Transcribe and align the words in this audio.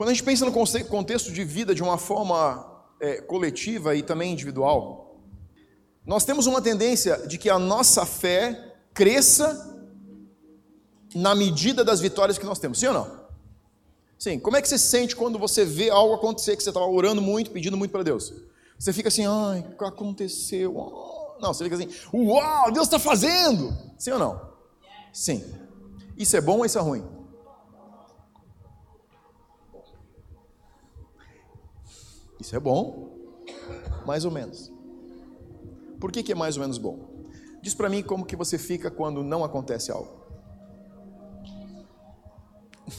Quando 0.00 0.08
a 0.08 0.12
gente 0.14 0.24
pensa 0.24 0.46
no 0.46 0.52
contexto 0.88 1.30
de 1.30 1.44
vida 1.44 1.74
de 1.74 1.82
uma 1.82 1.98
forma 1.98 2.82
é, 2.98 3.20
coletiva 3.20 3.94
e 3.94 4.02
também 4.02 4.32
individual, 4.32 5.20
nós 6.06 6.24
temos 6.24 6.46
uma 6.46 6.62
tendência 6.62 7.26
de 7.26 7.36
que 7.36 7.50
a 7.50 7.58
nossa 7.58 8.06
fé 8.06 8.78
cresça 8.94 9.78
na 11.14 11.34
medida 11.34 11.84
das 11.84 12.00
vitórias 12.00 12.38
que 12.38 12.46
nós 12.46 12.58
temos, 12.58 12.78
sim 12.78 12.86
ou 12.86 12.94
não? 12.94 13.28
Sim, 14.18 14.38
como 14.38 14.56
é 14.56 14.62
que 14.62 14.68
você 14.70 14.78
se 14.78 14.88
sente 14.88 15.14
quando 15.14 15.38
você 15.38 15.66
vê 15.66 15.90
algo 15.90 16.14
acontecer 16.14 16.56
que 16.56 16.62
você 16.62 16.70
estava 16.70 16.86
orando 16.86 17.20
muito, 17.20 17.50
pedindo 17.50 17.76
muito 17.76 17.90
para 17.90 18.02
Deus? 18.02 18.32
Você 18.78 18.94
fica 18.94 19.08
assim, 19.08 19.26
ai, 19.26 19.66
aconteceu? 19.80 20.72
Não, 21.42 21.52
você 21.52 21.64
fica 21.64 21.76
assim, 21.76 21.90
uau, 22.10 22.72
Deus 22.72 22.86
está 22.86 22.98
fazendo! 22.98 23.76
Sim 23.98 24.12
ou 24.12 24.18
não? 24.18 24.50
Sim. 25.12 25.44
Isso 26.16 26.34
é 26.38 26.40
bom 26.40 26.56
ou 26.56 26.64
isso 26.64 26.78
é 26.78 26.80
ruim? 26.80 27.19
Isso 32.40 32.56
é 32.56 32.60
bom, 32.60 33.10
mais 34.06 34.24
ou 34.24 34.30
menos. 34.30 34.72
Por 36.00 36.10
que, 36.10 36.22
que 36.22 36.32
é 36.32 36.34
mais 36.34 36.56
ou 36.56 36.62
menos 36.62 36.78
bom? 36.78 37.26
Diz 37.62 37.74
para 37.74 37.90
mim 37.90 38.02
como 38.02 38.24
que 38.24 38.34
você 38.34 38.56
fica 38.56 38.90
quando 38.90 39.22
não 39.22 39.44
acontece 39.44 39.92
algo. 39.92 40.18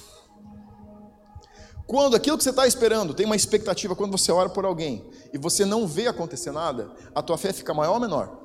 Quando 1.88 2.16
aquilo 2.16 2.38
que 2.38 2.44
você 2.44 2.52
está 2.52 2.68
esperando, 2.68 3.14
tem 3.14 3.26
uma 3.26 3.36
expectativa, 3.36 3.96
quando 3.96 4.18
você 4.18 4.32
ora 4.32 4.48
por 4.48 4.64
alguém 4.64 5.10
e 5.34 5.38
você 5.38 5.66
não 5.66 5.86
vê 5.86 6.08
acontecer 6.08 6.52
nada, 6.52 6.90
a 7.14 7.22
tua 7.22 7.38
fé 7.38 7.52
fica 7.52 7.74
maior 7.74 7.96
ou 7.96 8.00
menor? 8.00 8.40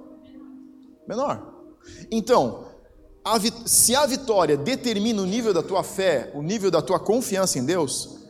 Menor. 1.06 1.54
Então, 2.10 2.66
a, 3.24 3.38
se 3.66 3.94
a 3.94 4.04
vitória 4.06 4.56
determina 4.56 5.22
o 5.22 5.26
nível 5.26 5.54
da 5.54 5.62
tua 5.62 5.84
fé, 5.84 6.32
o 6.34 6.42
nível 6.42 6.70
da 6.70 6.82
tua 6.82 6.98
confiança 6.98 7.58
em 7.58 7.64
Deus, 7.64 8.25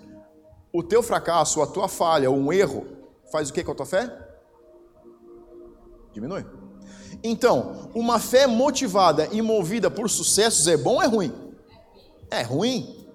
o 0.77 0.83
teu 0.83 1.03
fracasso, 1.03 1.63
a 1.63 1.67
tua 1.67 1.89
falha, 1.89 2.31
um 2.31 2.53
erro, 2.53 2.87
faz 3.33 3.49
o 3.49 3.53
que 3.53 3.65
com 3.65 3.73
a 3.73 3.75
tua 3.75 3.87
fé? 3.87 4.15
Diminui. 6.13 6.45
Então, 7.25 7.91
uma 7.95 8.19
fé 8.19 8.47
motivada 8.47 9.27
e 9.33 9.41
movida 9.41 9.91
por 9.91 10.11
sucessos 10.11 10.69
é 10.69 10.77
bom 10.77 10.97
ou 10.97 11.03
é 11.03 11.07
ruim? 11.07 11.33
É 12.31 12.43
ruim. 12.43 13.09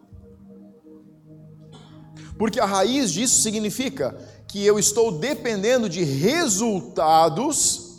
Porque 2.36 2.60
a 2.60 2.66
raiz 2.66 3.12
disso 3.12 3.44
significa 3.44 4.18
que 4.48 4.66
eu 4.66 4.80
estou 4.80 5.12
dependendo 5.12 5.88
de 5.88 6.04
resultados 6.04 7.92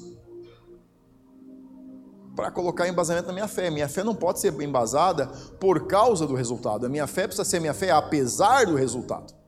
para 2.34 2.50
colocar 2.50 2.88
embasamento 2.88 3.28
na 3.28 3.32
minha 3.32 3.46
fé. 3.46 3.70
Minha 3.70 3.88
fé 3.88 4.02
não 4.02 4.16
pode 4.16 4.40
ser 4.40 4.52
embasada 4.60 5.28
por 5.60 5.86
causa 5.86 6.26
do 6.26 6.34
resultado. 6.34 6.84
A 6.84 6.88
minha 6.88 7.06
fé 7.06 7.28
precisa 7.28 7.44
ser 7.44 7.60
minha 7.60 7.74
fé 7.74 7.92
apesar 7.92 8.66
do 8.66 8.74
resultado. 8.74 9.40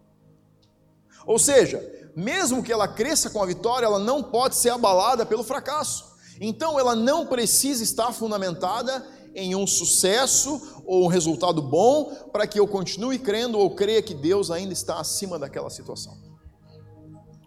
Ou 1.26 1.38
seja, 1.38 1.82
mesmo 2.14 2.62
que 2.62 2.72
ela 2.72 2.86
cresça 2.86 3.30
com 3.30 3.42
a 3.42 3.46
vitória, 3.46 3.86
ela 3.86 3.98
não 3.98 4.22
pode 4.22 4.56
ser 4.56 4.70
abalada 4.70 5.26
pelo 5.26 5.42
fracasso. 5.42 6.14
Então 6.40 6.78
ela 6.78 6.94
não 6.94 7.26
precisa 7.26 7.82
estar 7.82 8.12
fundamentada 8.12 9.06
em 9.34 9.54
um 9.54 9.66
sucesso 9.66 10.82
ou 10.86 11.04
um 11.04 11.08
resultado 11.08 11.60
bom 11.60 12.28
para 12.32 12.46
que 12.46 12.58
eu 12.58 12.66
continue 12.68 13.18
crendo 13.18 13.58
ou 13.58 13.74
creia 13.74 14.02
que 14.02 14.14
Deus 14.14 14.50
ainda 14.50 14.72
está 14.72 15.00
acima 15.00 15.38
daquela 15.38 15.70
situação. 15.70 16.16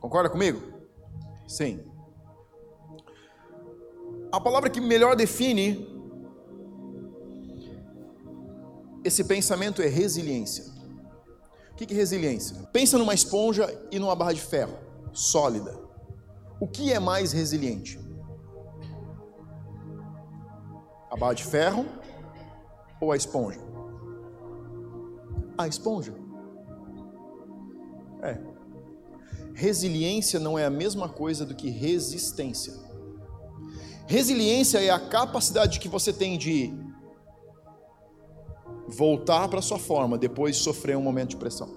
Concorda 0.01 0.29
comigo? 0.29 0.61
Sim. 1.47 1.79
A 4.31 4.39
palavra 4.39 4.69
que 4.69 4.81
melhor 4.81 5.15
define 5.15 5.87
esse 9.03 9.23
pensamento 9.23 9.81
é 9.81 9.87
resiliência. 9.87 10.76
O 11.77 11.85
que 11.85 11.93
é 11.93 11.95
resiliência? 11.95 12.55
Pensa 12.73 12.97
numa 12.97 13.13
esponja 13.13 13.71
e 13.91 13.99
numa 13.99 14.15
barra 14.15 14.33
de 14.33 14.41
ferro, 14.41 14.75
sólida. 15.13 15.77
O 16.59 16.67
que 16.67 16.91
é 16.91 16.99
mais 16.99 17.31
resiliente? 17.31 17.99
A 21.11 21.15
barra 21.15 21.35
de 21.35 21.43
ferro 21.43 21.85
ou 22.99 23.11
a 23.11 23.15
esponja? 23.15 23.59
A 25.55 25.67
esponja. 25.67 26.15
É. 28.23 28.39
Resiliência 29.53 30.39
não 30.39 30.57
é 30.57 30.65
a 30.65 30.71
mesma 30.71 31.07
coisa 31.07 31.45
do 31.45 31.53
que 31.53 31.69
resistência. 31.69 32.73
Resiliência 34.07 34.79
é 34.79 34.89
a 34.89 34.99
capacidade 34.99 35.79
que 35.79 35.87
você 35.87 36.11
tem 36.11 36.39
de 36.39 36.73
voltar 38.87 39.47
para 39.47 39.61
sua 39.61 39.79
forma 39.79 40.17
depois 40.17 40.55
de 40.55 40.63
sofrer 40.63 40.97
um 40.97 41.01
momento 41.01 41.31
de 41.31 41.37
pressão. 41.37 41.69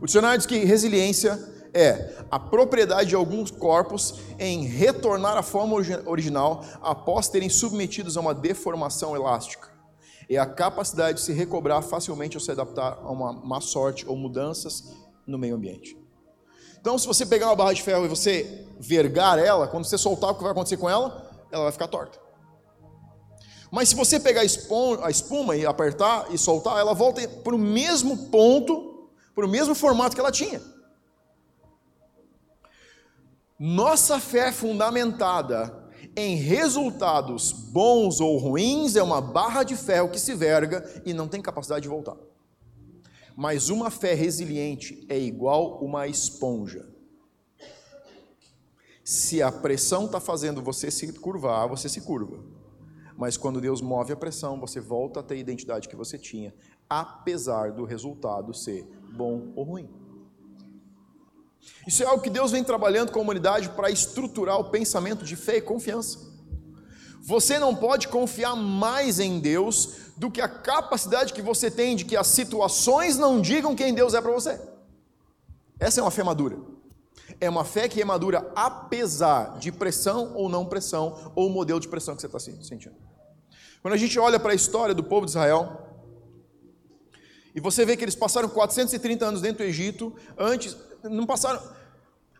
O 0.00 0.06
dicionário 0.06 0.38
diz 0.38 0.46
que 0.46 0.58
resiliência 0.58 1.38
é 1.74 2.14
a 2.30 2.38
propriedade 2.38 3.10
de 3.10 3.14
alguns 3.14 3.50
corpos 3.50 4.20
em 4.38 4.64
retornar 4.64 5.36
à 5.36 5.42
forma 5.42 5.76
original 6.06 6.64
após 6.80 7.28
terem 7.28 7.48
submetidos 7.48 8.16
a 8.16 8.20
uma 8.20 8.34
deformação 8.34 9.14
elástica. 9.14 9.68
É 10.30 10.36
a 10.36 10.46
capacidade 10.46 11.18
de 11.18 11.24
se 11.24 11.32
recobrar 11.32 11.82
facilmente 11.82 12.36
ou 12.36 12.40
se 12.40 12.50
adaptar 12.50 12.98
a 13.02 13.10
uma 13.10 13.32
má 13.32 13.60
sorte 13.60 14.06
ou 14.06 14.16
mudanças 14.16 14.92
no 15.26 15.38
meio 15.38 15.56
ambiente. 15.56 15.96
Então, 16.80 16.98
se 16.98 17.06
você 17.06 17.26
pegar 17.26 17.46
uma 17.46 17.56
barra 17.56 17.72
de 17.72 17.82
ferro 17.82 18.04
e 18.04 18.08
você 18.08 18.66
vergar 18.78 19.38
ela, 19.38 19.66
quando 19.66 19.84
você 19.84 19.98
soltar, 19.98 20.30
o 20.30 20.34
que 20.34 20.42
vai 20.42 20.52
acontecer 20.52 20.76
com 20.76 20.88
ela? 20.88 21.28
Ela 21.50 21.64
vai 21.64 21.72
ficar 21.72 21.88
torta. 21.88 22.27
Mas 23.70 23.90
se 23.90 23.94
você 23.94 24.18
pegar 24.18 24.40
a 24.40 25.10
espuma 25.10 25.56
e 25.56 25.66
apertar 25.66 26.32
e 26.32 26.38
soltar, 26.38 26.78
ela 26.78 26.94
volta 26.94 27.26
para 27.28 27.54
o 27.54 27.58
mesmo 27.58 28.28
ponto, 28.28 29.10
para 29.34 29.44
o 29.44 29.48
mesmo 29.48 29.74
formato 29.74 30.14
que 30.14 30.20
ela 30.20 30.32
tinha. 30.32 30.60
Nossa 33.58 34.20
fé 34.20 34.52
fundamentada 34.52 35.88
em 36.16 36.36
resultados 36.36 37.52
bons 37.52 38.20
ou 38.20 38.38
ruins 38.38 38.96
é 38.96 39.02
uma 39.02 39.20
barra 39.20 39.62
de 39.62 39.76
ferro 39.76 40.08
que 40.08 40.18
se 40.18 40.34
verga 40.34 41.02
e 41.04 41.12
não 41.12 41.28
tem 41.28 41.42
capacidade 41.42 41.82
de 41.82 41.88
voltar. 41.88 42.16
Mas 43.36 43.68
uma 43.68 43.90
fé 43.90 44.14
resiliente 44.14 45.06
é 45.08 45.18
igual 45.18 45.78
uma 45.84 46.08
esponja. 46.08 46.88
Se 49.04 49.42
a 49.42 49.50
pressão 49.50 50.06
está 50.06 50.20
fazendo 50.20 50.62
você 50.62 50.90
se 50.90 51.12
curvar, 51.14 51.68
você 51.68 51.88
se 51.88 52.00
curva. 52.00 52.57
Mas 53.18 53.36
quando 53.36 53.60
Deus 53.60 53.82
move 53.82 54.12
a 54.12 54.16
pressão, 54.16 54.60
você 54.60 54.78
volta 54.78 55.18
a 55.18 55.22
ter 55.24 55.34
a 55.34 55.38
identidade 55.38 55.88
que 55.88 55.96
você 55.96 56.16
tinha, 56.16 56.54
apesar 56.88 57.72
do 57.72 57.84
resultado 57.84 58.54
ser 58.54 58.86
bom 59.12 59.52
ou 59.56 59.64
ruim. 59.64 59.90
Isso 61.84 62.04
é 62.04 62.06
algo 62.06 62.22
que 62.22 62.30
Deus 62.30 62.52
vem 62.52 62.62
trabalhando 62.62 63.10
com 63.10 63.18
a 63.18 63.22
humanidade 63.22 63.70
para 63.70 63.90
estruturar 63.90 64.60
o 64.60 64.70
pensamento 64.70 65.24
de 65.24 65.34
fé 65.34 65.56
e 65.56 65.60
confiança. 65.60 66.28
Você 67.20 67.58
não 67.58 67.74
pode 67.74 68.06
confiar 68.06 68.54
mais 68.54 69.18
em 69.18 69.40
Deus 69.40 70.12
do 70.16 70.30
que 70.30 70.40
a 70.40 70.48
capacidade 70.48 71.32
que 71.32 71.42
você 71.42 71.72
tem 71.72 71.96
de 71.96 72.04
que 72.04 72.16
as 72.16 72.28
situações 72.28 73.18
não 73.18 73.40
digam 73.40 73.74
quem 73.74 73.92
Deus 73.92 74.14
é 74.14 74.20
para 74.20 74.30
você. 74.30 74.60
Essa 75.80 75.98
é 75.98 76.04
uma 76.04 76.12
fé 76.12 76.22
madura. 76.22 76.56
É 77.40 77.50
uma 77.50 77.64
fé 77.64 77.88
que 77.88 78.00
é 78.00 78.04
madura 78.04 78.48
apesar 78.54 79.58
de 79.58 79.72
pressão 79.72 80.34
ou 80.36 80.48
não 80.48 80.64
pressão, 80.64 81.32
ou 81.34 81.50
modelo 81.50 81.80
de 81.80 81.88
pressão 81.88 82.14
que 82.14 82.20
você 82.22 82.26
está 82.26 82.38
sentindo. 82.38 83.07
Quando 83.82 83.94
a 83.94 83.96
gente 83.96 84.18
olha 84.18 84.38
para 84.38 84.52
a 84.52 84.54
história 84.54 84.94
do 84.94 85.04
povo 85.04 85.26
de 85.26 85.32
Israel, 85.32 85.88
e 87.54 87.60
você 87.60 87.84
vê 87.84 87.96
que 87.96 88.04
eles 88.04 88.14
passaram 88.14 88.48
430 88.48 89.24
anos 89.24 89.40
dentro 89.40 89.58
do 89.58 89.68
Egito, 89.68 90.14
antes, 90.36 90.76
não 91.02 91.26
passaram. 91.26 91.60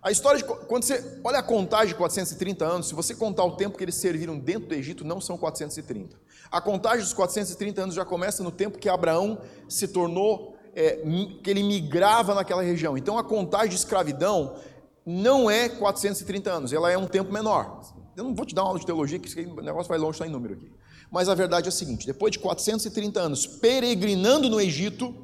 A 0.01 0.11
história 0.11 0.39
de. 0.39 0.45
Quando 0.45 0.85
você 0.85 1.21
olha 1.25 1.39
a 1.39 1.43
contagem 1.43 1.89
de 1.89 1.95
430 1.97 2.65
anos, 2.65 2.89
se 2.89 2.95
você 2.95 3.15
contar 3.15 3.45
o 3.45 3.57
tempo 3.57 3.77
que 3.77 3.85
eles 3.85 3.97
serviram 3.97 4.39
dentro 4.39 4.69
do 4.69 4.75
Egito, 4.75 5.05
não 5.05 5.21
são 5.21 5.37
430. 5.37 6.17
A 6.51 6.61
contagem 6.61 7.01
dos 7.01 7.13
430 7.13 7.83
anos 7.83 7.95
já 7.95 8.05
começa 8.05 8.43
no 8.43 8.51
tempo 8.51 8.79
que 8.79 8.89
Abraão 8.89 9.41
se 9.69 9.89
tornou. 9.89 10.57
É, 10.75 11.03
que 11.43 11.51
ele 11.51 11.65
migrava 11.65 12.35
naquela 12.35 12.63
região. 12.63 12.97
Então 12.97 13.19
a 13.19 13.25
contagem 13.25 13.71
de 13.71 13.75
escravidão 13.75 14.55
não 15.05 15.51
é 15.51 15.69
430 15.69 16.51
anos, 16.53 16.73
ela 16.73 16.89
é 16.93 16.97
um 16.97 17.07
tempo 17.07 17.33
menor. 17.33 17.81
Eu 18.15 18.23
não 18.23 18.35
vou 18.35 18.47
te 18.47 18.55
dar 18.55 18.63
uma 18.63 18.69
aula 18.69 18.79
de 18.79 18.87
teologia, 18.87 19.19
que 19.19 19.41
o 19.41 19.63
negócio 19.63 19.89
vai 19.89 19.99
longe, 19.99 20.17
está 20.17 20.27
em 20.27 20.31
número 20.31 20.55
aqui. 20.55 20.71
Mas 21.11 21.29
a 21.29 21.35
verdade 21.35 21.67
é 21.67 21.71
a 21.71 21.73
seguinte: 21.73 22.07
depois 22.07 22.33
de 22.33 22.39
430 22.39 23.21
anos 23.21 23.47
peregrinando 23.47 24.49
no 24.49 24.61
Egito, 24.61 25.15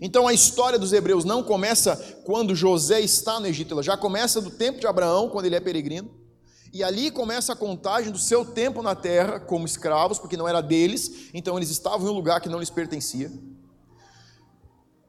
então 0.00 0.28
a 0.28 0.32
história 0.32 0.78
dos 0.78 0.92
hebreus 0.92 1.24
não 1.24 1.42
começa 1.42 1.96
quando 2.24 2.54
José 2.54 3.00
está 3.00 3.40
no 3.40 3.46
Egito, 3.46 3.74
ela 3.74 3.82
já 3.82 3.96
começa 3.96 4.40
do 4.40 4.50
tempo 4.50 4.80
de 4.80 4.86
Abraão, 4.86 5.28
quando 5.28 5.46
ele 5.46 5.56
é 5.56 5.60
peregrino. 5.60 6.10
E 6.72 6.84
ali 6.84 7.10
começa 7.10 7.54
a 7.54 7.56
contagem 7.56 8.12
do 8.12 8.18
seu 8.18 8.44
tempo 8.44 8.82
na 8.82 8.94
terra 8.94 9.40
como 9.40 9.64
escravos, 9.64 10.18
porque 10.18 10.36
não 10.36 10.46
era 10.46 10.60
deles, 10.60 11.30
então 11.32 11.56
eles 11.56 11.70
estavam 11.70 12.06
em 12.06 12.10
um 12.10 12.14
lugar 12.14 12.40
que 12.40 12.48
não 12.48 12.60
lhes 12.60 12.70
pertencia. 12.70 13.32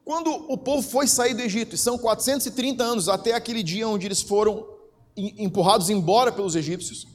Quando 0.02 0.30
o 0.30 0.56
povo 0.56 0.82
foi 0.82 1.06
sair 1.06 1.34
do 1.34 1.42
Egito, 1.42 1.74
e 1.74 1.78
são 1.78 1.98
430 1.98 2.82
anos 2.82 3.08
até 3.08 3.32
aquele 3.34 3.62
dia 3.62 3.86
onde 3.86 4.06
eles 4.06 4.22
foram 4.22 4.66
empurrados 5.16 5.90
embora 5.90 6.32
pelos 6.32 6.56
egípcios, 6.56 7.06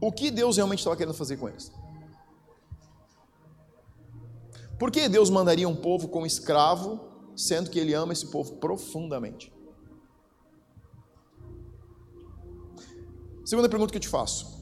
o 0.00 0.12
que 0.12 0.30
Deus 0.30 0.56
realmente 0.56 0.80
estava 0.80 0.96
querendo 0.96 1.14
fazer 1.14 1.36
com 1.36 1.48
eles? 1.48 1.72
Por 4.78 4.90
que 4.90 5.08
Deus 5.08 5.28
mandaria 5.28 5.68
um 5.68 5.74
povo 5.74 6.08
como 6.08 6.24
escravo, 6.24 7.00
sendo 7.36 7.68
que 7.68 7.78
Ele 7.78 7.94
ama 7.94 8.12
esse 8.12 8.26
povo 8.26 8.56
profundamente? 8.56 9.52
Segunda 13.44 13.68
pergunta 13.68 13.90
que 13.90 13.96
eu 13.96 14.02
te 14.02 14.08
faço. 14.08 14.58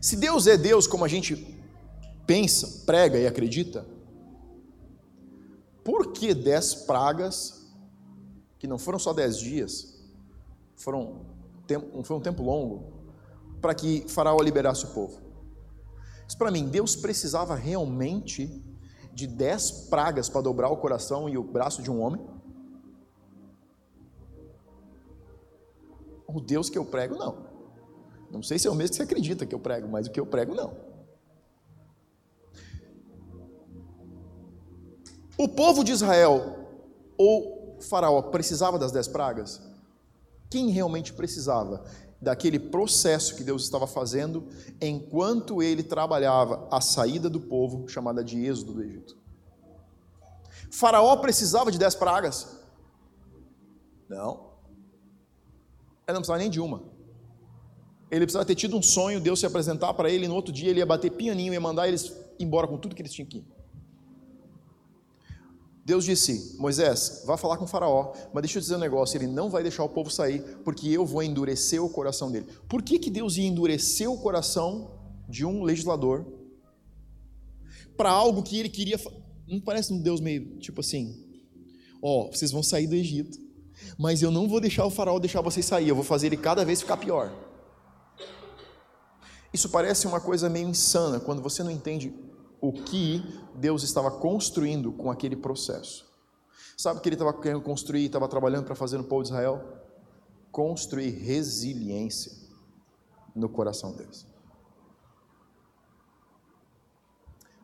Se 0.00 0.16
Deus 0.16 0.46
é 0.46 0.56
Deus 0.56 0.86
como 0.86 1.04
a 1.04 1.08
gente 1.08 1.56
pensa, 2.26 2.84
prega 2.86 3.18
e 3.18 3.26
acredita, 3.26 3.86
por 5.84 6.12
que 6.12 6.32
dez 6.32 6.74
pragas, 6.74 7.66
que 8.58 8.66
não 8.66 8.78
foram 8.78 8.98
só 8.98 9.12
dez 9.12 9.36
dias, 9.38 10.00
foram, 10.74 11.26
foi 12.04 12.16
um 12.16 12.20
tempo 12.20 12.42
longo, 12.42 12.95
para 13.66 13.74
que 13.74 14.04
Faraó 14.06 14.40
liberasse 14.40 14.84
o 14.84 14.90
povo? 14.90 15.20
Isso 16.28 16.38
para 16.38 16.52
mim, 16.52 16.68
Deus 16.68 16.94
precisava 16.94 17.56
realmente 17.56 18.62
de 19.12 19.26
dez 19.26 19.72
pragas 19.72 20.28
para 20.28 20.40
dobrar 20.40 20.68
o 20.68 20.76
coração 20.76 21.28
e 21.28 21.36
o 21.36 21.42
braço 21.42 21.82
de 21.82 21.90
um 21.90 22.00
homem? 22.00 22.24
O 26.28 26.40
Deus 26.40 26.70
que 26.70 26.78
eu 26.78 26.84
prego, 26.84 27.16
não. 27.16 27.44
Não 28.30 28.40
sei 28.40 28.56
se 28.56 28.68
é 28.68 28.70
o 28.70 28.74
mesmo 28.74 28.90
que 28.90 28.96
você 28.98 29.02
acredita 29.02 29.44
que 29.44 29.54
eu 29.54 29.58
prego, 29.58 29.88
mas 29.88 30.06
o 30.06 30.12
que 30.12 30.20
eu 30.20 30.26
prego, 30.26 30.54
não. 30.54 30.72
O 35.36 35.48
povo 35.48 35.82
de 35.82 35.90
Israel 35.90 36.68
ou 37.18 37.78
Faraó 37.80 38.22
precisava 38.22 38.78
das 38.78 38.92
dez 38.92 39.08
pragas? 39.08 39.60
Quem 40.48 40.70
realmente 40.70 41.12
precisava 41.12 41.84
daquele 42.20 42.58
processo 42.58 43.36
que 43.36 43.44
Deus 43.44 43.62
estava 43.62 43.86
fazendo 43.86 44.48
enquanto 44.80 45.62
ele 45.62 45.82
trabalhava 45.82 46.66
a 46.70 46.80
saída 46.80 47.28
do 47.28 47.40
povo, 47.40 47.88
chamada 47.88 48.24
de 48.24 48.44
Êxodo 48.44 48.74
do 48.74 48.82
Egito? 48.82 49.16
Faraó 50.70 51.16
precisava 51.16 51.70
de 51.70 51.78
dez 51.78 51.94
pragas? 51.94 52.58
Não. 54.08 54.46
Ele 56.06 56.14
não 56.14 56.20
precisava 56.20 56.38
nem 56.38 56.50
de 56.50 56.60
uma. 56.60 56.82
Ele 58.10 58.24
precisava 58.24 58.44
ter 58.44 58.54
tido 58.54 58.76
um 58.76 58.82
sonho, 58.82 59.20
Deus 59.20 59.40
se 59.40 59.46
apresentar 59.46 59.92
para 59.94 60.08
ele, 60.08 60.26
e 60.26 60.28
no 60.28 60.34
outro 60.34 60.52
dia 60.52 60.70
ele 60.70 60.78
ia 60.78 60.86
bater 60.86 61.10
pianinho 61.10 61.52
e 61.52 61.58
mandar 61.58 61.88
eles 61.88 62.12
embora 62.38 62.66
com 62.66 62.78
tudo 62.78 62.94
que 62.94 63.02
eles 63.02 63.12
tinham 63.12 63.26
aqui. 63.26 63.44
Deus 65.86 66.04
disse: 66.04 66.56
Moisés, 66.58 67.22
vá 67.24 67.36
falar 67.36 67.56
com 67.58 67.64
o 67.64 67.68
Faraó, 67.68 68.12
mas 68.34 68.42
deixa 68.42 68.58
eu 68.58 68.60
dizer 68.60 68.74
um 68.74 68.80
negócio: 68.80 69.16
ele 69.16 69.28
não 69.28 69.48
vai 69.48 69.62
deixar 69.62 69.84
o 69.84 69.88
povo 69.88 70.10
sair, 70.10 70.42
porque 70.64 70.88
eu 70.88 71.06
vou 71.06 71.22
endurecer 71.22 71.80
o 71.80 71.88
coração 71.88 72.28
dele. 72.28 72.48
Por 72.68 72.82
que, 72.82 72.98
que 72.98 73.08
Deus 73.08 73.36
ia 73.36 73.46
endurecer 73.46 74.10
o 74.10 74.18
coração 74.18 74.90
de 75.28 75.44
um 75.44 75.62
legislador 75.62 76.26
para 77.96 78.10
algo 78.10 78.42
que 78.42 78.58
ele 78.58 78.68
queria? 78.68 78.98
Não 79.46 79.60
parece 79.60 79.92
um 79.92 80.02
Deus 80.02 80.20
meio 80.20 80.58
tipo 80.58 80.80
assim: 80.80 81.24
Ó, 82.02 82.24
oh, 82.24 82.32
vocês 82.32 82.50
vão 82.50 82.64
sair 82.64 82.88
do 82.88 82.96
Egito, 82.96 83.38
mas 83.96 84.22
eu 84.22 84.32
não 84.32 84.48
vou 84.48 84.60
deixar 84.60 84.84
o 84.86 84.90
Faraó 84.90 85.20
deixar 85.20 85.40
vocês 85.40 85.64
sair, 85.64 85.88
eu 85.88 85.94
vou 85.94 86.02
fazer 86.02 86.26
ele 86.26 86.36
cada 86.36 86.64
vez 86.64 86.80
ficar 86.80 86.96
pior. 86.96 87.32
Isso 89.52 89.68
parece 89.68 90.08
uma 90.08 90.20
coisa 90.20 90.50
meio 90.50 90.68
insana 90.68 91.20
quando 91.20 91.40
você 91.40 91.62
não 91.62 91.70
entende 91.70 92.12
o 92.60 92.72
que 92.72 93.22
Deus 93.54 93.82
estava 93.82 94.10
construindo 94.10 94.92
com 94.92 95.10
aquele 95.10 95.36
processo. 95.36 96.06
Sabe 96.76 96.98
o 96.98 97.02
que 97.02 97.08
ele 97.08 97.16
estava 97.16 97.32
querendo 97.32 97.62
construir, 97.62 98.06
estava 98.06 98.28
trabalhando 98.28 98.66
para 98.66 98.74
fazer 98.74 98.98
no 98.98 99.04
povo 99.04 99.22
de 99.22 99.30
Israel? 99.30 99.62
Construir 100.52 101.10
resiliência 101.10 102.32
no 103.34 103.48
coração 103.48 103.92
deles. 103.92 104.26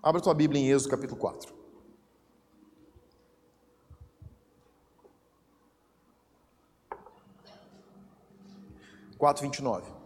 Abra 0.02 0.20
tua 0.20 0.34
Bíblia 0.34 0.60
em 0.60 0.70
Êxodo 0.70 0.90
capítulo 0.90 1.20
4. 1.20 1.54
Quatro, 9.16 9.44
vinte 9.44 9.58
e 9.58 9.62
nove. 9.62 10.01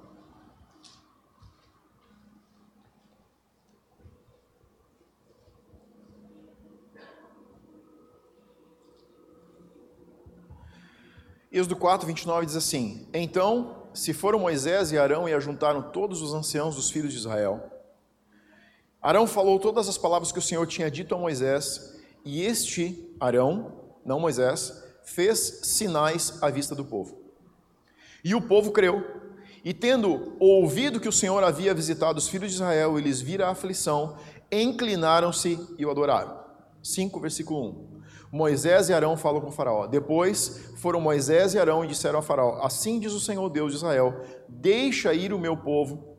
Êxodo 11.50 11.76
4, 11.76 12.06
29 12.06 12.46
diz 12.46 12.56
assim: 12.56 13.06
Então 13.14 13.88
se 13.94 14.12
foram 14.12 14.38
Moisés 14.38 14.92
e 14.92 14.98
Arão 14.98 15.28
e 15.28 15.32
ajuntaram 15.32 15.80
todos 15.80 16.20
os 16.20 16.34
anciãos 16.34 16.76
dos 16.76 16.90
filhos 16.90 17.12
de 17.12 17.18
Israel. 17.18 17.72
Arão 19.00 19.26
falou 19.26 19.58
todas 19.58 19.88
as 19.88 19.96
palavras 19.96 20.32
que 20.32 20.38
o 20.38 20.42
Senhor 20.42 20.66
tinha 20.66 20.90
dito 20.90 21.14
a 21.14 21.18
Moisés, 21.18 21.96
e 22.24 22.42
este 22.42 23.14
Arão, 23.20 23.72
não 24.04 24.18
Moisés, 24.18 24.82
fez 25.04 25.60
sinais 25.62 26.42
à 26.42 26.50
vista 26.50 26.74
do 26.74 26.84
povo. 26.84 27.16
E 28.24 28.34
o 28.34 28.42
povo 28.42 28.72
creu, 28.72 29.04
e 29.64 29.72
tendo 29.72 30.36
ouvido 30.40 30.98
que 31.00 31.08
o 31.08 31.12
Senhor 31.12 31.42
havia 31.44 31.72
visitado 31.72 32.18
os 32.18 32.28
filhos 32.28 32.50
de 32.50 32.56
Israel 32.56 32.98
e 32.98 33.02
lhes 33.02 33.20
vira 33.20 33.46
a 33.46 33.50
aflição, 33.50 34.16
inclinaram-se 34.50 35.58
e 35.78 35.86
o 35.86 35.90
adoraram. 35.90 36.38
5, 36.82 37.20
versículo 37.20 37.70
1. 37.92 37.95
Moisés 38.36 38.88
e 38.88 38.92
Arão 38.92 39.16
falam 39.16 39.40
com 39.40 39.50
Faraó. 39.50 39.86
Depois 39.86 40.70
foram 40.76 41.00
Moisés 41.00 41.54
e 41.54 41.58
Arão 41.58 41.84
e 41.84 41.88
disseram 41.88 42.18
a 42.18 42.22
Faraó: 42.22 42.60
Assim 42.62 43.00
diz 43.00 43.12
o 43.12 43.20
Senhor 43.20 43.48
Deus 43.48 43.72
de 43.72 43.78
Israel: 43.78 44.20
Deixa 44.48 45.14
ir 45.14 45.32
o 45.32 45.38
meu 45.38 45.56
povo 45.56 46.16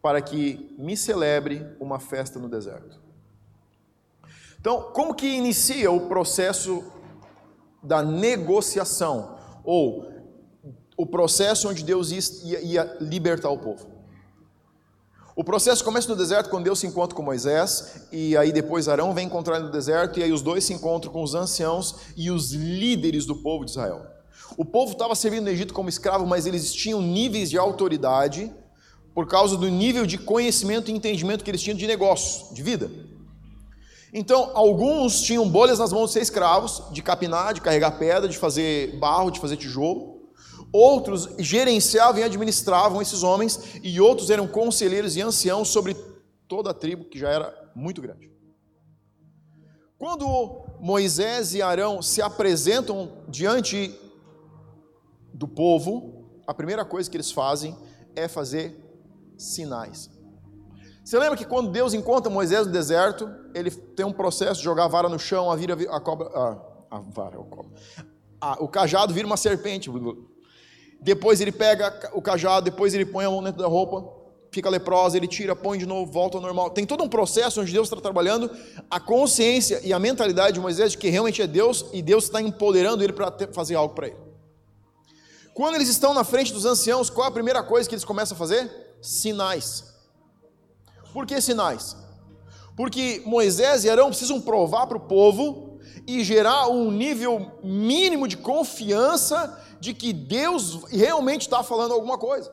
para 0.00 0.22
que 0.22 0.74
me 0.78 0.96
celebre 0.96 1.66
uma 1.78 2.00
festa 2.00 2.38
no 2.38 2.48
deserto. 2.48 2.98
Então, 4.58 4.90
como 4.94 5.14
que 5.14 5.26
inicia 5.26 5.90
o 5.90 6.08
processo 6.08 6.82
da 7.82 8.02
negociação 8.02 9.38
ou 9.62 10.10
o 10.96 11.06
processo 11.06 11.68
onde 11.68 11.84
Deus 11.84 12.10
ia 12.10 12.96
libertar 13.00 13.50
o 13.50 13.58
povo? 13.58 13.99
O 15.40 15.44
processo 15.50 15.82
começa 15.82 16.06
no 16.06 16.14
deserto 16.14 16.50
quando 16.50 16.64
Deus 16.64 16.80
se 16.80 16.86
encontra 16.86 17.16
com 17.16 17.22
Moisés, 17.22 18.06
e 18.12 18.36
aí 18.36 18.52
depois 18.52 18.88
Arão 18.88 19.14
vem 19.14 19.24
encontrar 19.24 19.56
ele 19.56 19.64
no 19.64 19.72
deserto, 19.72 20.20
e 20.20 20.22
aí 20.22 20.30
os 20.30 20.42
dois 20.42 20.64
se 20.64 20.74
encontram 20.74 21.10
com 21.10 21.22
os 21.22 21.34
anciãos 21.34 21.94
e 22.14 22.30
os 22.30 22.52
líderes 22.52 23.24
do 23.24 23.34
povo 23.34 23.64
de 23.64 23.70
Israel. 23.70 24.04
O 24.54 24.66
povo 24.66 24.92
estava 24.92 25.14
servindo 25.14 25.44
no 25.44 25.48
Egito 25.48 25.72
como 25.72 25.88
escravo, 25.88 26.26
mas 26.26 26.44
eles 26.44 26.74
tinham 26.74 27.00
níveis 27.00 27.48
de 27.48 27.56
autoridade 27.56 28.52
por 29.14 29.26
causa 29.26 29.56
do 29.56 29.66
nível 29.70 30.04
de 30.04 30.18
conhecimento 30.18 30.90
e 30.90 30.94
entendimento 30.94 31.42
que 31.42 31.50
eles 31.50 31.62
tinham 31.62 31.78
de 31.78 31.86
negócio, 31.86 32.54
de 32.54 32.62
vida. 32.62 32.90
Então, 34.12 34.50
alguns 34.52 35.22
tinham 35.22 35.48
bolhas 35.48 35.78
nas 35.78 35.90
mãos 35.90 36.08
de 36.08 36.12
ser 36.12 36.20
escravos, 36.20 36.82
de 36.92 37.00
capinar, 37.00 37.54
de 37.54 37.62
carregar 37.62 37.92
pedra, 37.92 38.28
de 38.28 38.36
fazer 38.36 38.98
barro, 38.98 39.30
de 39.30 39.40
fazer 39.40 39.56
tijolo. 39.56 40.09
Outros 40.72 41.28
gerenciavam 41.38 42.20
e 42.20 42.24
administravam 42.24 43.02
esses 43.02 43.22
homens, 43.22 43.80
e 43.82 44.00
outros 44.00 44.30
eram 44.30 44.46
conselheiros 44.46 45.16
e 45.16 45.20
anciãos 45.20 45.68
sobre 45.68 45.96
toda 46.46 46.70
a 46.70 46.74
tribo, 46.74 47.04
que 47.04 47.18
já 47.18 47.28
era 47.28 47.72
muito 47.74 48.00
grande. 48.00 48.30
Quando 49.98 50.64
Moisés 50.80 51.54
e 51.54 51.60
Arão 51.60 52.00
se 52.00 52.22
apresentam 52.22 53.24
diante 53.28 53.94
do 55.34 55.46
povo, 55.46 56.42
a 56.46 56.54
primeira 56.54 56.84
coisa 56.84 57.10
que 57.10 57.16
eles 57.16 57.30
fazem 57.30 57.76
é 58.16 58.26
fazer 58.26 58.76
sinais. 59.36 60.10
Você 61.04 61.18
lembra 61.18 61.36
que 61.36 61.44
quando 61.44 61.70
Deus 61.70 61.92
encontra 61.92 62.30
Moisés 62.30 62.66
no 62.66 62.72
deserto, 62.72 63.28
ele 63.54 63.70
tem 63.70 64.06
um 64.06 64.12
processo 64.12 64.58
de 64.58 64.64
jogar 64.64 64.84
a 64.84 64.88
vara 64.88 65.08
no 65.08 65.18
chão, 65.18 65.50
a, 65.50 65.56
vira, 65.56 65.74
a 65.74 66.00
cobra. 66.00 66.28
A, 66.28 66.96
a 66.96 67.00
vara, 67.00 67.40
a 67.40 67.44
cobra. 67.44 67.72
A, 68.40 68.62
o 68.62 68.68
cajado 68.68 69.12
vira 69.12 69.26
uma 69.26 69.36
serpente. 69.36 69.90
Depois 71.02 71.40
ele 71.40 71.52
pega 71.52 72.10
o 72.12 72.20
cajado, 72.20 72.64
depois 72.64 72.92
ele 72.94 73.06
põe 73.06 73.24
a 73.24 73.30
mão 73.30 73.42
dentro 73.42 73.62
da 73.62 73.68
roupa, 73.68 74.20
fica 74.50 74.68
leprosa, 74.68 75.16
ele 75.16 75.26
tira, 75.26 75.56
põe 75.56 75.78
de 75.78 75.86
novo, 75.86 76.10
volta 76.10 76.36
ao 76.36 76.42
normal. 76.42 76.70
Tem 76.70 76.84
todo 76.84 77.02
um 77.02 77.08
processo 77.08 77.60
onde 77.60 77.72
Deus 77.72 77.88
está 77.88 78.00
trabalhando 78.00 78.50
a 78.90 79.00
consciência 79.00 79.80
e 79.82 79.92
a 79.92 79.98
mentalidade 79.98 80.54
de 80.54 80.60
Moisés 80.60 80.92
de 80.92 80.98
que 80.98 81.08
realmente 81.08 81.40
é 81.40 81.46
Deus 81.46 81.86
e 81.92 82.02
Deus 82.02 82.24
está 82.24 82.40
empoderando 82.40 83.02
ele 83.02 83.12
para 83.12 83.32
fazer 83.52 83.76
algo 83.76 83.94
para 83.94 84.08
ele. 84.08 84.16
Quando 85.54 85.74
eles 85.74 85.88
estão 85.88 86.12
na 86.14 86.24
frente 86.24 86.52
dos 86.52 86.64
anciãos, 86.64 87.10
qual 87.10 87.26
é 87.26 87.28
a 87.28 87.32
primeira 87.32 87.62
coisa 87.62 87.88
que 87.88 87.94
eles 87.94 88.04
começam 88.04 88.34
a 88.34 88.38
fazer? 88.38 88.70
Sinais. 89.00 89.84
Por 91.12 91.26
que 91.26 91.40
sinais? 91.40 91.96
Porque 92.76 93.22
Moisés 93.26 93.84
e 93.84 93.90
Arão 93.90 94.08
precisam 94.08 94.40
provar 94.40 94.86
para 94.86 94.96
o 94.96 95.00
povo 95.00 95.69
e 96.06 96.22
gerar 96.24 96.68
um 96.68 96.90
nível 96.90 97.58
mínimo 97.62 98.26
de 98.28 98.36
confiança 98.36 99.58
de 99.80 99.94
que 99.94 100.12
Deus 100.12 100.84
realmente 100.90 101.42
está 101.42 101.62
falando 101.62 101.92
alguma 101.92 102.18
coisa. 102.18 102.52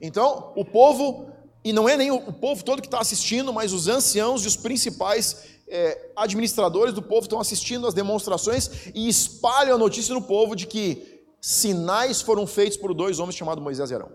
Então, 0.00 0.52
o 0.56 0.64
povo, 0.64 1.30
e 1.64 1.72
não 1.72 1.88
é 1.88 1.96
nem 1.96 2.10
o 2.10 2.32
povo 2.32 2.64
todo 2.64 2.82
que 2.82 2.88
está 2.88 3.00
assistindo, 3.00 3.52
mas 3.52 3.72
os 3.72 3.88
anciãos 3.88 4.44
e 4.44 4.48
os 4.48 4.56
principais 4.56 5.54
é, 5.66 6.10
administradores 6.16 6.92
do 6.92 7.00
povo 7.00 7.22
estão 7.22 7.40
assistindo 7.40 7.86
as 7.86 7.94
demonstrações 7.94 8.88
e 8.94 9.08
espalham 9.08 9.76
a 9.76 9.78
notícia 9.78 10.14
no 10.14 10.22
povo 10.22 10.54
de 10.54 10.66
que 10.66 11.24
sinais 11.40 12.20
foram 12.20 12.46
feitos 12.46 12.76
por 12.76 12.92
dois 12.92 13.18
homens 13.18 13.36
chamados 13.36 13.62
Moisés 13.62 13.90
e 13.90 13.94
Arão. 13.94 14.12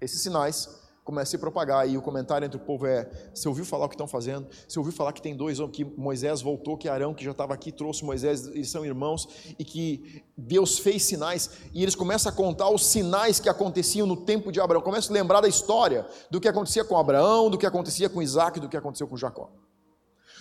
Esses 0.00 0.22
sinais 0.22 0.79
começa 1.04 1.36
a 1.36 1.40
propagar 1.40 1.88
e 1.88 1.96
o 1.96 2.02
comentário 2.02 2.44
entre 2.44 2.56
o 2.56 2.60
povo 2.60 2.86
é: 2.86 3.10
você 3.34 3.48
ouviu 3.48 3.64
falar 3.64 3.86
o 3.86 3.88
que 3.88 3.94
estão 3.94 4.06
fazendo? 4.06 4.46
Você 4.68 4.78
ouviu 4.78 4.92
falar 4.92 5.12
que 5.12 5.22
tem 5.22 5.36
dois, 5.36 5.58
que 5.72 5.84
Moisés 5.84 6.40
voltou, 6.40 6.76
que 6.76 6.88
Arão, 6.88 7.14
que 7.14 7.24
já 7.24 7.30
estava 7.30 7.54
aqui, 7.54 7.72
trouxe 7.72 8.04
Moisés, 8.04 8.46
eles 8.46 8.70
são 8.70 8.84
irmãos 8.84 9.28
e 9.58 9.64
que 9.64 10.22
Deus 10.36 10.78
fez 10.78 11.02
sinais. 11.02 11.50
E 11.72 11.82
eles 11.82 11.94
começam 11.94 12.30
a 12.30 12.34
contar 12.34 12.70
os 12.70 12.86
sinais 12.86 13.40
que 13.40 13.48
aconteciam 13.48 14.06
no 14.06 14.16
tempo 14.16 14.52
de 14.52 14.60
Abraão. 14.60 14.82
Começam 14.82 15.14
a 15.14 15.18
lembrar 15.18 15.40
da 15.40 15.48
história 15.48 16.06
do 16.30 16.40
que 16.40 16.48
acontecia 16.48 16.84
com 16.84 16.96
Abraão, 16.96 17.50
do 17.50 17.58
que 17.58 17.66
acontecia 17.66 18.08
com 18.08 18.22
Isaac, 18.22 18.60
do 18.60 18.68
que 18.68 18.76
aconteceu 18.76 19.08
com 19.08 19.16
Jacó. 19.16 19.50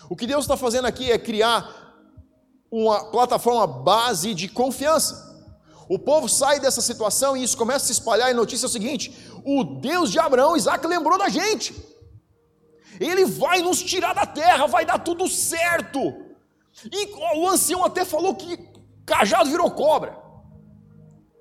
O 0.10 0.16
que 0.16 0.26
Deus 0.26 0.46
está 0.46 0.58
fazendo 0.58 0.86
aqui 0.86 1.12
é 1.12 1.18
criar 1.18 1.90
uma 2.72 3.06
plataforma 3.06 3.66
base 3.66 4.34
de 4.34 4.48
confiança. 4.48 5.30
O 5.90 5.98
povo 5.98 6.30
sai 6.30 6.60
dessa 6.60 6.82
situação 6.82 7.36
e 7.36 7.44
isso 7.44 7.58
começa 7.58 7.86
a 7.86 7.88
se 7.88 7.94
espalhar. 7.94 8.30
E 8.30 8.34
notícia 8.34 8.68
é 8.68 8.70
o 8.70 8.72
seguinte: 8.72 9.12
o 9.58 9.64
Deus 9.64 10.12
de 10.12 10.20
Abraão, 10.20 10.56
Isaac, 10.56 10.86
lembrou 10.86 11.18
da 11.18 11.30
gente. 11.30 11.76
Ele 13.00 13.26
vai 13.26 13.62
nos 13.62 13.82
tirar 13.82 14.14
da 14.14 14.26
terra, 14.26 14.68
vai 14.68 14.86
dar 14.86 15.00
tudo 15.00 15.28
certo. 15.28 16.00
E 16.92 17.06
o 17.38 17.48
ancião 17.48 17.84
até 17.84 18.04
falou 18.04 18.36
que 18.36 18.58
cajado 19.06 19.50
virou 19.50 19.72
cobra. 19.72 20.18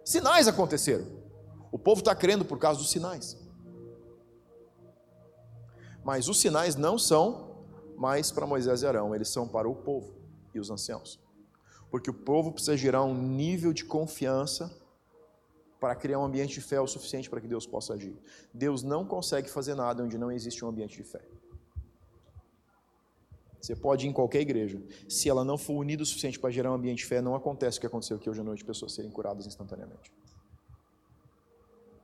Sinais 0.05 0.49
aconteceram. 0.49 1.07
O 1.71 1.79
povo 1.79 2.01
está 2.01 2.15
crendo 2.15 2.45
por 2.45 2.59
causa 2.59 2.81
dos 2.81 2.91
sinais. 2.91 3.37
Mas 6.03 6.29
os 6.29 6.41
sinais 6.41 6.77
não 6.77 6.99
são 6.99 7.67
mais 7.97 8.31
para 8.31 8.47
Moisés 8.47 8.83
e 8.83 8.87
Arão, 8.87 9.15
eles 9.15 9.29
são 9.29 9.47
para 9.47 9.69
o 9.69 9.75
povo 9.75 10.15
e 10.55 10.61
os 10.61 10.71
anciãos. 10.71 11.21
Porque 11.91 12.09
o 12.09 12.15
povo 12.15 12.53
precisa 12.53 12.77
gerar 12.77 13.03
um 13.03 13.15
nível 13.15 13.73
de 13.73 13.85
confiança 13.85 14.75
para 15.81 15.95
criar 15.95 16.19
um 16.19 16.25
ambiente 16.25 16.55
de 16.55 16.61
fé 16.61 16.81
o 16.81 16.87
suficiente 16.87 17.31
para 17.31 17.41
que 17.41 17.47
Deus 17.47 17.67
possa 17.67 17.95
agir. 17.95 18.17
Deus 18.53 18.83
não 18.83 19.05
consegue 19.05 19.49
fazer 19.49 19.75
nada 19.75 20.03
onde 20.03 20.19
não 20.19 20.31
existe 20.31 20.65
um 20.65 20.69
ambiente 20.69 20.97
de 20.97 21.05
fé. 21.05 21.21
Você 23.61 23.75
pode 23.75 24.07
ir 24.07 24.09
em 24.09 24.13
qualquer 24.13 24.41
igreja. 24.41 24.81
Se 25.09 25.29
ela 25.29 25.45
não 25.45 25.59
for 25.59 25.75
unida 25.75 26.03
o 26.03 26.07
suficiente 26.07 26.39
para 26.39 26.51
gerar 26.51 26.71
um 26.71 26.75
ambiente 26.75 26.99
de 26.99 27.07
fé, 27.07 27.21
não 27.21 27.35
acontece 27.35 27.79
o 27.79 27.81
que 27.81 27.87
aconteceu 27.87 28.17
aqui 28.17 28.31
hoje 28.31 28.41
à 28.41 28.45
noite, 28.45 28.65
pessoas 28.65 28.93
serem 28.93 29.11
curadas 29.11 29.47
instantaneamente. 29.47 30.13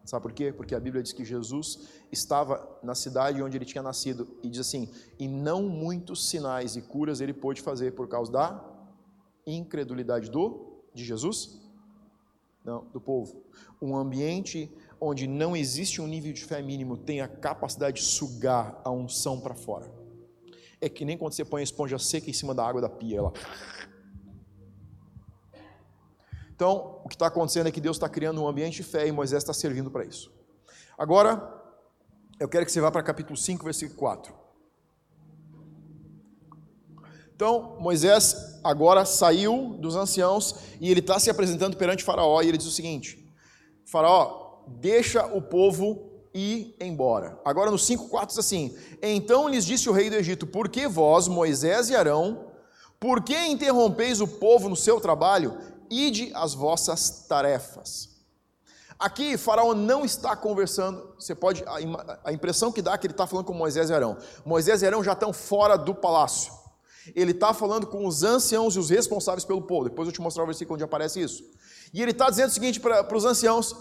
Sabe 0.05 0.23
por 0.23 0.33
quê? 0.33 0.53
Porque 0.53 0.75
a 0.75 0.81
Bíblia 0.81 1.03
diz 1.03 1.13
que 1.13 1.25
Jesus 1.25 1.89
estava 2.13 2.79
na 2.83 2.95
cidade 2.95 3.43
onde 3.43 3.57
ele 3.57 3.65
tinha 3.65 3.83
nascido 3.83 4.29
e 4.43 4.51
diz 4.51 4.61
assim: 4.61 4.91
e 5.19 5.27
não 5.27 5.63
muitos 5.63 6.29
sinais 6.29 6.77
e 6.77 6.83
curas 6.83 7.23
ele 7.23 7.33
pôde 7.33 7.63
fazer 7.63 7.93
por 7.93 8.07
causa 8.07 8.31
da 8.31 8.65
incredulidade 9.47 10.31
do 10.31 10.83
de 10.93 11.05
Jesus? 11.05 11.64
Do 12.65 13.01
povo. 13.01 13.45
Um 13.81 13.95
ambiente 13.95 14.73
onde 14.99 15.27
não 15.27 15.55
existe 15.55 16.01
um 16.01 16.07
nível 16.07 16.33
de 16.33 16.43
fé 16.43 16.63
mínimo 16.63 16.97
tem 16.97 17.21
a 17.21 17.29
capacidade 17.29 18.01
de 18.01 18.07
sugar 18.07 18.81
a 18.83 18.91
unção 18.91 19.39
para 19.39 19.55
fora. 19.55 19.93
É 20.81 20.89
que 20.89 21.05
nem 21.05 21.19
quando 21.19 21.35
você 21.35 21.45
põe 21.45 21.61
a 21.61 21.65
esponja 21.65 21.99
seca 21.99 22.31
em 22.31 22.33
cima 22.33 22.55
da 22.55 22.67
água 22.67 22.81
da 22.81 22.89
pia, 22.89 23.19
ela. 23.19 23.33
Então, 26.55 27.01
o 27.05 27.09
que 27.09 27.17
está 27.17 27.27
acontecendo 27.27 27.67
é 27.67 27.73
que 27.73 27.81
Deus 27.81 27.97
está 27.97 28.09
criando 28.09 28.41
um 28.41 28.49
ambiente 28.49 28.77
de 28.77 28.83
fé 28.83 29.07
e 29.07 29.13
Moisés 29.13 29.43
está 29.43 29.53
servindo 29.53 29.91
para 29.91 30.05
isso. 30.05 30.33
Agora, 30.97 31.53
eu 32.39 32.49
quero 32.49 32.65
que 32.65 32.73
você 32.73 32.81
vá 32.81 32.91
para 32.91 33.03
capítulo 33.03 33.37
5, 33.37 33.65
versículo 33.65 33.99
4. 33.99 34.44
Então, 37.35 37.77
Moisés 37.81 38.61
agora 38.63 39.05
saiu 39.05 39.77
dos 39.81 39.97
anciãos 39.97 40.55
e 40.81 40.91
ele 40.91 41.01
está 41.01 41.19
se 41.19 41.29
apresentando 41.29 41.77
perante 41.77 42.05
Faraó 42.05 42.41
e 42.41 42.49
ele 42.49 42.59
diz 42.59 42.67
o 42.67 42.71
seguinte: 42.71 43.29
Faraó, 43.85 44.63
deixa 44.69 45.27
o 45.27 45.43
povo 45.43 46.11
ir 46.33 46.77
embora. 46.81 47.41
Agora 47.45 47.71
no 47.71 47.77
5,4 47.77 48.27
diz 48.29 48.39
assim: 48.39 48.77
Então 49.03 49.49
lhes 49.49 49.65
disse 49.65 49.89
o 49.89 49.93
rei 49.93 50.09
do 50.09 50.17
Egito: 50.17 50.47
Por 50.47 50.69
que 50.69 50.87
vós, 50.87 51.27
Moisés 51.27 51.91
e 51.91 51.97
Arão, 51.97 52.53
por 53.01 53.23
que 53.23 53.37
interrompeis 53.47 54.21
o 54.21 54.29
povo 54.29 54.69
no 54.69 54.77
seu 54.77 55.01
trabalho? 55.01 55.59
Ide 55.91 56.31
as 56.35 56.55
vossas 56.55 57.27
tarefas. 57.29 58.15
Aqui, 58.97 59.37
Faraó 59.37 59.75
não 59.75 60.05
está 60.05 60.37
conversando. 60.37 61.15
Você 61.19 61.35
pode. 61.35 61.65
A 62.25 62.33
impressão 62.33 62.71
que 62.71 62.81
dá 62.81 62.95
é 62.95 62.99
que 62.99 63.07
ele 63.07 63.13
está 63.13 63.27
falando 63.27 63.47
com 63.47 63.53
Moisés 63.53 63.91
e 63.91 63.93
Arão. 63.93 64.17
Moisés 64.45 64.83
e 64.83 64.87
Arão 64.87 65.03
já 65.03 65.13
estão 65.13 65.33
fora 65.33 65.77
do 65.77 65.95
palácio. 65.95 66.64
Ele 67.15 67.33
está 67.33 67.53
falando 67.53 67.87
com 67.87 68.07
os 68.07 68.23
anciãos 68.23 68.77
e 68.77 68.79
os 68.79 68.91
responsáveis 68.91 69.45
pelo 69.45 69.63
povo. 69.63 69.89
Depois 69.89 70.07
eu 70.09 70.13
te 70.13 70.21
mostrar 70.21 70.45
o 70.45 70.47
versículo 70.47 70.75
onde 70.75 70.85
aparece 70.85 71.21
isso. 71.21 71.43
E 71.93 72.01
ele 72.01 72.13
está 72.13 72.31
dizendo 72.31 72.49
o 72.49 72.53
seguinte 72.53 72.81
para 72.81 73.17
os 73.17 73.25
anciãos: 73.25 73.77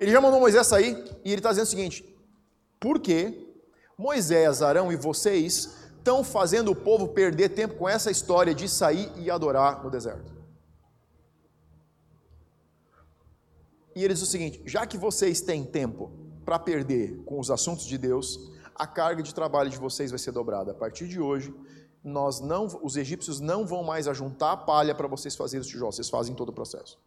ele 0.00 0.10
já 0.10 0.20
mandou 0.20 0.40
Moisés 0.40 0.66
sair, 0.66 0.96
e 1.24 1.30
ele 1.30 1.40
está 1.40 1.50
dizendo 1.50 1.66
o 1.66 1.70
seguinte: 1.70 2.04
por 2.80 2.98
que 2.98 3.54
Moisés, 3.96 4.62
Arão 4.62 4.92
e 4.92 4.96
vocês 4.96 5.76
estão 5.96 6.24
fazendo 6.24 6.70
o 6.72 6.76
povo 6.76 7.08
perder 7.08 7.50
tempo 7.50 7.76
com 7.76 7.88
essa 7.88 8.10
história 8.10 8.54
de 8.54 8.68
sair 8.68 9.10
e 9.16 9.30
adorar 9.30 9.82
no 9.82 9.90
deserto? 9.90 10.34
E 13.94 14.02
ele 14.02 14.12
diz 14.12 14.22
o 14.22 14.26
seguinte: 14.26 14.62
já 14.66 14.86
que 14.86 14.98
vocês 14.98 15.40
têm 15.40 15.64
tempo 15.64 16.12
para 16.44 16.58
perder 16.58 17.22
com 17.24 17.38
os 17.38 17.50
assuntos 17.50 17.86
de 17.86 17.96
Deus, 17.96 18.52
a 18.74 18.86
carga 18.86 19.22
de 19.22 19.34
trabalho 19.34 19.70
de 19.70 19.78
vocês 19.78 20.10
vai 20.10 20.18
ser 20.18 20.32
dobrada. 20.32 20.72
A 20.72 20.74
partir 20.74 21.06
de 21.06 21.20
hoje, 21.20 21.54
nós 22.04 22.38
não, 22.38 22.66
os 22.82 22.98
egípcios 22.98 23.40
não 23.40 23.66
vão 23.66 23.82
mais 23.82 24.06
ajuntar 24.06 24.66
palha 24.66 24.94
para 24.94 25.08
vocês 25.08 25.34
fazerem 25.34 25.62
os 25.62 25.66
tijolos, 25.66 25.96
vocês 25.96 26.10
fazem 26.10 26.34
todo 26.34 26.50
o 26.50 26.52
processo. 26.52 26.98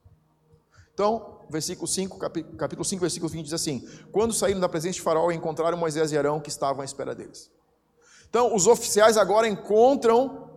Então, 0.92 1.42
versículo 1.48 1.88
5, 1.88 2.18
capítulo 2.18 2.84
5, 2.84 3.00
versículo 3.00 3.30
20 3.30 3.44
diz 3.44 3.54
assim: 3.54 3.88
Quando 4.12 4.34
saíram 4.34 4.60
da 4.60 4.68
presença 4.68 4.96
de 4.96 5.02
Faraó, 5.04 5.30
encontraram 5.30 5.78
Moisés 5.78 6.12
e 6.12 6.18
Arão 6.18 6.40
que 6.40 6.50
estavam 6.50 6.82
à 6.82 6.86
espera 6.86 7.14
deles. 7.14 7.52
Então, 8.28 8.56
os 8.56 8.66
oficiais 8.66 9.16
agora 9.16 9.48
encontram 9.48 10.50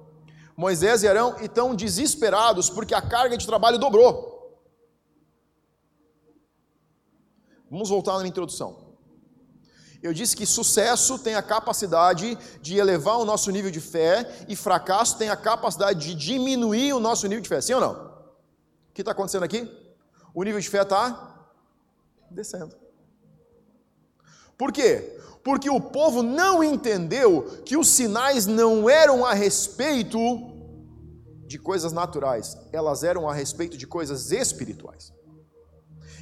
Moisés 0.57 1.03
e 1.03 1.09
Arão 1.09 1.37
e 1.41 1.45
estão 1.45 1.75
desesperados 1.75 2.71
porque 2.71 2.95
a 2.95 3.03
carga 3.03 3.37
de 3.37 3.47
trabalho 3.47 3.79
dobrou. 3.79 4.59
Vamos 7.71 7.91
voltar 7.91 8.19
na 8.19 8.27
introdução. 8.27 8.90
Eu 10.03 10.15
disse 10.15 10.35
que 10.35 10.47
sucesso 10.47 11.19
tem 11.19 11.35
a 11.35 11.43
capacidade 11.43 12.39
de 12.63 12.77
elevar 12.77 13.19
o 13.19 13.25
nosso 13.25 13.51
nível 13.51 13.71
de 13.71 13.81
fé 13.81 14.45
e 14.49 14.57
fracasso 14.57 15.19
tem 15.19 15.29
a 15.29 15.37
capacidade 15.37 15.99
de 16.01 16.15
diminuir 16.15 16.95
o 16.95 17.01
nosso 17.01 17.27
nível 17.27 17.43
de 17.43 17.49
fé. 17.49 17.61
Sim 17.61 17.75
ou 17.75 17.81
não? 17.81 17.93
O 17.93 18.93
que 18.95 19.03
está 19.03 19.13
acontecendo 19.13 19.45
aqui? 19.45 19.71
O 20.35 20.43
nível 20.43 20.61
de 20.61 20.69
fé 20.69 20.83
está 20.83 21.51
descendo. 22.31 22.75
Por 24.57 24.73
quê? 24.73 25.19
Porque 25.45 25.69
o 25.69 25.81
povo 25.81 26.23
não 26.23 26.63
entendeu 26.65 27.63
que 27.65 27.77
os 27.77 27.89
sinais 27.89 28.47
não 28.47 28.89
eram 28.89 29.25
a 29.25 29.35
respeito 29.35 30.19
de 31.47 31.59
coisas 31.59 31.93
naturais, 31.93 32.57
elas 32.73 33.03
eram 33.03 33.29
a 33.29 33.35
respeito 33.35 33.77
de 33.77 33.87
coisas 33.87 34.31
espirituais. 34.31 35.13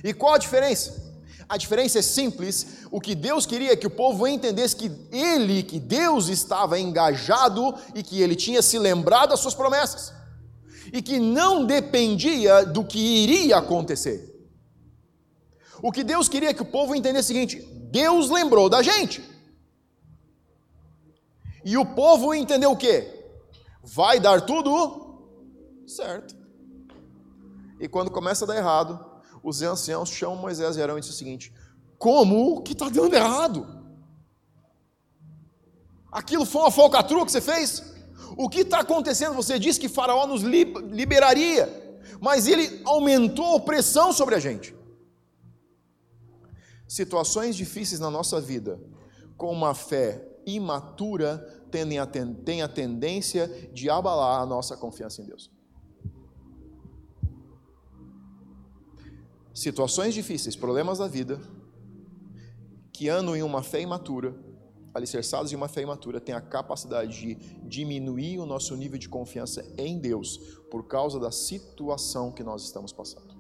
E 0.02 0.14
qual 0.14 0.34
a 0.34 0.38
diferença? 0.38 1.07
A 1.48 1.56
diferença 1.56 1.98
é 1.98 2.02
simples. 2.02 2.84
O 2.90 3.00
que 3.00 3.14
Deus 3.14 3.46
queria 3.46 3.72
é 3.72 3.76
que 3.76 3.86
o 3.86 3.90
povo 3.90 4.26
entendesse 4.26 4.76
que 4.76 4.90
ele, 5.10 5.62
que 5.62 5.80
Deus 5.80 6.28
estava 6.28 6.78
engajado 6.78 7.74
e 7.94 8.02
que 8.02 8.20
ele 8.20 8.36
tinha 8.36 8.60
se 8.60 8.78
lembrado 8.78 9.30
das 9.30 9.40
suas 9.40 9.54
promessas. 9.54 10.12
E 10.92 11.00
que 11.00 11.18
não 11.18 11.64
dependia 11.64 12.64
do 12.64 12.84
que 12.84 12.98
iria 12.98 13.56
acontecer. 13.56 14.28
O 15.80 15.90
que 15.90 16.04
Deus 16.04 16.28
queria 16.28 16.50
é 16.50 16.54
que 16.54 16.62
o 16.62 16.66
povo 16.66 16.94
entendesse 16.94 17.32
o 17.32 17.34
seguinte: 17.34 17.60
Deus 17.90 18.28
lembrou 18.28 18.68
da 18.68 18.82
gente. 18.82 19.22
E 21.64 21.76
o 21.78 21.84
povo 21.84 22.34
entendeu 22.34 22.72
o 22.72 22.76
quê? 22.76 23.14
Vai 23.82 24.20
dar 24.20 24.42
tudo 24.42 25.18
certo. 25.86 26.36
E 27.80 27.88
quando 27.88 28.10
começa 28.10 28.44
a 28.44 28.48
dar 28.48 28.56
errado, 28.56 29.07
os 29.42 29.62
anciãos 29.62 30.10
chamam 30.10 30.36
Moisés 30.36 30.76
e 30.76 30.82
Arão 30.82 30.98
e 30.98 31.00
dizem 31.00 31.14
o 31.14 31.18
seguinte: 31.18 31.52
Como 31.98 32.62
que 32.62 32.72
está 32.72 32.88
dando 32.88 33.14
errado? 33.14 33.66
Aquilo 36.10 36.46
foi 36.46 36.62
uma 36.62 36.70
falcatrua 36.70 37.24
que 37.24 37.32
você 37.32 37.40
fez? 37.40 37.94
O 38.36 38.48
que 38.48 38.60
está 38.60 38.80
acontecendo? 38.80 39.34
Você 39.34 39.58
disse 39.58 39.80
que 39.80 39.88
Faraó 39.88 40.26
nos 40.26 40.42
liberaria, 40.42 42.00
mas 42.20 42.46
ele 42.46 42.82
aumentou 42.84 43.44
a 43.44 43.54
opressão 43.54 44.12
sobre 44.12 44.34
a 44.34 44.38
gente. 44.38 44.74
Situações 46.86 47.56
difíceis 47.56 48.00
na 48.00 48.10
nossa 48.10 48.40
vida, 48.40 48.80
com 49.36 49.52
uma 49.52 49.74
fé 49.74 50.26
imatura, 50.46 51.38
têm 51.70 52.62
a 52.62 52.68
tendência 52.68 53.70
de 53.72 53.90
abalar 53.90 54.40
a 54.40 54.46
nossa 54.46 54.76
confiança 54.76 55.20
em 55.20 55.26
Deus. 55.26 55.50
Situações 59.58 60.14
difíceis, 60.14 60.54
problemas 60.54 60.98
da 60.98 61.08
vida, 61.08 61.40
que 62.92 63.08
andam 63.08 63.36
em 63.36 63.42
uma 63.42 63.62
fé 63.62 63.80
imatura, 63.80 64.34
alicerçados 64.94 65.52
em 65.52 65.56
uma 65.56 65.68
fé 65.68 65.82
imatura, 65.82 66.20
têm 66.20 66.34
a 66.34 66.40
capacidade 66.40 67.12
de 67.12 67.34
diminuir 67.68 68.38
o 68.38 68.46
nosso 68.46 68.76
nível 68.76 68.98
de 68.98 69.08
confiança 69.08 69.64
em 69.76 69.98
Deus 69.98 70.38
por 70.70 70.86
causa 70.86 71.18
da 71.18 71.30
situação 71.30 72.30
que 72.32 72.42
nós 72.42 72.62
estamos 72.62 72.92
passando. 72.92 73.36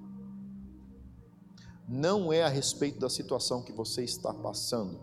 Não 1.88 2.32
é 2.32 2.42
a 2.42 2.48
respeito 2.48 2.98
da 2.98 3.08
situação 3.08 3.62
que 3.62 3.72
você 3.72 4.02
está 4.02 4.34
passando, 4.34 5.00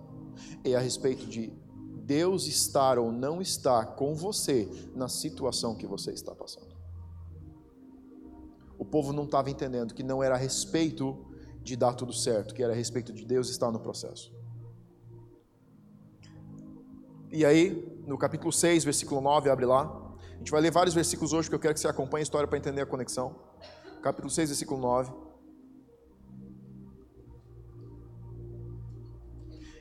é 0.63 0.75
a 0.75 0.79
respeito 0.79 1.25
de 1.25 1.51
Deus 2.03 2.45
estar 2.45 2.99
ou 2.99 3.11
não 3.11 3.41
estar 3.41 3.95
com 3.95 4.13
você 4.13 4.69
na 4.93 5.07
situação 5.07 5.75
que 5.75 5.87
você 5.87 6.11
está 6.11 6.35
passando. 6.35 6.74
O 8.77 8.85
povo 8.85 9.13
não 9.13 9.23
estava 9.23 9.49
entendendo 9.49 9.93
que 9.93 10.03
não 10.03 10.21
era 10.21 10.35
a 10.35 10.37
respeito 10.37 11.25
de 11.61 11.75
dar 11.75 11.93
tudo 11.93 12.13
certo, 12.13 12.53
que 12.53 12.61
era 12.61 12.73
a 12.73 12.75
respeito 12.75 13.11
de 13.11 13.25
Deus 13.25 13.49
estar 13.49 13.71
no 13.71 13.79
processo. 13.79 14.33
E 17.31 17.43
aí, 17.43 18.01
no 18.05 18.17
capítulo 18.17 18.51
6, 18.51 18.83
versículo 18.83 19.19
9, 19.19 19.49
abre 19.49 19.65
lá. 19.65 19.83
A 20.33 20.37
gente 20.37 20.51
vai 20.51 20.61
ler 20.61 20.71
vários 20.71 20.93
versículos 20.93 21.33
hoje, 21.33 21.47
porque 21.47 21.55
eu 21.55 21.59
quero 21.59 21.73
que 21.73 21.79
você 21.79 21.87
acompanhe 21.87 22.21
a 22.21 22.23
história 22.23 22.47
para 22.47 22.57
entender 22.57 22.81
a 22.81 22.85
conexão. 22.85 23.35
Capítulo 24.01 24.29
6, 24.29 24.49
versículo 24.49 24.79
9. 24.79 25.11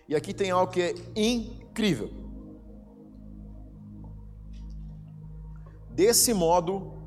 E 0.09 0.17
aqui 0.17 0.35
tem 0.35 0.51
algo 0.51 0.73
que 0.73 0.81
é 0.81 0.95
incrível. 1.15 2.11
Desse 5.91 6.35
modo, 6.35 7.03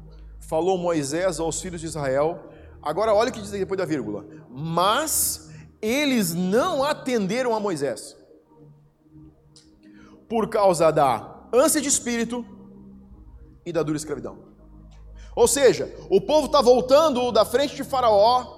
falou 0.48 0.78
Moisés 0.78 1.40
aos 1.40 1.62
filhos 1.62 1.82
de 1.82 1.88
Israel. 1.88 2.50
Agora, 2.82 3.14
olha 3.14 3.30
o 3.30 3.34
que 3.34 3.42
diz 3.42 3.52
depois 3.52 3.78
da 3.78 3.86
vírgula. 3.86 4.26
Mas 4.50 5.50
eles 5.82 6.34
não 6.34 6.84
atenderam 6.84 7.54
a 7.54 7.60
Moisés, 7.60 8.16
por 10.28 10.50
causa 10.50 10.92
da 10.92 11.48
ânsia 11.54 11.82
de 11.82 11.88
espírito 11.88 12.46
e 13.66 13.72
da 13.72 13.84
dura 13.84 13.98
escravidão. 13.98 14.48
Ou 15.36 15.48
seja, 15.48 15.94
o 16.10 16.20
povo 16.20 16.48
está 16.48 16.62
voltando 16.62 17.32
da 17.32 17.46
frente 17.46 17.76
de 17.76 17.84
Faraó, 17.84 18.56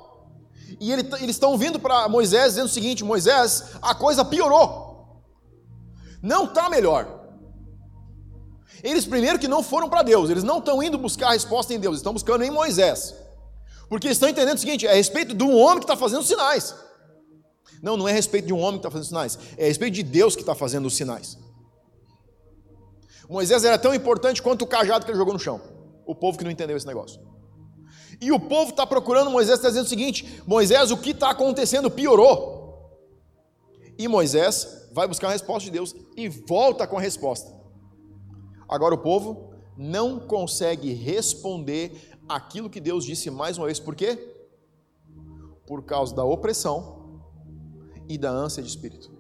e 0.79 0.91
ele, 0.91 1.01
eles 1.15 1.35
estão 1.35 1.57
vindo 1.57 1.79
para 1.79 2.07
Moisés 2.07 2.53
dizendo 2.53 2.67
o 2.67 2.69
seguinte: 2.69 3.03
Moisés, 3.03 3.71
a 3.81 3.93
coisa 3.93 4.23
piorou, 4.23 5.23
não 6.21 6.45
está 6.45 6.69
melhor. 6.69 7.18
Eles, 8.83 9.05
primeiro, 9.05 9.39
que 9.39 9.47
não 9.47 9.61
foram 9.61 9.89
para 9.89 10.03
Deus, 10.03 10.29
eles 10.29 10.43
não 10.43 10.59
estão 10.59 10.81
indo 10.81 10.97
buscar 10.97 11.29
a 11.29 11.33
resposta 11.33 11.73
em 11.73 11.79
Deus, 11.79 11.97
estão 11.97 12.13
buscando 12.13 12.43
em 12.43 12.51
Moisés, 12.51 13.13
porque 13.89 14.07
estão 14.07 14.29
entendendo 14.29 14.57
o 14.57 14.59
seguinte: 14.59 14.87
é 14.87 14.91
a 14.91 14.95
respeito 14.95 15.33
de 15.33 15.43
um 15.43 15.57
homem 15.57 15.79
que 15.79 15.85
está 15.85 15.97
fazendo 15.97 16.23
sinais. 16.23 16.75
Não, 17.81 17.95
não 17.95 18.07
é 18.07 18.11
a 18.11 18.15
respeito 18.15 18.45
de 18.45 18.53
um 18.53 18.59
homem 18.59 18.73
que 18.73 18.87
está 18.87 18.91
fazendo 18.91 19.07
sinais, 19.07 19.39
é 19.57 19.65
a 19.65 19.67
respeito 19.67 19.95
de 19.95 20.03
Deus 20.03 20.35
que 20.35 20.41
está 20.41 20.55
fazendo 20.55 20.85
os 20.85 20.95
sinais. 20.95 21.37
Moisés 23.29 23.63
era 23.63 23.77
tão 23.77 23.93
importante 23.93 24.41
quanto 24.41 24.63
o 24.63 24.67
cajado 24.67 25.05
que 25.05 25.11
ele 25.11 25.17
jogou 25.17 25.33
no 25.33 25.39
chão. 25.39 25.61
O 26.05 26.15
povo 26.15 26.37
que 26.37 26.43
não 26.43 26.49
entendeu 26.49 26.75
esse 26.75 26.87
negócio. 26.87 27.21
E 28.19 28.31
o 28.31 28.39
povo 28.39 28.71
está 28.71 28.87
procurando 28.87 29.29
Moisés, 29.29 29.59
está 29.59 29.69
dizendo 29.69 29.85
o 29.85 29.89
seguinte: 29.89 30.41
Moisés, 30.47 30.89
o 30.91 30.97
que 30.97 31.11
está 31.11 31.29
acontecendo 31.29 31.91
piorou. 31.91 32.57
E 33.97 34.07
Moisés 34.07 34.87
vai 34.91 35.07
buscar 35.07 35.27
a 35.27 35.31
resposta 35.31 35.65
de 35.65 35.71
Deus 35.71 35.95
e 36.17 36.27
volta 36.27 36.87
com 36.87 36.97
a 36.97 37.01
resposta. 37.01 37.58
Agora 38.69 38.93
o 38.93 38.99
povo 38.99 39.49
não 39.75 40.19
consegue 40.19 40.93
responder 40.93 42.15
aquilo 42.27 42.69
que 42.69 42.79
Deus 42.79 43.03
disse 43.03 43.31
mais 43.31 43.57
uma 43.57 43.65
vez. 43.65 43.79
Por 43.79 43.95
quê? 43.95 44.35
Por 45.65 45.83
causa 45.83 46.15
da 46.15 46.23
opressão 46.23 47.21
e 48.07 48.17
da 48.17 48.29
ânsia 48.29 48.61
de 48.61 48.69
espírito. 48.69 49.11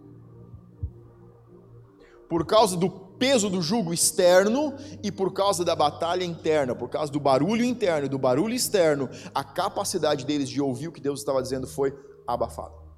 Por 2.29 2.45
causa 2.45 2.77
do 2.77 2.89
peso 2.89 3.49
do 3.49 3.61
jugo 3.61 3.93
externo 3.93 4.75
e 5.03 5.11
por 5.11 5.33
causa 5.33 5.65
da 5.65 5.75
batalha 5.75 6.23
interna, 6.23 6.75
por 6.75 6.89
causa 6.89 7.11
do 7.11 7.19
barulho 7.19 7.65
interno 7.65 8.05
e 8.05 8.09
do 8.09 8.19
barulho 8.19 8.53
externo, 8.53 9.09
a 9.33 9.43
capacidade 9.43 10.25
deles 10.25 10.47
de 10.47 10.61
ouvir 10.61 10.87
o 10.87 10.91
que 10.91 11.01
Deus 11.01 11.19
estava 11.19 11.41
dizendo 11.41 11.67
foi 11.67 11.97
abafada. 12.27 12.88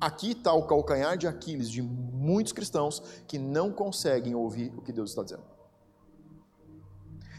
Aqui 0.00 0.32
está 0.32 0.52
o 0.52 0.66
calcanhar 0.66 1.16
de 1.16 1.26
Aquiles 1.26 1.70
de 1.70 1.80
muitos 1.80 2.52
cristãos 2.52 3.02
que 3.26 3.38
não 3.38 3.72
conseguem 3.72 4.34
ouvir 4.34 4.72
o 4.76 4.82
que 4.82 4.92
Deus 4.92 5.10
está 5.10 5.22
dizendo. 5.22 5.44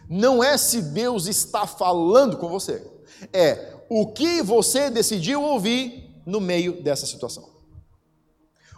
Não 0.09 0.43
é 0.43 0.57
se 0.57 0.81
Deus 0.81 1.27
está 1.27 1.65
falando 1.65 2.37
com 2.37 2.47
você, 2.47 2.85
é 3.33 3.75
o 3.89 4.07
que 4.07 4.41
você 4.41 4.89
decidiu 4.89 5.41
ouvir 5.41 6.21
no 6.25 6.39
meio 6.39 6.81
dessa 6.81 7.05
situação. 7.05 7.49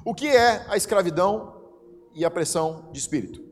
O 0.06 0.14
que 0.14 0.28
é 0.28 0.66
a 0.70 0.78
escravidão 0.78 1.54
e 2.14 2.24
a 2.24 2.32
pressão 2.32 2.90
de 2.92 3.00
espírito? 3.00 3.48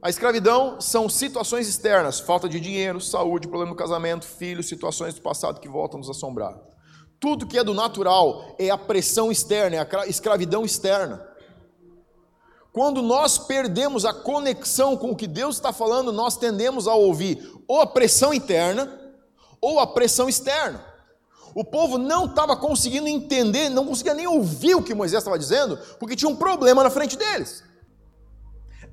A 0.00 0.08
escravidão 0.08 0.80
são 0.80 1.08
situações 1.08 1.68
externas, 1.68 2.20
falta 2.20 2.48
de 2.48 2.60
dinheiro, 2.60 3.00
saúde, 3.00 3.48
problema 3.48 3.72
no 3.72 3.76
casamento, 3.76 4.24
filhos, 4.24 4.68
situações 4.68 5.14
do 5.14 5.20
passado 5.20 5.58
que 5.58 5.68
voltam 5.68 5.98
a 5.98 6.00
nos 6.00 6.10
assombrar. 6.10 6.56
Tudo 7.18 7.46
que 7.46 7.58
é 7.58 7.64
do 7.64 7.74
natural 7.74 8.54
é 8.58 8.70
a 8.70 8.78
pressão 8.78 9.32
externa, 9.32 9.76
é 9.76 9.96
a 9.96 10.06
escravidão 10.06 10.64
externa. 10.64 11.26
Quando 12.72 13.00
nós 13.00 13.38
perdemos 13.38 14.04
a 14.04 14.12
conexão 14.12 14.98
com 14.98 15.10
o 15.10 15.16
que 15.16 15.26
Deus 15.26 15.56
está 15.56 15.72
falando, 15.72 16.12
nós 16.12 16.36
tendemos 16.36 16.86
a 16.86 16.94
ouvir 16.94 17.50
ou 17.66 17.80
a 17.80 17.86
pressão 17.86 18.34
interna 18.34 19.00
ou 19.62 19.80
a 19.80 19.86
pressão 19.86 20.28
externa. 20.28 20.84
O 21.54 21.64
povo 21.64 21.96
não 21.96 22.26
estava 22.26 22.54
conseguindo 22.54 23.08
entender, 23.08 23.70
não 23.70 23.86
conseguia 23.86 24.12
nem 24.12 24.26
ouvir 24.26 24.74
o 24.74 24.82
que 24.82 24.94
Moisés 24.94 25.22
estava 25.22 25.38
dizendo, 25.38 25.78
porque 25.98 26.14
tinha 26.14 26.28
um 26.28 26.36
problema 26.36 26.84
na 26.84 26.90
frente 26.90 27.16
deles. 27.16 27.64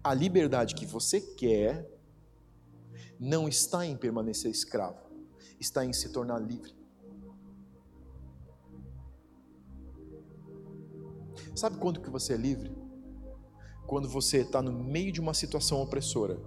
A 0.01 0.13
liberdade 0.13 0.75
que 0.75 0.85
você 0.85 1.19
quer 1.19 1.85
não 3.19 3.49
está 3.49 3.85
em 3.85 3.97
permanecer 3.97 4.49
escravo, 4.49 4.97
está 5.59 5.83
em 5.85 5.91
se 5.91 6.07
tornar 6.07 6.39
livre. 6.39 6.73
Sabe 11.55 11.77
quando 11.77 12.01
que 12.01 12.09
você 12.09 12.33
é 12.33 12.37
livre? 12.37 12.71
Quando 13.85 14.09
você 14.09 14.39
está 14.39 14.61
no 14.61 14.71
meio 14.71 15.11
de 15.11 15.21
uma 15.21 15.33
situação 15.33 15.81
opressora 15.81 16.39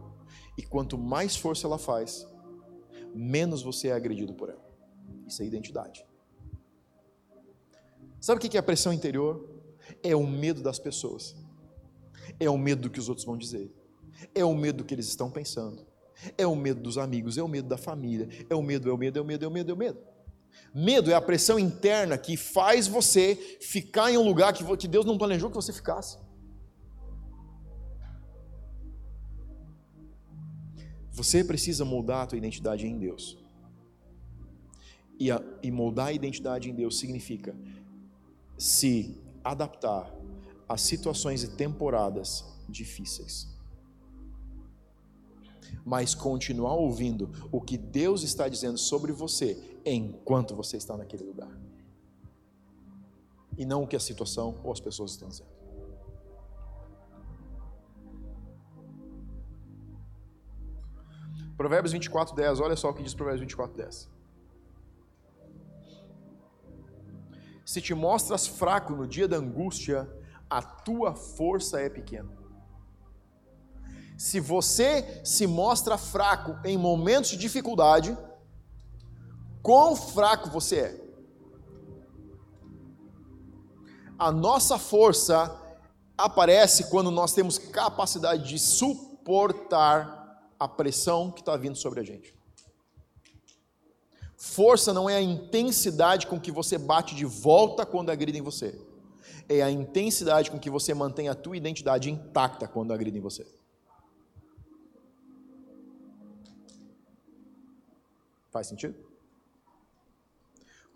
e 0.59 0.62
quanto 0.62 0.99
mais 0.99 1.37
força 1.37 1.66
ela 1.66 1.79
faz, 1.79 2.27
menos 3.14 3.62
você 3.62 3.88
é 3.88 3.92
agredido 3.92 4.35
por 4.35 4.49
ela. 4.49 4.64
Isso 5.27 5.42
é 5.42 5.47
identidade. 5.47 6.05
Sabe 8.21 8.38
o 8.38 8.40
que 8.40 8.57
é 8.57 8.61
a 8.61 8.62
pressão 8.62 8.92
interior? 8.92 9.49
É 10.03 10.16
o 10.16 10.27
medo 10.27 10.62
das 10.62 10.81
pessoas, 10.81 11.37
é 12.40 12.51
o 12.51 12.59
medo 12.59 12.83
do 12.83 12.90
que 12.90 12.99
os 12.99 13.09
outros 13.09 13.25
vão 13.25 13.37
dizer, 13.37 13.73
é 14.35 14.45
o 14.45 14.53
medo 14.53 14.79
do 14.79 14.85
que 14.85 14.92
eles 14.92 15.07
estão 15.07 15.31
pensando, 15.31 15.87
é 16.37 16.45
o 16.45 16.57
medo 16.57 16.81
dos 16.81 16.99
amigos, 16.99 17.38
é 17.38 17.42
o 17.42 17.49
medo 17.49 17.69
da 17.69 17.77
família, 17.77 18.29
é 18.51 18.55
o 18.55 18.62
medo, 18.62 18.90
é 18.90 18.92
o 18.92 18.99
medo, 18.99 19.19
é 19.21 19.23
o 19.23 19.25
medo, 19.25 19.45
é 19.45 19.49
o 19.49 19.51
medo, 19.51 19.71
é 19.71 19.75
o 19.75 19.77
medo. 19.77 20.15
Medo 20.75 21.11
é 21.11 21.14
a 21.14 21.21
pressão 21.21 21.59
interna 21.59 22.19
que 22.19 22.37
faz 22.37 22.87
você 22.87 23.35
ficar 23.61 24.11
em 24.11 24.19
um 24.19 24.23
lugar 24.23 24.53
que 24.53 24.88
Deus 24.88 25.07
não 25.07 25.16
planejou 25.16 25.49
que 25.49 25.57
você 25.57 25.73
ficasse. 25.73 26.19
Você 31.11 31.42
precisa 31.42 31.83
moldar 31.83 32.25
a 32.25 32.27
tua 32.27 32.37
identidade 32.37 32.87
em 32.87 32.99
Deus. 32.99 33.38
E, 35.19 35.31
a, 35.31 35.42
e 35.62 35.71
moldar 35.71 36.09
a 36.09 36.12
identidade 36.12 36.71
em 36.71 36.75
Deus 36.75 36.99
significa 36.99 37.57
se 38.59 39.16
adaptar 39.42 40.14
a 40.69 40.77
situações 40.77 41.42
e 41.42 41.49
temporadas 41.57 42.45
difíceis. 42.69 43.49
Mas 45.85 46.14
continuar 46.14 46.75
ouvindo 46.75 47.31
o 47.51 47.62
que 47.62 47.79
Deus 47.79 48.23
está 48.23 48.47
dizendo 48.47 48.77
sobre 48.77 49.11
você 49.11 49.76
enquanto 49.94 50.55
você 50.55 50.77
está 50.77 50.96
naquele 50.96 51.25
lugar. 51.25 51.51
E 53.57 53.64
não 53.64 53.85
o 53.85 53.87
que 53.87 53.96
a 53.96 54.01
situação 54.01 54.61
ou 54.64 54.72
as 54.72 54.81
pessoas 54.81 55.12
estão 55.12 55.29
dizendo. 55.29 55.57
Provérbios 61.57 61.92
24, 61.92 62.35
10, 62.35 62.61
olha 62.61 62.77
só 62.77 62.90
o 62.90 62.94
que 62.94 63.03
diz 63.03 63.14
Provérbios 63.14 63.40
24, 63.40 63.77
10. 63.77 64.11
Se 67.64 67.81
te 67.81 67.94
mostras 67.94 68.46
fraco 68.46 68.94
no 68.94 69.07
dia 69.07 69.27
da 69.27 69.37
angústia, 69.37 70.09
a 70.49 70.62
tua 70.62 71.14
força 71.14 71.81
é 71.81 71.88
pequena. 71.88 72.31
Se 74.18 74.38
você 74.38 75.20
se 75.25 75.46
mostra 75.46 75.99
fraco 75.99 76.57
em 76.64 76.77
momentos 76.77 77.31
de 77.31 77.37
dificuldade, 77.37 78.16
quão 79.66 79.96
fraco 79.96 80.48
você 80.48 80.76
é? 80.76 81.00
A 84.16 84.31
nossa 84.31 84.79
força 84.79 85.61
aparece 86.16 86.88
quando 86.88 87.11
nós 87.11 87.35
temos 87.35 87.59
capacidade 87.59 88.48
de 88.48 88.61
suportar 88.61 90.55
a 90.57 90.68
pressão 90.68 91.33
que 91.33 91.40
está 91.40 91.57
vindo 91.57 91.76
sobre 91.76 91.98
a 91.98 92.05
gente. 92.05 92.33
Força 94.37 94.94
não 94.94 95.11
é 95.11 95.16
a 95.16 95.20
intensidade 95.20 96.29
com 96.29 96.38
que 96.38 96.52
você 96.52 96.79
bate 96.79 97.16
de 97.16 97.24
volta 97.24 97.85
quando 97.85 98.11
agridem 98.11 98.42
você. 98.42 98.81
É 99.48 99.62
a 99.62 99.70
intensidade 99.70 100.48
com 100.48 100.61
que 100.61 100.70
você 100.70 100.94
mantém 100.94 101.29
a 101.29 101.35
tua 101.35 101.57
identidade 101.57 102.09
intacta 102.09 102.68
quando 102.68 102.92
agridem 102.92 103.20
você. 103.20 103.44
Faz 108.52 108.68
sentido? 108.68 109.06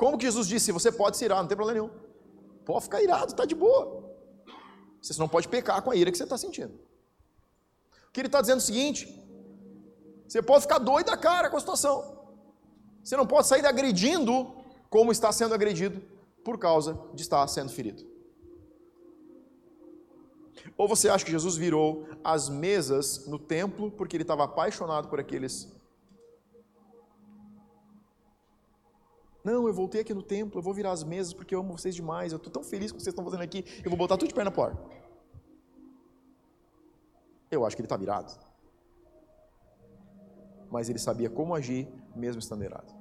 Como 0.01 0.17
que 0.17 0.25
Jesus 0.25 0.47
disse, 0.49 0.73
você 0.73 0.91
pode 0.91 1.19
se 1.19 1.27
irar, 1.27 1.43
não 1.43 1.47
tem 1.47 1.55
problema 1.55 1.79
nenhum. 1.79 1.95
Pode 2.65 2.85
ficar 2.85 3.03
irado, 3.03 3.33
está 3.33 3.45
de 3.45 3.55
boa. 3.55 3.83
Você 5.03 5.13
não 5.19 5.29
pode 5.29 5.47
pecar 5.47 5.83
com 5.83 5.91
a 5.91 5.95
ira 5.95 6.11
que 6.11 6.17
você 6.17 6.23
está 6.23 6.39
sentindo. 6.39 6.73
O 8.09 8.11
que 8.11 8.21
ele 8.23 8.29
está 8.29 8.41
dizendo 8.41 8.61
é 8.61 8.63
o 8.63 8.65
seguinte: 8.65 9.03
você 10.27 10.41
pode 10.41 10.63
ficar 10.63 10.79
doido 10.79 11.09
da 11.09 11.19
cara 11.19 11.51
com 11.51 11.59
a 11.59 11.61
situação. 11.61 11.97
Você 13.05 13.15
não 13.15 13.27
pode 13.27 13.47
sair 13.47 13.67
agredindo 13.67 14.33
como 14.89 15.13
está 15.13 15.31
sendo 15.33 15.53
agredido 15.53 16.01
por 16.43 16.59
causa 16.59 16.99
de 17.13 17.21
estar 17.21 17.47
sendo 17.47 17.71
ferido. 17.71 18.03
Ou 20.79 20.89
você 20.89 21.11
acha 21.11 21.27
que 21.27 21.31
Jesus 21.31 21.57
virou 21.57 22.09
as 22.25 22.49
mesas 22.49 23.27
no 23.27 23.39
templo 23.39 23.91
porque 23.91 24.17
ele 24.17 24.25
estava 24.25 24.45
apaixonado 24.45 25.09
por 25.09 25.21
aqueles 25.21 25.69
Não, 29.43 29.67
eu 29.67 29.73
voltei 29.73 30.03
aqui 30.03 30.13
no 30.13 30.23
templo, 30.23 30.59
eu 30.59 30.63
vou 30.63 30.75
virar 30.75 30.93
as 30.93 31.03
mesas 31.03 31.33
porque 31.33 31.55
eu 31.55 31.61
amo 31.61 31.77
vocês 31.77 31.95
demais, 31.95 32.33
eu 32.33 32.37
estou 32.37 32.53
tão 32.53 32.63
feliz 32.63 32.93
com 32.93 32.97
o 32.97 32.99
que 32.99 33.05
vocês 33.05 33.13
estão 33.13 33.25
fazendo 33.25 33.43
aqui, 33.43 33.65
eu 33.83 33.91
vou 33.91 33.97
botar 33.97 34.17
tudo 34.17 34.29
de 34.29 34.35
perna 34.35 34.51
porta. 34.51 34.81
Eu 37.51 37.65
acho 37.65 37.75
que 37.75 37.81
ele 37.81 37.87
está 37.87 37.97
virado. 37.97 38.39
Mas 40.71 40.89
ele 40.89 40.99
sabia 40.99 41.29
como 41.29 41.55
agir, 41.55 41.89
mesmo 42.15 42.39
estando 42.39 42.63
irado. 42.63 43.01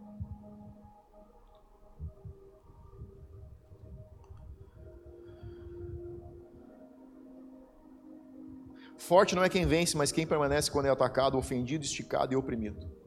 Forte 8.97 9.35
não 9.35 9.43
é 9.43 9.49
quem 9.49 9.65
vence, 9.65 9.95
mas 9.95 10.11
quem 10.11 10.25
permanece 10.25 10.69
quando 10.69 10.85
é 10.85 10.89
atacado, 10.89 11.37
ofendido, 11.37 11.83
esticado 11.83 12.33
e 12.33 12.35
oprimido. 12.35 12.98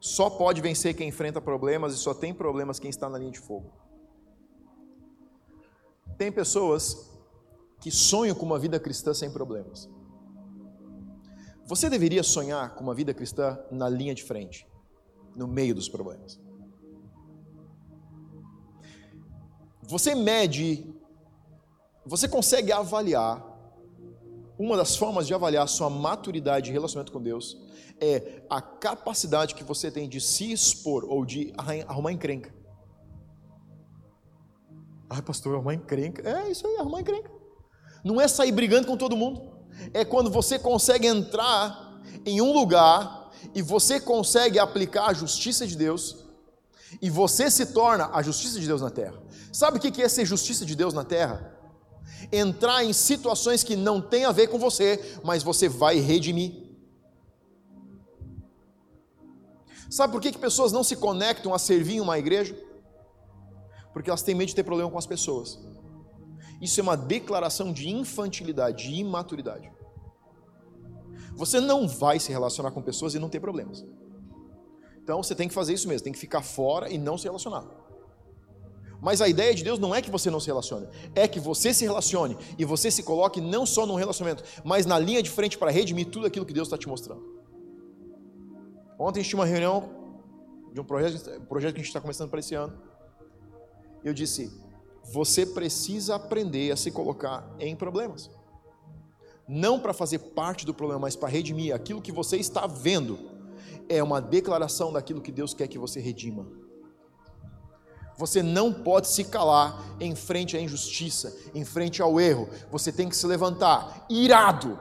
Só 0.00 0.30
pode 0.30 0.62
vencer 0.62 0.94
quem 0.94 1.08
enfrenta 1.08 1.40
problemas 1.40 1.92
e 1.92 1.98
só 1.98 2.14
tem 2.14 2.32
problemas 2.32 2.78
quem 2.78 2.88
está 2.88 3.08
na 3.08 3.18
linha 3.18 3.30
de 3.30 3.38
fogo. 3.38 3.70
Tem 6.16 6.32
pessoas 6.32 7.10
que 7.80 7.90
sonham 7.90 8.34
com 8.34 8.46
uma 8.46 8.58
vida 8.58 8.80
cristã 8.80 9.12
sem 9.12 9.30
problemas. 9.30 9.90
Você 11.66 11.88
deveria 11.88 12.22
sonhar 12.22 12.74
com 12.74 12.82
uma 12.82 12.94
vida 12.94 13.14
cristã 13.14 13.58
na 13.70 13.88
linha 13.88 14.14
de 14.14 14.24
frente, 14.24 14.66
no 15.36 15.46
meio 15.46 15.74
dos 15.74 15.88
problemas. 15.88 16.40
Você 19.82 20.14
mede, 20.14 20.92
você 22.04 22.28
consegue 22.28 22.72
avaliar, 22.72 23.49
uma 24.60 24.76
das 24.76 24.94
formas 24.94 25.26
de 25.26 25.32
avaliar 25.32 25.66
sua 25.66 25.88
maturidade 25.88 26.66
de 26.66 26.72
relacionamento 26.72 27.10
com 27.10 27.22
Deus 27.22 27.56
é 27.98 28.42
a 28.50 28.60
capacidade 28.60 29.54
que 29.54 29.64
você 29.64 29.90
tem 29.90 30.06
de 30.06 30.20
se 30.20 30.52
expor 30.52 31.02
ou 31.08 31.24
de 31.24 31.50
arrumar 31.56 32.12
encrenca. 32.12 32.54
Ai, 35.08 35.22
pastor, 35.22 35.54
arrumar 35.54 35.72
encrenca. 35.72 36.28
É 36.28 36.50
isso 36.50 36.66
aí, 36.66 36.76
arrumar 36.76 37.00
encrenca. 37.00 37.30
Não 38.04 38.20
é 38.20 38.28
sair 38.28 38.52
brigando 38.52 38.86
com 38.86 38.98
todo 38.98 39.16
mundo. 39.16 39.50
É 39.94 40.04
quando 40.04 40.30
você 40.30 40.58
consegue 40.58 41.06
entrar 41.06 41.98
em 42.26 42.42
um 42.42 42.52
lugar 42.52 43.30
e 43.54 43.62
você 43.62 43.98
consegue 43.98 44.58
aplicar 44.58 45.06
a 45.06 45.14
justiça 45.14 45.66
de 45.66 45.74
Deus 45.74 46.26
e 47.00 47.08
você 47.08 47.50
se 47.50 47.64
torna 47.64 48.10
a 48.12 48.20
justiça 48.20 48.60
de 48.60 48.66
Deus 48.66 48.82
na 48.82 48.90
terra. 48.90 49.22
Sabe 49.50 49.78
o 49.78 49.80
que 49.80 50.02
é 50.02 50.08
ser 50.08 50.26
justiça 50.26 50.66
de 50.66 50.76
Deus 50.76 50.92
na 50.92 51.02
terra? 51.02 51.59
Entrar 52.32 52.84
em 52.84 52.92
situações 52.92 53.62
que 53.62 53.76
não 53.76 54.00
tem 54.00 54.24
a 54.24 54.32
ver 54.32 54.48
com 54.48 54.58
você, 54.58 55.18
mas 55.24 55.42
você 55.42 55.68
vai 55.68 55.98
redimir. 55.98 56.70
Sabe 59.88 60.12
por 60.12 60.20
que, 60.20 60.30
que 60.30 60.38
pessoas 60.38 60.70
não 60.70 60.84
se 60.84 60.94
conectam 60.94 61.52
a 61.52 61.58
servir 61.58 61.96
em 61.96 62.00
uma 62.00 62.18
igreja? 62.18 62.56
Porque 63.92 64.08
elas 64.08 64.22
têm 64.22 64.34
medo 64.34 64.48
de 64.48 64.54
ter 64.54 64.62
problema 64.62 64.90
com 64.90 64.98
as 64.98 65.06
pessoas. 65.06 65.58
Isso 66.60 66.78
é 66.78 66.82
uma 66.82 66.96
declaração 66.96 67.72
de 67.72 67.88
infantilidade, 67.88 68.84
de 68.84 68.94
imaturidade. 68.94 69.70
Você 71.34 71.58
não 71.58 71.88
vai 71.88 72.20
se 72.20 72.30
relacionar 72.30 72.70
com 72.70 72.82
pessoas 72.82 73.14
e 73.14 73.18
não 73.18 73.28
ter 73.28 73.40
problemas. 73.40 73.84
Então 75.02 75.22
você 75.22 75.34
tem 75.34 75.48
que 75.48 75.54
fazer 75.54 75.72
isso 75.72 75.88
mesmo, 75.88 76.04
tem 76.04 76.12
que 76.12 76.18
ficar 76.18 76.42
fora 76.42 76.88
e 76.88 76.98
não 76.98 77.16
se 77.16 77.24
relacionar. 77.24 77.66
Mas 79.00 79.20
a 79.22 79.28
ideia 79.28 79.54
de 79.54 79.64
Deus 79.64 79.78
não 79.78 79.94
é 79.94 80.02
que 80.02 80.10
você 80.10 80.30
não 80.30 80.38
se 80.38 80.46
relacione, 80.46 80.86
é 81.14 81.26
que 81.26 81.40
você 81.40 81.72
se 81.72 81.84
relacione 81.84 82.36
e 82.58 82.64
você 82.64 82.90
se 82.90 83.02
coloque 83.02 83.40
não 83.40 83.64
só 83.64 83.86
num 83.86 83.94
relacionamento, 83.94 84.44
mas 84.62 84.84
na 84.84 84.98
linha 84.98 85.22
de 85.22 85.30
frente 85.30 85.56
para 85.56 85.70
redimir 85.70 86.10
tudo 86.10 86.26
aquilo 86.26 86.44
que 86.44 86.52
Deus 86.52 86.68
está 86.68 86.76
te 86.76 86.88
mostrando. 86.88 87.40
Ontem 88.98 89.20
a 89.20 89.22
gente 89.22 89.30
tinha 89.30 89.40
uma 89.40 89.46
reunião 89.46 89.88
de 90.72 90.80
um 90.80 90.84
projeto, 90.84 91.40
um 91.40 91.46
projeto 91.46 91.74
que 91.74 91.80
a 91.80 91.82
gente 91.82 91.88
está 91.88 92.00
começando 92.00 92.28
para 92.28 92.40
esse 92.40 92.54
ano. 92.54 92.78
Eu 94.04 94.12
disse: 94.12 94.52
você 95.02 95.46
precisa 95.46 96.16
aprender 96.16 96.70
a 96.70 96.76
se 96.76 96.90
colocar 96.90 97.48
em 97.58 97.74
problemas. 97.74 98.30
Não 99.48 99.80
para 99.80 99.92
fazer 99.92 100.18
parte 100.18 100.64
do 100.64 100.74
problema, 100.74 101.00
mas 101.00 101.16
para 101.16 101.28
redimir 101.28 101.74
aquilo 101.74 102.02
que 102.02 102.12
você 102.12 102.36
está 102.36 102.66
vendo. 102.66 103.18
É 103.88 104.00
uma 104.00 104.20
declaração 104.20 104.92
daquilo 104.92 105.20
que 105.20 105.32
Deus 105.32 105.52
quer 105.52 105.66
que 105.66 105.78
você 105.78 105.98
redima. 105.98 106.46
Você 108.20 108.42
não 108.42 108.70
pode 108.70 109.08
se 109.08 109.24
calar 109.24 109.82
em 109.98 110.14
frente 110.14 110.54
à 110.54 110.60
injustiça, 110.60 111.34
em 111.54 111.64
frente 111.64 112.02
ao 112.02 112.20
erro. 112.20 112.50
Você 112.70 112.92
tem 112.92 113.08
que 113.08 113.16
se 113.16 113.26
levantar 113.26 114.04
irado, 114.10 114.78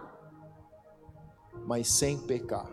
mas 1.66 1.88
sem 1.88 2.18
pecar. 2.18 2.70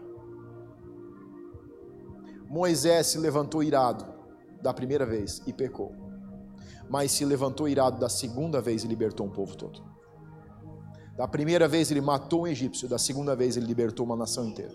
Moisés 2.49 3.07
se 3.07 3.19
levantou 3.19 3.63
irado 3.63 4.05
da 4.61 4.75
primeira 4.75 5.07
vez 5.07 5.41
e 5.47 5.53
pecou, 5.53 5.95
mas 6.91 7.13
se 7.13 7.25
levantou 7.25 7.69
irado 7.69 8.01
da 8.01 8.09
segunda 8.09 8.61
vez 8.61 8.83
e 8.83 8.89
libertou 8.89 9.25
um 9.25 9.31
povo 9.31 9.57
todo. 9.57 9.85
Da 11.17 11.29
primeira 11.29 11.69
vez 11.69 11.93
ele 11.93 12.01
matou 12.01 12.43
um 12.43 12.47
egípcio, 12.49 12.89
da 12.89 12.99
segunda 12.99 13.37
vez 13.37 13.57
ele 13.57 13.67
libertou 13.67 14.05
uma 14.05 14.17
nação 14.17 14.45
inteira. 14.45 14.75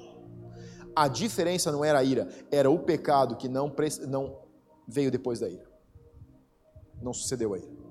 A 0.95 1.09
diferença 1.09 1.69
não 1.69 1.83
era 1.83 1.99
a 1.99 2.03
ira, 2.03 2.29
era 2.49 2.71
o 2.71 2.79
pecado 2.79 3.35
que 3.35 3.49
não, 3.49 3.69
não 4.07 4.39
veio 4.87 5.11
depois 5.11 5.41
da 5.41 5.49
ira. 5.49 5.70
Não 7.01 7.13
sucedeu 7.13 7.53
a 7.53 7.57
ira. 7.57 7.81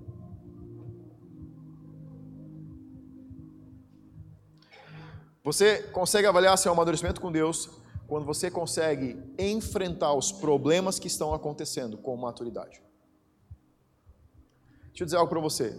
Você 5.43 5.83
consegue 5.85 6.27
avaliar 6.27 6.57
seu 6.59 6.71
amadurecimento 6.71 7.21
com 7.21 7.33
Deus 7.33 7.71
quando 8.07 8.27
você 8.27 8.51
consegue 8.51 9.17
enfrentar 9.39 10.13
os 10.13 10.31
problemas 10.31 10.99
que 10.99 11.07
estão 11.07 11.33
acontecendo 11.33 11.97
com 11.97 12.17
maturidade. 12.17 12.83
Deixa 14.89 15.03
eu 15.03 15.05
dizer 15.07 15.17
algo 15.17 15.31
para 15.31 15.41
você. 15.41 15.75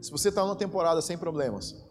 Se 0.00 0.10
você 0.10 0.28
está 0.28 0.42
numa 0.42 0.56
temporada 0.56 1.02
sem 1.02 1.18
problemas, 1.18 1.84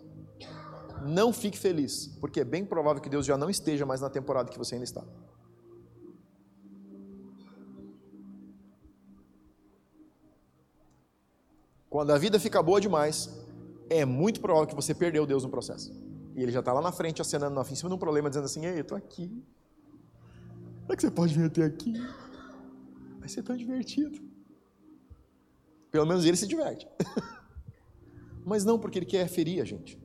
não 1.03 1.31
fique 1.31 1.57
feliz, 1.57 2.07
porque 2.19 2.39
é 2.39 2.43
bem 2.43 2.65
provável 2.65 3.01
que 3.01 3.09
Deus 3.09 3.25
já 3.25 3.37
não 3.37 3.49
esteja 3.49 3.85
mais 3.85 4.01
na 4.01 4.09
temporada 4.09 4.49
que 4.49 4.57
você 4.57 4.75
ainda 4.75 4.85
está. 4.85 5.03
Quando 11.95 12.11
a 12.11 12.17
vida 12.17 12.37
fica 12.37 12.61
boa 12.61 12.81
demais, 12.81 13.29
é 13.89 14.03
muito 14.03 14.41
provável 14.41 14.67
que 14.67 14.75
você 14.75 14.93
perdeu 14.93 15.25
Deus 15.25 15.45
no 15.45 15.49
processo. 15.49 15.93
E 16.35 16.43
ele 16.43 16.51
já 16.51 16.59
está 16.59 16.73
lá 16.73 16.81
na 16.81 16.91
frente, 16.91 17.21
acenando 17.21 17.57
em 17.57 17.73
cima 17.73 17.87
de 17.89 17.95
um 17.95 17.97
problema, 17.97 18.27
dizendo 18.27 18.43
assim: 18.43 18.65
Ei, 18.65 18.79
eu 18.79 18.81
estou 18.81 18.97
aqui. 18.97 19.29
Como 20.81 20.91
é 20.91 20.95
que 20.97 21.01
você 21.01 21.09
pode 21.09 21.33
vir 21.33 21.45
até 21.45 21.63
aqui? 21.63 21.93
Vai 23.17 23.29
ser 23.29 23.43
tão 23.43 23.55
divertido. 23.55 24.19
Pelo 25.89 26.05
menos 26.05 26.25
ele 26.25 26.35
se 26.35 26.45
diverte. 26.45 26.85
Mas 28.43 28.65
não 28.65 28.77
porque 28.77 28.99
ele 28.99 29.05
quer 29.05 29.29
ferir 29.29 29.61
a 29.61 29.65
gente. 29.65 29.97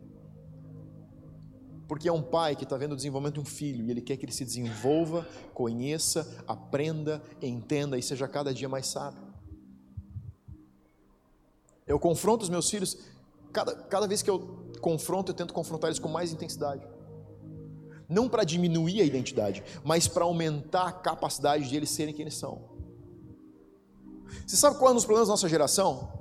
Porque 1.89 2.09
é 2.09 2.13
um 2.13 2.23
pai 2.23 2.55
que 2.55 2.63
está 2.63 2.77
vendo 2.77 2.93
o 2.93 2.97
desenvolvimento 2.97 3.35
de 3.35 3.41
um 3.41 3.45
filho 3.45 3.85
e 3.85 3.91
ele 3.91 4.01
quer 4.01 4.17
que 4.17 4.25
ele 4.25 4.33
se 4.33 4.45
desenvolva, 4.45 5.27
conheça, 5.53 6.41
aprenda, 6.47 7.21
entenda 7.43 7.99
e 7.99 8.03
seja 8.03 8.29
cada 8.29 8.55
dia 8.55 8.69
mais 8.69 8.87
sábio. 8.87 9.30
Eu 11.91 11.99
confronto 11.99 12.45
os 12.45 12.49
meus 12.49 12.71
filhos, 12.71 12.97
cada, 13.53 13.75
cada 13.75 14.07
vez 14.07 14.23
que 14.23 14.31
eu 14.31 14.39
confronto, 14.81 15.33
eu 15.33 15.37
tento 15.37 15.53
confrontar 15.53 15.89
eles 15.89 15.99
com 15.99 16.09
mais 16.09 16.33
intensidade 16.33 16.87
não 18.11 18.29
para 18.29 18.43
diminuir 18.43 19.01
a 19.01 19.05
identidade, 19.05 19.63
mas 19.85 20.09
para 20.09 20.25
aumentar 20.25 20.89
a 20.89 20.93
capacidade 20.93 21.69
de 21.69 21.77
eles 21.77 21.91
serem 21.91 22.13
quem 22.13 22.23
eles 22.23 22.37
são. 22.37 22.69
Você 24.45 24.57
sabe 24.57 24.77
qual 24.77 24.89
é 24.89 24.93
um 24.93 24.97
dos 24.97 25.05
problemas 25.05 25.29
da 25.29 25.33
nossa 25.33 25.49
geração? 25.49 26.13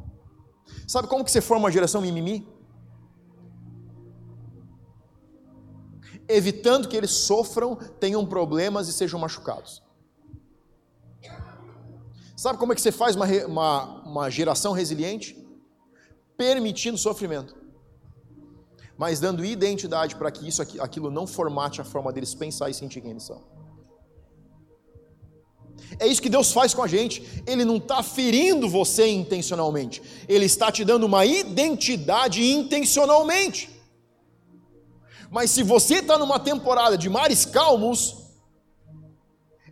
Sabe 0.87 1.07
como 1.07 1.25
que 1.25 1.31
você 1.31 1.41
forma 1.41 1.65
uma 1.65 1.71
geração 1.71 1.99
mimimi? 1.99 2.47
Evitando 6.27 6.87
que 6.87 6.95
eles 6.95 7.09
sofram, 7.09 7.75
tenham 7.75 8.23
problemas 8.23 8.87
e 8.87 8.93
sejam 8.93 9.19
machucados. 9.19 9.81
Sabe 12.37 12.59
como 12.59 12.71
é 12.71 12.75
que 12.75 12.81
você 12.81 12.91
faz 12.91 13.15
uma, 13.15 13.25
uma, 13.47 13.83
uma 14.03 14.29
geração 14.29 14.73
resiliente? 14.73 15.35
Permitindo 16.43 16.97
sofrimento 16.97 17.59
mas 18.99 19.17
dando 19.21 19.45
identidade 19.45 20.13
para 20.17 20.29
que 20.29 20.45
isso 20.45 20.61
aquilo 20.61 21.09
não 21.09 21.25
formate 21.25 21.79
a 21.79 21.85
forma 21.85 22.11
deles 22.11 22.35
pensar 22.35 22.69
e 22.69 22.73
sentir 22.73 22.99
quem 22.99 23.11
eles 23.11 23.23
são. 23.23 23.41
É 25.97 26.05
isso 26.05 26.21
que 26.21 26.27
Deus 26.27 26.51
faz 26.51 26.73
com 26.73 26.83
a 26.83 26.87
gente. 26.87 27.23
Ele 27.47 27.63
não 27.63 27.77
está 27.77 28.03
ferindo 28.03 28.67
você 28.67 29.07
intencionalmente, 29.07 30.01
Ele 30.27 30.43
está 30.43 30.69
te 30.69 30.83
dando 30.83 31.05
uma 31.05 31.25
identidade 31.25 32.43
intencionalmente. 32.43 33.69
Mas 35.31 35.49
se 35.51 35.63
você 35.63 35.99
está 35.99 36.17
numa 36.17 36.37
temporada 36.37 36.97
de 36.97 37.09
mares 37.09 37.45
calmos, 37.45 38.17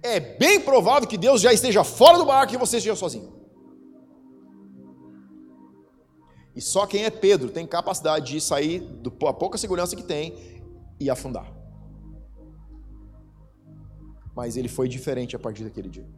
é 0.02 0.22
bem 0.22 0.62
provável 0.62 1.06
que 1.06 1.18
Deus 1.18 1.42
já 1.42 1.52
esteja 1.52 1.84
fora 1.84 2.18
do 2.18 2.26
barco 2.26 2.54
e 2.54 2.58
você 2.58 2.78
esteja 2.78 2.96
sozinho. 2.96 3.37
E 6.58 6.62
só 6.62 6.88
quem 6.88 7.06
é 7.06 7.12
Pedro 7.12 7.52
tem 7.52 7.68
capacidade 7.68 8.32
de 8.32 8.42
sair 8.42 8.80
da 8.80 9.12
pouca 9.12 9.60
segurança 9.60 9.96
que 9.96 10.02
tem 10.02 10.64
e 11.00 11.08
afundar. 11.08 11.54
Mas 14.36 14.58
ele 14.58 14.68
foi 14.68 14.88
diferente 14.88 15.36
a 15.36 15.40
partir 15.40 15.64
daquele 15.64 15.88
dia. 15.88 16.10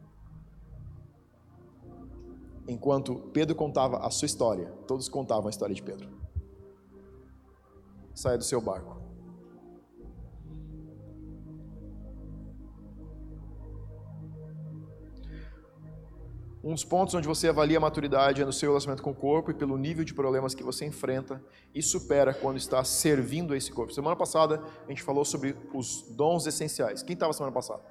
Enquanto 2.69 3.15
Pedro 3.33 3.53
contava 3.53 3.97
a 3.97 4.09
sua 4.09 4.27
história, 4.27 4.67
todos 4.87 5.09
contavam 5.09 5.47
a 5.47 5.49
história 5.49 5.75
de 5.75 5.83
Pedro. 5.83 6.07
Saia 8.15 8.37
do 8.37 8.43
seu 8.45 8.61
barco. 8.61 8.98
Dos 16.61 16.83
pontos 16.83 17.15
onde 17.15 17.25
você 17.25 17.47
avalia 17.47 17.77
a 17.77 17.79
maturidade 17.79 18.41
é 18.41 18.45
no 18.45 18.51
seu 18.51 18.71
relacionamento 18.71 19.01
com 19.01 19.11
o 19.11 19.15
corpo 19.15 19.49
e 19.49 19.53
pelo 19.53 19.77
nível 19.77 20.03
de 20.03 20.13
problemas 20.13 20.53
que 20.53 20.61
você 20.61 20.85
enfrenta 20.85 21.41
e 21.73 21.81
supera 21.81 22.33
quando 22.33 22.57
está 22.57 22.83
servindo 22.83 23.53
a 23.53 23.57
esse 23.57 23.71
corpo. 23.71 23.93
Semana 23.93 24.15
passada 24.15 24.61
a 24.85 24.89
gente 24.89 25.01
falou 25.01 25.23
sobre 25.23 25.55
os 25.73 26.01
dons 26.11 26.45
essenciais. 26.45 27.01
Quem 27.01 27.13
estava 27.13 27.31
semana 27.31 27.53
passada? 27.53 27.81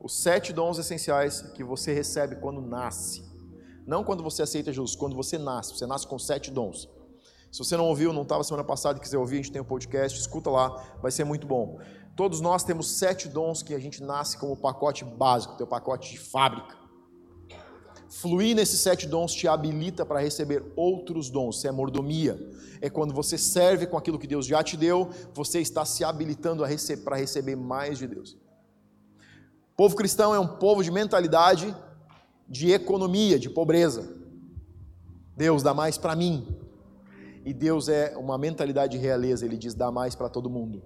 Os 0.00 0.22
sete 0.22 0.52
dons 0.52 0.78
essenciais 0.78 1.42
que 1.42 1.64
você 1.64 1.92
recebe 1.92 2.36
quando 2.36 2.60
nasce. 2.60 3.28
Não 3.84 4.04
quando 4.04 4.22
você 4.22 4.42
aceita 4.42 4.72
Jesus, 4.72 4.94
quando 4.94 5.16
você 5.16 5.36
nasce. 5.36 5.76
Você 5.76 5.86
nasce 5.86 6.06
com 6.06 6.20
sete 6.20 6.52
dons. 6.52 6.88
Se 7.50 7.58
você 7.58 7.76
não 7.76 7.86
ouviu, 7.86 8.12
não 8.12 8.22
estava 8.22 8.44
semana 8.44 8.62
passada 8.62 8.98
e 8.98 9.02
quiser 9.02 9.18
ouvir, 9.18 9.34
a 9.34 9.42
gente 9.42 9.50
tem 9.50 9.60
um 9.60 9.64
podcast, 9.64 10.16
escuta 10.16 10.48
lá, 10.48 10.68
vai 11.02 11.10
ser 11.10 11.24
muito 11.24 11.48
bom. 11.48 11.80
Todos 12.14 12.40
nós 12.40 12.62
temos 12.62 12.92
sete 12.92 13.28
dons 13.28 13.60
que 13.60 13.74
a 13.74 13.78
gente 13.80 14.00
nasce 14.00 14.38
como 14.38 14.56
pacote 14.56 15.04
básico, 15.04 15.56
teu 15.56 15.66
pacote 15.66 16.12
de 16.12 16.18
fábrica. 16.20 16.79
Fluir 18.10 18.56
nesses 18.56 18.80
sete 18.80 19.06
dons 19.06 19.32
te 19.32 19.46
habilita 19.46 20.04
para 20.04 20.18
receber 20.18 20.64
outros 20.74 21.30
dons. 21.30 21.58
Isso 21.58 21.68
é 21.68 21.70
mordomia. 21.70 22.36
É 22.80 22.90
quando 22.90 23.14
você 23.14 23.38
serve 23.38 23.86
com 23.86 23.96
aquilo 23.96 24.18
que 24.18 24.26
Deus 24.26 24.46
já 24.46 24.64
te 24.64 24.76
deu, 24.76 25.10
você 25.32 25.60
está 25.60 25.84
se 25.84 26.02
habilitando 26.02 26.64
rece 26.64 26.96
para 26.96 27.16
receber 27.16 27.54
mais 27.54 27.98
de 27.98 28.08
Deus. 28.08 28.32
O 29.72 29.76
povo 29.76 29.94
cristão 29.94 30.34
é 30.34 30.40
um 30.40 30.46
povo 30.58 30.82
de 30.82 30.90
mentalidade 30.90 31.74
de 32.48 32.72
economia, 32.72 33.38
de 33.38 33.48
pobreza. 33.48 34.12
Deus 35.36 35.62
dá 35.62 35.72
mais 35.72 35.96
para 35.96 36.16
mim. 36.16 36.48
E 37.44 37.54
Deus 37.54 37.88
é 37.88 38.16
uma 38.16 38.36
mentalidade 38.36 38.98
de 38.98 38.98
realeza, 38.98 39.46
ele 39.46 39.56
diz 39.56 39.72
dá 39.72 39.90
mais 39.90 40.16
para 40.16 40.28
todo 40.28 40.50
mundo 40.50 40.82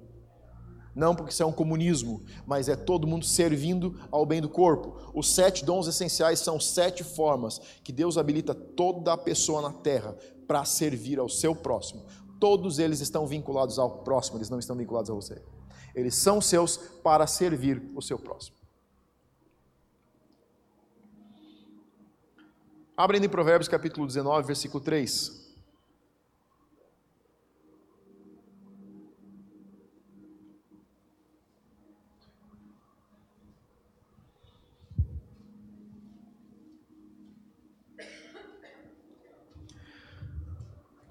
não 0.95 1.15
porque 1.15 1.33
isso 1.33 1.43
é 1.43 1.47
um 1.47 1.53
comunismo, 1.53 2.23
mas 2.47 2.69
é 2.69 2.77
todo 2.77 3.07
mundo 3.07 3.25
servindo 3.25 3.99
ao 4.11 4.25
bem 4.25 4.41
do 4.41 4.49
corpo. 4.49 4.97
Os 5.13 5.35
sete 5.35 5.65
dons 5.65 5.89
essenciais 5.89 6.39
são 6.39 6.61
sete 6.61 7.03
formas 7.03 7.61
que 7.83 7.93
Deus 7.93 8.17
habilita 8.17 8.55
toda 8.55 9.13
a 9.13 9.17
pessoa 9.17 9.61
na 9.61 9.73
terra 9.73 10.17
para 10.47 10.65
servir 10.65 11.19
ao 11.19 11.29
seu 11.29 11.55
próximo. 11.55 12.05
Todos 12.39 12.79
eles 12.79 13.01
estão 13.01 13.27
vinculados 13.27 13.79
ao 13.79 13.99
próximo, 13.99 14.39
eles 14.39 14.51
não 14.51 14.59
estão 14.59 14.77
vinculados 14.77 15.11
a 15.11 15.15
você. 15.15 15.43
Eles 15.95 16.15
são 16.15 16.41
seus 16.41 16.77
para 16.77 17.27
servir 17.27 17.83
o 17.95 18.03
seu 18.03 18.19
próximo. 18.19 18.57
Abrem 22.97 23.25
em 23.25 23.29
Provérbios 23.29 23.67
capítulo 23.67 24.07
19, 24.07 24.47
versículo 24.47 24.83
3. 24.83 25.44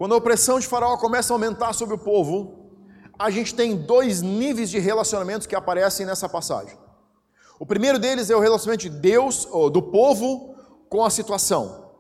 Quando 0.04 0.16
a 0.16 0.18
opressão 0.18 0.60
de 0.60 0.68
Faraó 0.68 0.98
começa 0.98 1.32
a 1.32 1.36
aumentar 1.36 1.72
sobre 1.72 1.96
o 1.96 1.98
povo, 1.98 2.76
a 3.18 3.30
gente 3.30 3.56
tem 3.56 3.74
dois 3.74 4.22
níveis 4.22 4.70
de 4.70 4.78
relacionamentos 4.78 5.48
que 5.48 5.56
aparecem 5.56 6.06
nessa 6.06 6.28
passagem. 6.28 6.78
O 7.58 7.66
primeiro 7.66 7.98
deles 7.98 8.30
é 8.30 8.36
o 8.36 8.42
relacionamento 8.42 8.82
de 8.82 8.90
Deus, 8.90 9.48
ou 9.50 9.70
do 9.70 9.82
povo, 9.82 10.58
com 10.90 11.06
a 11.06 11.10
situação. 11.10 11.94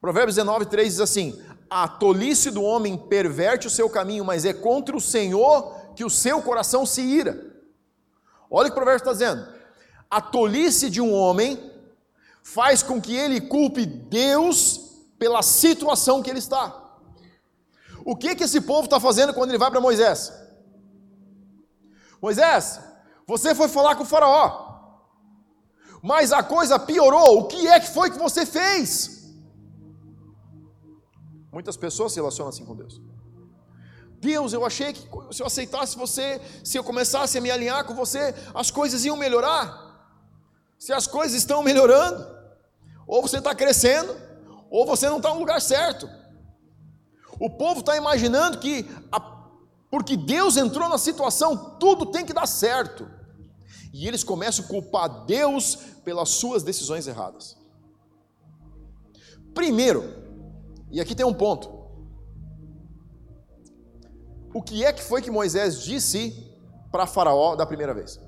Provérbios 0.00 0.34
19, 0.34 0.66
3 0.66 0.94
diz 0.94 1.00
assim: 1.00 1.40
A 1.70 1.86
tolice 1.86 2.50
do 2.50 2.60
homem 2.60 2.98
perverte 2.98 3.68
o 3.68 3.70
seu 3.70 3.88
caminho, 3.88 4.24
mas 4.24 4.44
é 4.44 4.52
contra 4.52 4.96
o 4.96 5.00
Senhor 5.00 5.94
que 5.94 6.04
o 6.04 6.10
seu 6.10 6.42
coração 6.42 6.84
se 6.84 7.02
ira. 7.02 7.40
Olha 8.50 8.66
o 8.66 8.72
que 8.72 8.76
o 8.76 8.82
provérbio 8.82 9.08
está 9.08 9.12
dizendo. 9.12 9.46
A 10.10 10.20
tolice 10.20 10.90
de 10.90 11.00
um 11.00 11.14
homem 11.14 11.70
faz 12.42 12.82
com 12.82 13.00
que 13.00 13.14
ele 13.14 13.42
culpe 13.42 13.86
Deus 13.86 15.04
pela 15.20 15.40
situação 15.40 16.20
que 16.20 16.28
ele 16.28 16.40
está. 16.40 16.80
O 18.04 18.14
que, 18.14 18.34
que 18.34 18.44
esse 18.44 18.60
povo 18.60 18.84
está 18.84 19.00
fazendo 19.00 19.32
quando 19.32 19.50
ele 19.50 19.58
vai 19.58 19.70
para 19.70 19.80
Moisés? 19.80 20.32
Moisés, 22.20 22.80
você 23.26 23.54
foi 23.54 23.68
falar 23.68 23.96
com 23.96 24.02
o 24.02 24.06
Faraó, 24.06 24.64
mas 26.02 26.32
a 26.32 26.42
coisa 26.42 26.78
piorou. 26.78 27.40
O 27.40 27.48
que 27.48 27.66
é 27.66 27.80
que 27.80 27.90
foi 27.90 28.10
que 28.10 28.18
você 28.18 28.44
fez? 28.44 29.34
Muitas 31.50 31.76
pessoas 31.76 32.12
se 32.12 32.18
relacionam 32.18 32.50
assim 32.50 32.64
com 32.64 32.76
Deus. 32.76 33.00
Deus, 34.20 34.52
eu 34.52 34.64
achei 34.66 34.92
que 34.92 35.08
se 35.30 35.42
eu 35.42 35.46
aceitasse 35.46 35.96
você, 35.96 36.40
se 36.62 36.76
eu 36.76 36.84
começasse 36.84 37.38
a 37.38 37.40
me 37.40 37.50
alinhar 37.50 37.84
com 37.86 37.94
você, 37.94 38.34
as 38.54 38.70
coisas 38.70 39.04
iam 39.04 39.16
melhorar. 39.16 39.82
Se 40.78 40.92
as 40.92 41.06
coisas 41.06 41.36
estão 41.36 41.62
melhorando, 41.62 42.26
ou 43.06 43.22
você 43.22 43.38
está 43.38 43.54
crescendo, 43.54 44.14
ou 44.70 44.84
você 44.84 45.08
não 45.08 45.18
está 45.18 45.32
no 45.32 45.40
lugar 45.40 45.60
certo. 45.60 46.08
O 47.38 47.50
povo 47.50 47.80
está 47.80 47.96
imaginando 47.96 48.58
que, 48.58 48.88
a, 49.10 49.20
porque 49.90 50.16
Deus 50.16 50.56
entrou 50.56 50.88
na 50.88 50.98
situação, 50.98 51.76
tudo 51.78 52.06
tem 52.06 52.24
que 52.24 52.32
dar 52.32 52.46
certo. 52.46 53.08
E 53.92 54.08
eles 54.08 54.24
começam 54.24 54.64
a 54.64 54.68
culpar 54.68 55.24
Deus 55.24 55.76
pelas 56.04 56.30
suas 56.30 56.62
decisões 56.62 57.06
erradas. 57.06 57.56
Primeiro, 59.54 60.02
e 60.90 61.00
aqui 61.00 61.14
tem 61.14 61.24
um 61.24 61.34
ponto. 61.34 61.84
O 64.52 64.62
que 64.62 64.84
é 64.84 64.92
que 64.92 65.02
foi 65.02 65.22
que 65.22 65.30
Moisés 65.30 65.82
disse 65.82 66.52
para 66.90 67.06
Faraó 67.06 67.56
da 67.56 67.66
primeira 67.66 67.94
vez? 67.94 68.20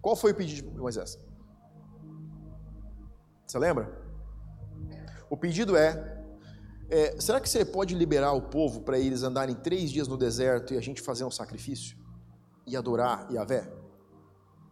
Qual 0.00 0.16
foi 0.16 0.32
o 0.32 0.34
pedido 0.34 0.70
de 0.70 0.78
Moisés? 0.78 1.18
Você 3.46 3.58
lembra? 3.58 4.02
O 5.28 5.36
pedido 5.36 5.76
é: 5.76 6.21
é, 6.92 7.18
será 7.18 7.40
que 7.40 7.48
você 7.48 7.64
pode 7.64 7.94
liberar 7.94 8.34
o 8.34 8.42
povo 8.42 8.82
para 8.82 8.98
eles 8.98 9.22
andarem 9.22 9.54
três 9.54 9.90
dias 9.90 10.06
no 10.06 10.18
deserto 10.18 10.74
e 10.74 10.76
a 10.76 10.80
gente 10.82 11.00
fazer 11.00 11.24
um 11.24 11.30
sacrifício? 11.30 11.96
E 12.66 12.76
adorar 12.76 13.26
Yahvé? 13.32 13.72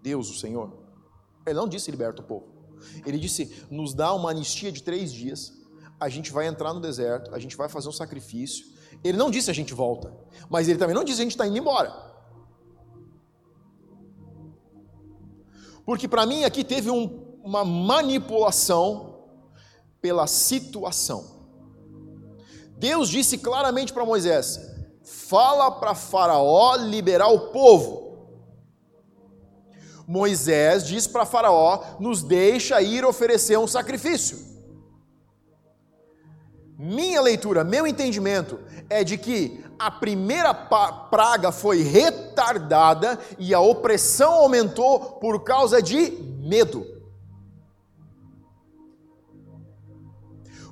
Deus, 0.02 0.28
o 0.28 0.38
Senhor? 0.38 0.70
Ele 1.46 1.54
não 1.54 1.66
disse 1.66 1.90
liberta 1.90 2.20
o 2.20 2.24
povo. 2.24 2.46
Ele 3.06 3.18
disse: 3.18 3.64
nos 3.70 3.94
dá 3.94 4.12
uma 4.12 4.30
anistia 4.32 4.70
de 4.70 4.82
três 4.82 5.10
dias, 5.10 5.54
a 5.98 6.10
gente 6.10 6.30
vai 6.30 6.46
entrar 6.46 6.74
no 6.74 6.80
deserto, 6.80 7.34
a 7.34 7.38
gente 7.38 7.56
vai 7.56 7.70
fazer 7.70 7.88
um 7.88 7.92
sacrifício. 7.92 8.66
Ele 9.02 9.16
não 9.16 9.30
disse 9.30 9.50
a 9.50 9.54
gente 9.54 9.72
volta, 9.72 10.14
mas 10.50 10.68
ele 10.68 10.78
também 10.78 10.94
não 10.94 11.04
disse 11.04 11.22
a 11.22 11.24
gente 11.24 11.32
está 11.32 11.46
indo 11.46 11.56
embora. 11.56 11.90
Porque 15.86 16.06
para 16.06 16.26
mim 16.26 16.44
aqui 16.44 16.62
teve 16.62 16.90
um, 16.90 17.38
uma 17.42 17.64
manipulação 17.64 19.24
pela 20.02 20.26
situação. 20.26 21.39
Deus 22.80 23.10
disse 23.10 23.36
claramente 23.36 23.92
para 23.92 24.06
Moisés: 24.06 24.58
fala 25.04 25.70
para 25.70 25.94
Faraó 25.94 26.76
liberar 26.76 27.28
o 27.28 27.50
povo. 27.50 28.08
Moisés 30.08 30.86
diz 30.86 31.06
para 31.06 31.26
Faraó: 31.26 31.84
nos 32.00 32.22
deixa 32.22 32.80
ir 32.80 33.04
oferecer 33.04 33.58
um 33.58 33.66
sacrifício. 33.66 34.48
Minha 36.78 37.20
leitura, 37.20 37.62
meu 37.62 37.86
entendimento 37.86 38.58
é 38.88 39.04
de 39.04 39.18
que 39.18 39.62
a 39.78 39.90
primeira 39.90 40.54
praga 40.54 41.52
foi 41.52 41.82
retardada 41.82 43.18
e 43.38 43.52
a 43.52 43.60
opressão 43.60 44.32
aumentou 44.32 45.18
por 45.20 45.44
causa 45.44 45.82
de 45.82 46.12
medo. 46.40 46.99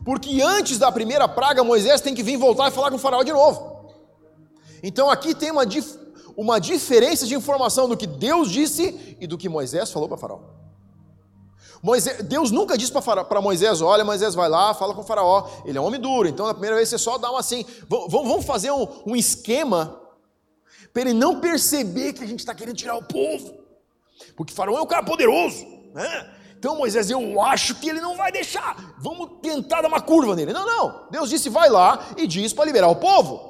Porque 0.08 0.40
antes 0.40 0.78
da 0.78 0.90
primeira 0.90 1.28
praga, 1.28 1.62
Moisés 1.62 2.00
tem 2.00 2.14
que 2.14 2.22
vir 2.22 2.38
voltar 2.38 2.68
e 2.68 2.70
falar 2.70 2.88
com 2.88 2.96
o 2.96 2.98
faraó 2.98 3.22
de 3.22 3.30
novo. 3.30 3.92
Então 4.82 5.10
aqui 5.10 5.34
tem 5.34 5.50
uma, 5.50 5.66
dif 5.66 5.98
uma 6.34 6.58
diferença 6.58 7.26
de 7.26 7.34
informação 7.34 7.86
do 7.86 7.94
que 7.94 8.06
Deus 8.06 8.50
disse 8.50 9.18
e 9.20 9.26
do 9.26 9.36
que 9.36 9.50
Moisés 9.50 9.92
falou 9.92 10.08
para 10.08 10.16
faraó. 10.16 10.40
Moisés, 11.82 12.22
Deus 12.22 12.50
nunca 12.50 12.78
disse 12.78 12.90
para 12.90 13.42
Moisés: 13.42 13.82
olha, 13.82 14.02
Moisés, 14.02 14.34
vai 14.34 14.48
lá, 14.48 14.72
fala 14.72 14.94
com 14.94 15.02
o 15.02 15.04
Faraó. 15.04 15.46
Ele 15.66 15.76
é 15.76 15.80
um 15.80 15.84
homem 15.84 16.00
duro, 16.00 16.26
então 16.26 16.46
na 16.46 16.54
primeira 16.54 16.76
vez 16.76 16.88
você 16.88 16.96
só 16.96 17.18
dá 17.18 17.30
uma 17.30 17.40
assim. 17.40 17.66
Vamos 17.86 18.46
fazer 18.46 18.70
um, 18.70 18.88
um 19.08 19.14
esquema 19.14 20.00
para 20.90 21.02
ele 21.02 21.12
não 21.12 21.38
perceber 21.38 22.14
que 22.14 22.24
a 22.24 22.26
gente 22.26 22.40
está 22.40 22.54
querendo 22.54 22.76
tirar 22.76 22.96
o 22.96 23.04
povo, 23.04 23.58
porque 24.34 24.54
Faraó 24.54 24.78
é 24.78 24.80
um 24.80 24.86
cara 24.86 25.04
poderoso, 25.04 25.66
né? 25.92 26.37
Então 26.58 26.76
Moisés, 26.76 27.08
eu 27.08 27.40
acho 27.40 27.76
que 27.76 27.88
ele 27.88 28.00
não 28.00 28.16
vai 28.16 28.32
deixar. 28.32 28.96
Vamos 28.98 29.40
tentar 29.40 29.80
dar 29.80 29.88
uma 29.88 30.00
curva 30.00 30.34
nele. 30.34 30.52
Não, 30.52 30.66
não. 30.66 31.08
Deus 31.10 31.30
disse: 31.30 31.48
vai 31.48 31.68
lá 31.68 32.14
e 32.16 32.26
diz 32.26 32.52
para 32.52 32.64
liberar 32.64 32.88
o 32.88 32.96
povo. 32.96 33.48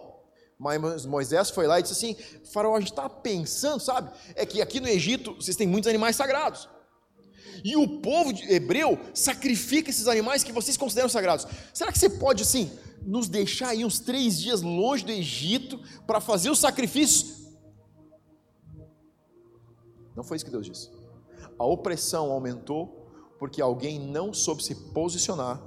Mas 0.58 1.06
Moisés 1.06 1.50
foi 1.50 1.66
lá 1.66 1.78
e 1.78 1.82
disse 1.82 1.94
assim: 1.94 2.16
Faraó, 2.52 2.76
a 2.76 2.80
gente 2.80 2.90
está 2.90 3.08
pensando, 3.08 3.80
sabe? 3.80 4.10
É 4.34 4.44
que 4.44 4.60
aqui 4.60 4.78
no 4.78 4.88
Egito 4.88 5.34
vocês 5.34 5.56
têm 5.56 5.66
muitos 5.66 5.88
animais 5.88 6.16
sagrados. 6.16 6.68
E 7.64 7.76
o 7.76 8.00
povo 8.00 8.30
hebreu 8.48 8.98
sacrifica 9.14 9.90
esses 9.90 10.06
animais 10.06 10.44
que 10.44 10.52
vocês 10.52 10.76
consideram 10.76 11.08
sagrados. 11.08 11.46
Será 11.72 11.90
que 11.90 11.98
você 11.98 12.10
pode, 12.10 12.42
assim, 12.42 12.70
nos 13.02 13.28
deixar 13.28 13.70
aí 13.70 13.84
uns 13.84 14.00
três 14.00 14.38
dias 14.38 14.60
longe 14.60 15.04
do 15.04 15.12
Egito 15.12 15.80
para 16.06 16.20
fazer 16.20 16.50
os 16.50 16.58
sacrifícios? 16.58 17.38
Não 20.14 20.22
foi 20.22 20.36
isso 20.36 20.44
que 20.44 20.50
Deus 20.50 20.66
disse. 20.66 20.90
A 21.58 21.64
opressão 21.64 22.30
aumentou 22.30 22.97
porque 23.38 23.62
alguém 23.62 23.98
não 23.98 24.32
soube 24.32 24.62
se 24.62 24.74
posicionar 24.92 25.62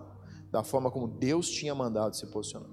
da 0.51 0.63
forma 0.63 0.91
como 0.91 1.07
Deus 1.07 1.49
tinha 1.49 1.73
mandado 1.73 2.15
se 2.15 2.27
posicionar. 2.27 2.69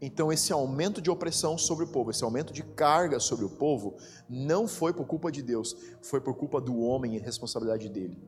Então, 0.00 0.30
esse 0.30 0.52
aumento 0.52 1.00
de 1.00 1.10
opressão 1.10 1.56
sobre 1.56 1.84
o 1.84 1.88
povo, 1.88 2.10
esse 2.10 2.22
aumento 2.22 2.52
de 2.52 2.62
carga 2.62 3.18
sobre 3.18 3.44
o 3.44 3.50
povo, 3.50 3.96
não 4.28 4.68
foi 4.68 4.92
por 4.92 5.06
culpa 5.06 5.32
de 5.32 5.42
Deus, 5.42 5.74
foi 6.02 6.20
por 6.20 6.34
culpa 6.34 6.60
do 6.60 6.78
homem 6.80 7.16
e 7.16 7.18
responsabilidade 7.18 7.88
dele. 7.88 8.22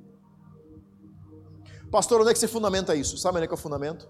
Pastor, 1.90 2.20
onde 2.20 2.30
é 2.30 2.32
que 2.32 2.38
você 2.38 2.48
fundamenta 2.48 2.94
isso? 2.94 3.18
Sabe 3.18 3.36
onde 3.36 3.44
é 3.44 3.46
que 3.46 3.52
eu 3.52 3.58
fundamento? 3.58 4.08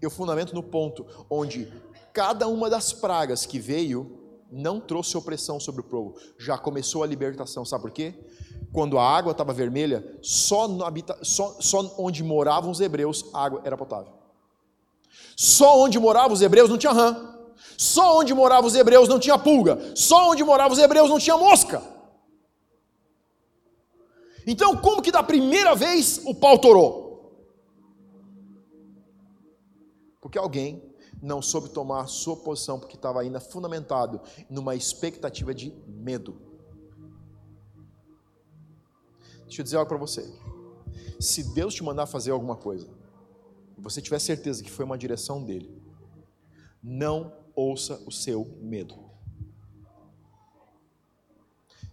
Eu 0.00 0.10
fundamento 0.10 0.54
no 0.54 0.62
ponto 0.62 1.06
onde 1.28 1.72
cada 2.12 2.46
uma 2.46 2.68
das 2.68 2.92
pragas 2.92 3.46
que 3.46 3.58
veio 3.58 4.21
não 4.52 4.78
trouxe 4.78 5.16
opressão 5.16 5.58
sobre 5.58 5.80
o 5.80 5.84
povo, 5.84 6.14
já 6.38 6.58
começou 6.58 7.02
a 7.02 7.06
libertação. 7.06 7.64
Sabe 7.64 7.82
por 7.82 7.90
quê? 7.90 8.14
Quando 8.72 8.98
a 8.98 9.08
água 9.08 9.32
estava 9.32 9.52
vermelha, 9.52 10.18
só, 10.20 10.64
habita... 10.84 11.18
só, 11.22 11.56
só 11.58 11.94
onde 11.98 12.22
moravam 12.22 12.70
os 12.70 12.80
hebreus 12.80 13.24
a 13.32 13.44
água 13.44 13.62
era 13.64 13.76
potável. 13.76 14.12
Só 15.34 15.80
onde 15.80 15.98
moravam 15.98 16.32
os 16.32 16.42
hebreus 16.42 16.68
não 16.68 16.76
tinha 16.78 16.92
rã. 16.92 17.38
Só 17.76 18.18
onde 18.18 18.34
moravam 18.34 18.66
os 18.66 18.74
hebreus 18.74 19.08
não 19.08 19.18
tinha 19.18 19.38
pulga. 19.38 19.92
Só 19.96 20.30
onde 20.30 20.44
moravam 20.44 20.72
os 20.72 20.78
hebreus 20.78 21.08
não 21.08 21.18
tinha 21.18 21.36
mosca. 21.36 21.82
Então, 24.46 24.76
como 24.76 25.02
que 25.02 25.12
da 25.12 25.22
primeira 25.22 25.74
vez 25.74 26.20
o 26.26 26.34
pau 26.34 26.58
torou? 26.58 27.02
Porque 30.20 30.38
alguém 30.38 30.91
não 31.22 31.40
soube 31.40 31.68
tomar 31.70 32.08
sua 32.08 32.36
posição, 32.36 32.80
porque 32.80 32.96
estava 32.96 33.20
ainda 33.20 33.38
fundamentado 33.38 34.20
numa 34.50 34.74
expectativa 34.74 35.54
de 35.54 35.72
medo. 35.86 36.36
Deixa 39.44 39.60
eu 39.60 39.64
dizer 39.64 39.76
algo 39.76 39.88
para 39.88 39.98
você. 39.98 40.28
Se 41.20 41.54
Deus 41.54 41.74
te 41.74 41.84
mandar 41.84 42.06
fazer 42.06 42.32
alguma 42.32 42.56
coisa, 42.56 42.88
você 43.78 44.02
tiver 44.02 44.18
certeza 44.18 44.62
que 44.62 44.70
foi 44.70 44.84
uma 44.84 44.98
direção 44.98 45.44
dele, 45.44 45.80
não 46.82 47.32
ouça 47.54 48.02
o 48.06 48.10
seu 48.10 48.44
medo. 48.60 48.98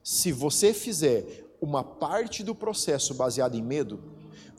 Se 0.03 0.31
você 0.31 0.73
fizer 0.73 1.45
uma 1.61 1.83
parte 1.83 2.43
do 2.43 2.55
processo 2.55 3.13
baseado 3.13 3.55
em 3.55 3.61
medo, 3.61 4.01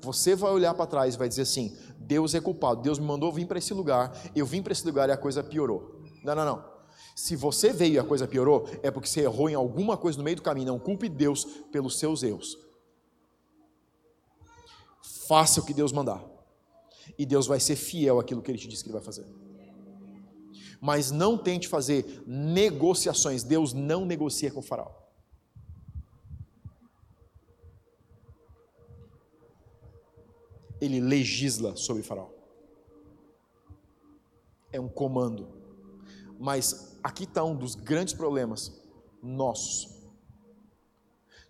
você 0.02 0.34
vai 0.34 0.50
olhar 0.50 0.74
para 0.74 0.86
trás 0.86 1.14
e 1.14 1.18
vai 1.18 1.28
dizer 1.28 1.42
assim: 1.42 1.76
Deus 1.98 2.34
é 2.34 2.40
culpado, 2.40 2.82
Deus 2.82 2.98
me 2.98 3.06
mandou 3.06 3.32
vir 3.32 3.46
para 3.46 3.58
esse 3.58 3.74
lugar, 3.74 4.12
eu 4.34 4.46
vim 4.46 4.62
para 4.62 4.72
esse 4.72 4.84
lugar 4.84 5.08
e 5.08 5.12
a 5.12 5.16
coisa 5.16 5.42
piorou. 5.42 6.02
Não, 6.22 6.34
não, 6.34 6.44
não. 6.44 6.64
Se 7.14 7.36
você 7.36 7.72
veio 7.72 7.94
e 7.94 7.98
a 7.98 8.04
coisa 8.04 8.26
piorou, 8.26 8.68
é 8.82 8.90
porque 8.90 9.08
você 9.08 9.20
errou 9.20 9.50
em 9.50 9.54
alguma 9.54 9.96
coisa 9.96 10.16
no 10.18 10.24
meio 10.24 10.36
do 10.36 10.42
caminho. 10.42 10.68
Não 10.68 10.78
culpe 10.78 11.08
Deus 11.08 11.44
pelos 11.70 11.98
seus 11.98 12.22
erros. 12.22 12.56
Faça 15.28 15.60
o 15.60 15.64
que 15.64 15.74
Deus 15.74 15.92
mandar 15.92 16.24
e 17.18 17.26
Deus 17.26 17.46
vai 17.46 17.60
ser 17.60 17.76
fiel 17.76 18.18
àquilo 18.18 18.42
que 18.42 18.50
ele 18.50 18.58
te 18.58 18.68
disse 18.68 18.82
que 18.82 18.88
ele 18.88 18.96
vai 18.96 19.04
fazer. 19.04 19.26
Mas 20.80 21.10
não 21.10 21.36
tente 21.36 21.68
fazer 21.68 22.22
negociações, 22.26 23.42
Deus 23.42 23.72
não 23.72 24.04
negocia 24.06 24.50
com 24.50 24.60
o 24.60 24.62
faraó. 24.62 24.99
Ele 30.80 31.00
legisla 31.00 31.76
sobre 31.76 32.02
faraó. 32.02 32.28
É 34.72 34.80
um 34.80 34.88
comando. 34.88 35.48
Mas 36.38 36.98
aqui 37.02 37.24
está 37.24 37.44
um 37.44 37.56
dos 37.56 37.74
grandes 37.74 38.14
problemas 38.14 38.80
nossos. 39.22 40.00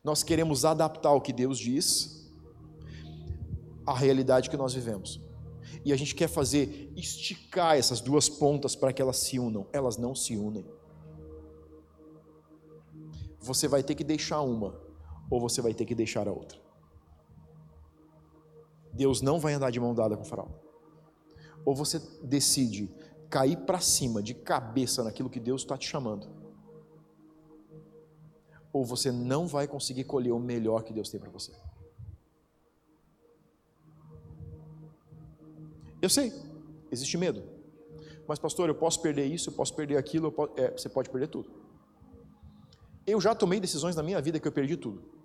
Nós 0.02 0.22
queremos 0.22 0.64
adaptar 0.64 1.12
o 1.12 1.20
que 1.20 1.32
Deus 1.32 1.58
diz 1.58 2.28
à 3.86 3.94
realidade 3.94 4.48
que 4.48 4.56
nós 4.56 4.72
vivemos 4.72 5.20
e 5.84 5.92
a 5.92 5.96
gente 5.96 6.14
quer 6.14 6.28
fazer 6.28 6.92
esticar 6.96 7.76
essas 7.76 8.00
duas 8.00 8.28
pontas 8.28 8.74
para 8.74 8.92
que 8.92 9.00
elas 9.00 9.16
se 9.16 9.38
unam. 9.38 9.66
Elas 9.72 9.96
não 9.96 10.14
se 10.14 10.36
unem. 10.36 10.66
Você 13.40 13.66
vai 13.66 13.82
ter 13.82 13.94
que 13.94 14.04
deixar 14.04 14.42
uma, 14.42 14.78
ou 15.30 15.40
você 15.40 15.62
vai 15.62 15.72
ter 15.72 15.86
que 15.86 15.94
deixar 15.94 16.28
a 16.28 16.32
outra. 16.32 16.58
Deus 18.92 19.20
não 19.20 19.38
vai 19.38 19.54
andar 19.54 19.70
de 19.70 19.80
mão 19.80 19.94
dada 19.94 20.16
com 20.16 20.22
o 20.22 20.26
faraó. 20.26 20.48
Ou 21.64 21.74
você 21.74 22.00
decide 22.22 22.88
cair 23.28 23.56
para 23.58 23.80
cima, 23.80 24.22
de 24.22 24.34
cabeça, 24.34 25.04
naquilo 25.04 25.30
que 25.30 25.38
Deus 25.38 25.62
está 25.62 25.76
te 25.78 25.88
chamando. 25.88 26.28
Ou 28.72 28.84
você 28.84 29.12
não 29.12 29.46
vai 29.46 29.68
conseguir 29.68 30.04
colher 30.04 30.32
o 30.32 30.38
melhor 30.38 30.82
que 30.82 30.92
Deus 30.92 31.08
tem 31.08 31.20
para 31.20 31.30
você. 31.30 31.52
Eu 36.02 36.08
sei, 36.08 36.32
existe 36.90 37.16
medo. 37.18 37.42
Mas, 38.26 38.38
pastor, 38.38 38.68
eu 38.68 38.74
posso 38.74 39.02
perder 39.02 39.26
isso, 39.26 39.50
eu 39.50 39.54
posso 39.54 39.74
perder 39.74 39.96
aquilo, 39.96 40.30
posso... 40.32 40.52
É, 40.56 40.70
você 40.70 40.88
pode 40.88 41.10
perder 41.10 41.28
tudo. 41.28 41.50
Eu 43.06 43.20
já 43.20 43.34
tomei 43.34 43.60
decisões 43.60 43.96
na 43.96 44.02
minha 44.02 44.20
vida 44.20 44.38
que 44.38 44.46
eu 44.46 44.52
perdi 44.52 44.76
tudo. 44.76 45.19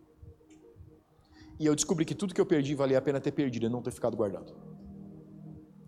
E 1.59 1.65
eu 1.65 1.75
descobri 1.75 2.05
que 2.05 2.15
tudo 2.15 2.33
que 2.33 2.41
eu 2.41 2.45
perdi 2.45 2.75
valia 2.75 2.97
a 2.97 3.01
pena 3.01 3.19
ter 3.19 3.31
perdido 3.31 3.65
e 3.65 3.69
não 3.69 3.81
ter 3.81 3.91
ficado 3.91 4.17
guardado. 4.17 4.53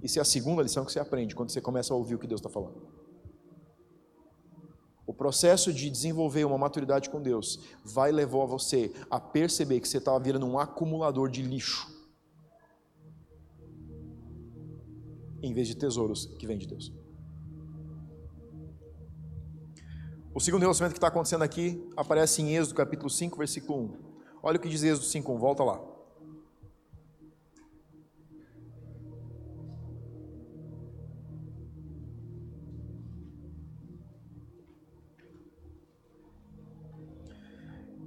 Isso 0.01 0.19
é 0.19 0.21
a 0.21 0.25
segunda 0.25 0.61
lição 0.61 0.85
que 0.85 0.91
você 0.91 0.99
aprende 0.99 1.35
quando 1.35 1.49
você 1.49 1.59
começa 1.59 1.93
a 1.93 1.97
ouvir 1.97 2.15
o 2.15 2.19
que 2.19 2.27
Deus 2.27 2.39
está 2.39 2.49
falando. 2.49 2.87
O 5.05 5.13
processo 5.13 5.73
de 5.73 5.89
desenvolver 5.89 6.43
uma 6.45 6.57
maturidade 6.57 7.09
com 7.09 7.21
Deus 7.21 7.59
vai 7.83 8.11
levar 8.11 8.45
você 8.45 8.93
a 9.09 9.19
perceber 9.19 9.79
que 9.79 9.87
você 9.87 9.97
estava 9.97 10.19
virando 10.19 10.45
um 10.45 10.59
acumulador 10.59 11.29
de 11.29 11.41
lixo 11.41 11.95
em 15.41 15.53
vez 15.53 15.67
de 15.67 15.75
tesouros 15.75 16.25
que 16.37 16.45
vêm 16.45 16.57
de 16.57 16.67
Deus. 16.67 16.91
O 20.33 20.39
segundo 20.39 20.61
relacionamento 20.61 20.93
que 20.93 20.97
está 20.97 21.07
acontecendo 21.07 21.43
aqui 21.43 21.83
aparece 21.95 22.41
em 22.41 22.55
Êxodo 22.55 22.75
capítulo 22.75 23.09
5, 23.09 23.37
versículo 23.37 23.79
1. 24.03 24.06
Olha 24.41 24.57
o 24.57 24.59
que 24.59 24.69
diz 24.69 24.83
Êxodo 24.83 25.05
5, 25.05 25.31
1, 25.33 25.37
volta 25.37 25.63
lá. 25.63 25.79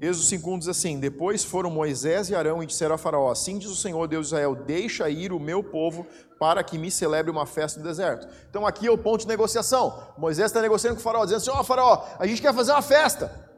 Êxodo 0.01 0.24
5.1 0.43 0.59
diz 0.61 0.68
assim: 0.68 0.99
Depois 0.99 1.45
foram 1.45 1.70
Moisés 1.70 2.31
e 2.31 2.35
Arão 2.35 2.62
e 2.62 2.66
disseram 2.66 2.95
a 2.95 2.99
Faraó: 2.99 3.31
Assim 3.31 3.59
diz 3.59 3.68
o 3.68 3.76
Senhor 3.76 4.09
Deus 4.09 4.28
de 4.28 4.35
Israel: 4.35 4.55
Deixa 4.55 5.11
ir 5.11 5.31
o 5.31 5.39
meu 5.39 5.62
povo 5.62 6.07
para 6.39 6.64
que 6.64 6.78
me 6.78 6.91
celebre 6.91 7.31
uma 7.31 7.45
festa 7.45 7.78
no 7.78 7.87
deserto. 7.87 8.26
Então 8.49 8.66
aqui 8.66 8.87
é 8.87 8.91
o 8.91 8.97
ponto 8.97 9.20
de 9.20 9.28
negociação. 9.28 10.03
Moisés 10.16 10.47
está 10.47 10.62
negociando 10.62 10.97
com 10.97 11.01
o 11.01 11.05
Faraó, 11.05 11.24
dizendo 11.24 11.43
assim: 11.43 11.51
Ó 11.51 11.61
oh, 11.61 11.64
Faraó, 11.64 12.07
a 12.18 12.26
gente 12.26 12.41
quer 12.41 12.55
fazer 12.55 12.72
uma 12.72 12.81
festa. 12.81 13.50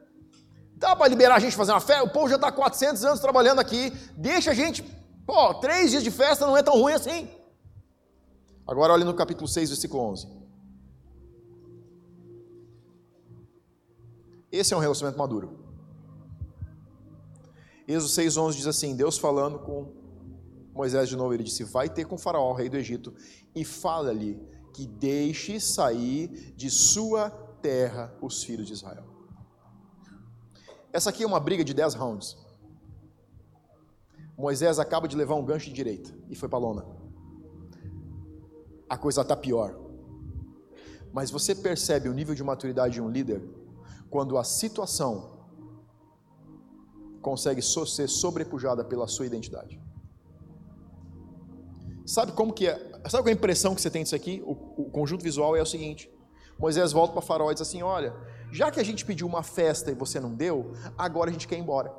Dá 0.82 0.96
para 0.96 1.06
liberar 1.06 1.36
a 1.36 1.38
gente 1.38 1.54
fazer 1.54 1.70
uma 1.70 1.80
festa? 1.80 2.02
O 2.02 2.10
povo 2.10 2.28
já 2.28 2.34
está 2.34 2.50
400 2.50 3.04
anos 3.04 3.20
trabalhando 3.20 3.60
aqui. 3.60 3.92
Deixa 4.16 4.50
a 4.50 4.54
gente. 4.54 4.82
Pô, 5.24 5.54
três 5.54 5.92
dias 5.92 6.02
de 6.02 6.10
festa 6.10 6.44
não 6.44 6.56
é 6.56 6.62
tão 6.62 6.74
ruim 6.74 6.92
assim. 6.92 7.28
Agora 8.66 8.92
olhe 8.92 9.04
no 9.04 9.14
capítulo 9.14 9.46
6, 9.46 9.70
versículo 9.70 10.02
11. 10.10 10.26
Esse 14.50 14.74
é 14.74 14.76
um 14.76 14.80
relacionamento 14.80 15.20
maduro. 15.20 15.56
Êxodo 17.86 18.10
6,11 18.10 18.52
diz 18.56 18.66
assim: 18.66 18.96
Deus 18.96 19.16
falando 19.16 19.60
com 19.60 19.92
Moisés 20.74 21.08
de 21.08 21.16
novo, 21.16 21.32
ele 21.32 21.44
disse: 21.44 21.62
Vai 21.62 21.88
ter 21.88 22.06
com 22.06 22.18
Faraó, 22.18 22.52
rei 22.54 22.68
do 22.68 22.76
Egito, 22.76 23.14
e 23.54 23.64
fala-lhe 23.64 24.36
que 24.74 24.84
deixe 24.84 25.60
sair 25.60 26.52
de 26.56 26.68
sua 26.68 27.30
terra 27.30 28.12
os 28.20 28.42
filhos 28.42 28.66
de 28.66 28.72
Israel. 28.72 29.11
Essa 30.93 31.11
aqui 31.11 31.22
é 31.22 31.26
uma 31.26 31.40
briga 31.40 31.64
de 31.64 31.72
10 31.72 31.95
rounds. 31.95 32.36
Moisés 34.36 34.78
acaba 34.78 35.09
de 35.09 35.16
levar 35.16 35.34
um 35.34 35.45
gancho 35.45 35.66
de 35.66 35.72
direita 35.72 36.12
e 36.28 36.34
foi 36.34 36.49
para 36.49 36.59
lona. 36.59 36.84
A 38.88 38.97
coisa 38.97 39.22
está 39.22 39.36
pior. 39.36 39.78
Mas 41.12 41.30
você 41.30 41.55
percebe 41.55 42.09
o 42.09 42.12
nível 42.12 42.34
de 42.34 42.43
maturidade 42.43 42.95
de 42.95 43.01
um 43.01 43.11
líder 43.11 43.43
quando 44.11 44.36
a 44.36 44.45
situação 44.45 45.30
consegue 47.20 47.62
ser 47.62 48.09
sobrepujada 48.09 48.84
pela 48.84 49.07
sua 49.07 49.24
identidade. 49.24 49.80
Sabe 52.05 52.32
como 52.32 52.53
que 52.53 52.66
é? 52.66 52.76
Sabe 53.09 53.22
qual 53.22 53.28
é 53.28 53.30
a 53.30 53.34
impressão 53.34 53.74
que 53.74 53.80
você 53.80 53.90
tem 53.90 54.03
disso 54.03 54.14
aqui? 54.14 54.43
O, 54.45 54.53
o 54.82 54.90
conjunto 54.90 55.22
visual 55.22 55.57
é 55.57 55.62
o 55.62 55.66
seguinte: 55.66 56.11
Moisés 56.59 56.93
volta 56.93 57.12
para 57.12 57.22
Faraó 57.22 57.51
e 57.51 57.55
diz 57.55 57.62
assim: 57.62 57.82
Olha, 57.82 58.14
já 58.53 58.70
que 58.70 58.78
a 58.78 58.82
gente 58.84 59.05
pediu 59.05 59.26
uma 59.26 59.42
festa 59.42 59.90
e 59.90 59.94
você 59.94 60.20
não 60.20 60.34
deu, 60.34 60.74
agora 60.96 61.30
a 61.30 61.32
gente 61.32 61.48
quer 61.48 61.57
ir 61.57 61.61
embora. 61.61 61.90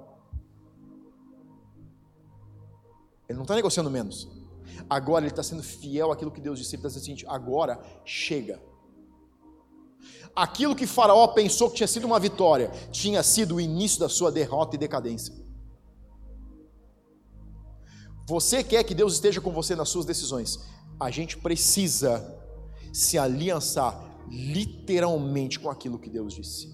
Ele 3.28 3.38
não 3.38 3.44
está 3.44 3.56
negociando 3.56 3.90
menos. 3.90 4.28
Agora 4.88 5.26
ele 5.26 5.32
está 5.32 5.42
sendo 5.42 5.64
fiel 5.64 6.12
àquilo 6.12 6.30
que 6.32 6.40
Deus 6.40 6.60
disse. 6.60 6.76
Ele 6.76 6.80
está 6.80 6.90
dizendo 6.90 7.02
o 7.02 7.06
seguinte: 7.06 7.26
agora 7.28 7.82
chega. 8.06 8.62
Aquilo 10.36 10.76
que 10.76 10.86
Faraó 10.86 11.28
pensou 11.30 11.70
que 11.70 11.78
tinha 11.78 11.88
sido 11.88 12.06
uma 12.06 12.20
vitória, 12.20 12.70
tinha 12.92 13.24
sido 13.24 13.56
o 13.56 13.62
início 13.62 14.00
da 14.00 14.10
sua 14.10 14.32
derrota 14.32 14.76
e 14.76 14.80
decadência. 14.80 15.34
Você 18.28 18.64
quer 18.64 18.84
que 18.84 18.96
Deus 18.96 19.14
esteja 19.14 19.42
com 19.42 19.52
você 19.52 19.76
nas 19.76 19.90
suas 19.90 20.06
decisões? 20.06 20.60
A 21.00 21.10
gente 21.10 21.38
precisa 21.38 22.40
se 22.92 23.18
aliançar 23.18 24.13
literalmente 24.30 25.60
com 25.60 25.70
aquilo 25.70 26.00
que 26.00 26.10
Deus 26.10 26.34
disse. 26.34 26.74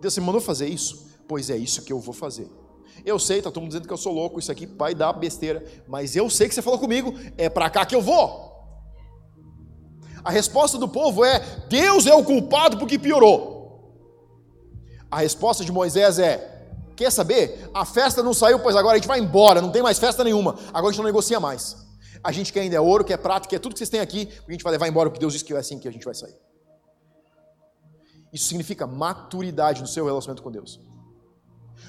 Deus 0.00 0.16
me 0.18 0.24
mandou 0.24 0.40
fazer 0.40 0.68
isso? 0.68 1.08
Pois 1.28 1.50
é 1.50 1.56
isso 1.56 1.82
que 1.82 1.92
eu 1.92 2.00
vou 2.00 2.14
fazer. 2.14 2.50
Eu 3.04 3.18
sei, 3.18 3.38
está 3.38 3.50
todo 3.50 3.62
mundo 3.62 3.70
dizendo 3.70 3.86
que 3.86 3.92
eu 3.92 3.98
sou 3.98 4.12
louco, 4.12 4.38
isso 4.38 4.50
aqui 4.50 4.66
vai 4.66 4.94
dar 4.94 5.12
besteira, 5.12 5.64
mas 5.86 6.16
eu 6.16 6.28
sei 6.28 6.48
que 6.48 6.54
você 6.54 6.62
falou 6.62 6.78
comigo, 6.78 7.14
é 7.36 7.48
para 7.48 7.70
cá 7.70 7.86
que 7.86 7.94
eu 7.94 8.02
vou. 8.02 8.50
A 10.22 10.30
resposta 10.30 10.76
do 10.76 10.88
povo 10.88 11.24
é: 11.24 11.38
Deus 11.68 12.06
é 12.06 12.14
o 12.14 12.24
culpado 12.24 12.78
porque 12.78 12.98
piorou. 12.98 13.60
A 15.10 15.20
resposta 15.20 15.64
de 15.64 15.72
Moisés 15.72 16.18
é: 16.18 16.50
Quer 16.94 17.10
saber? 17.10 17.70
A 17.72 17.84
festa 17.84 18.22
não 18.22 18.34
saiu, 18.34 18.58
pois 18.60 18.76
agora 18.76 18.94
a 18.94 18.98
gente 18.98 19.08
vai 19.08 19.18
embora, 19.18 19.62
não 19.62 19.70
tem 19.70 19.82
mais 19.82 19.98
festa 19.98 20.22
nenhuma. 20.22 20.56
Agora 20.68 20.88
a 20.88 20.90
gente 20.90 20.98
não 20.98 21.06
negocia 21.06 21.40
mais. 21.40 21.76
A 22.22 22.32
gente 22.32 22.52
quer 22.52 22.60
ainda 22.60 22.76
é 22.76 22.80
ouro, 22.80 23.04
quer 23.04 23.16
prato, 23.16 23.48
quer 23.48 23.58
tudo 23.58 23.72
que 23.72 23.78
vocês 23.78 23.88
têm 23.88 24.00
aqui, 24.00 24.28
a 24.46 24.52
gente 24.52 24.62
vai 24.62 24.72
levar 24.72 24.88
embora, 24.88 25.08
porque 25.08 25.20
Deus 25.20 25.32
disse 25.32 25.44
que 25.44 25.52
é 25.54 25.56
assim 25.56 25.78
que 25.78 25.88
a 25.88 25.90
gente 25.90 26.04
vai 26.04 26.14
sair. 26.14 26.34
Isso 28.32 28.46
significa 28.46 28.86
maturidade 28.86 29.80
no 29.80 29.88
seu 29.88 30.04
relacionamento 30.04 30.42
com 30.42 30.50
Deus. 30.50 30.80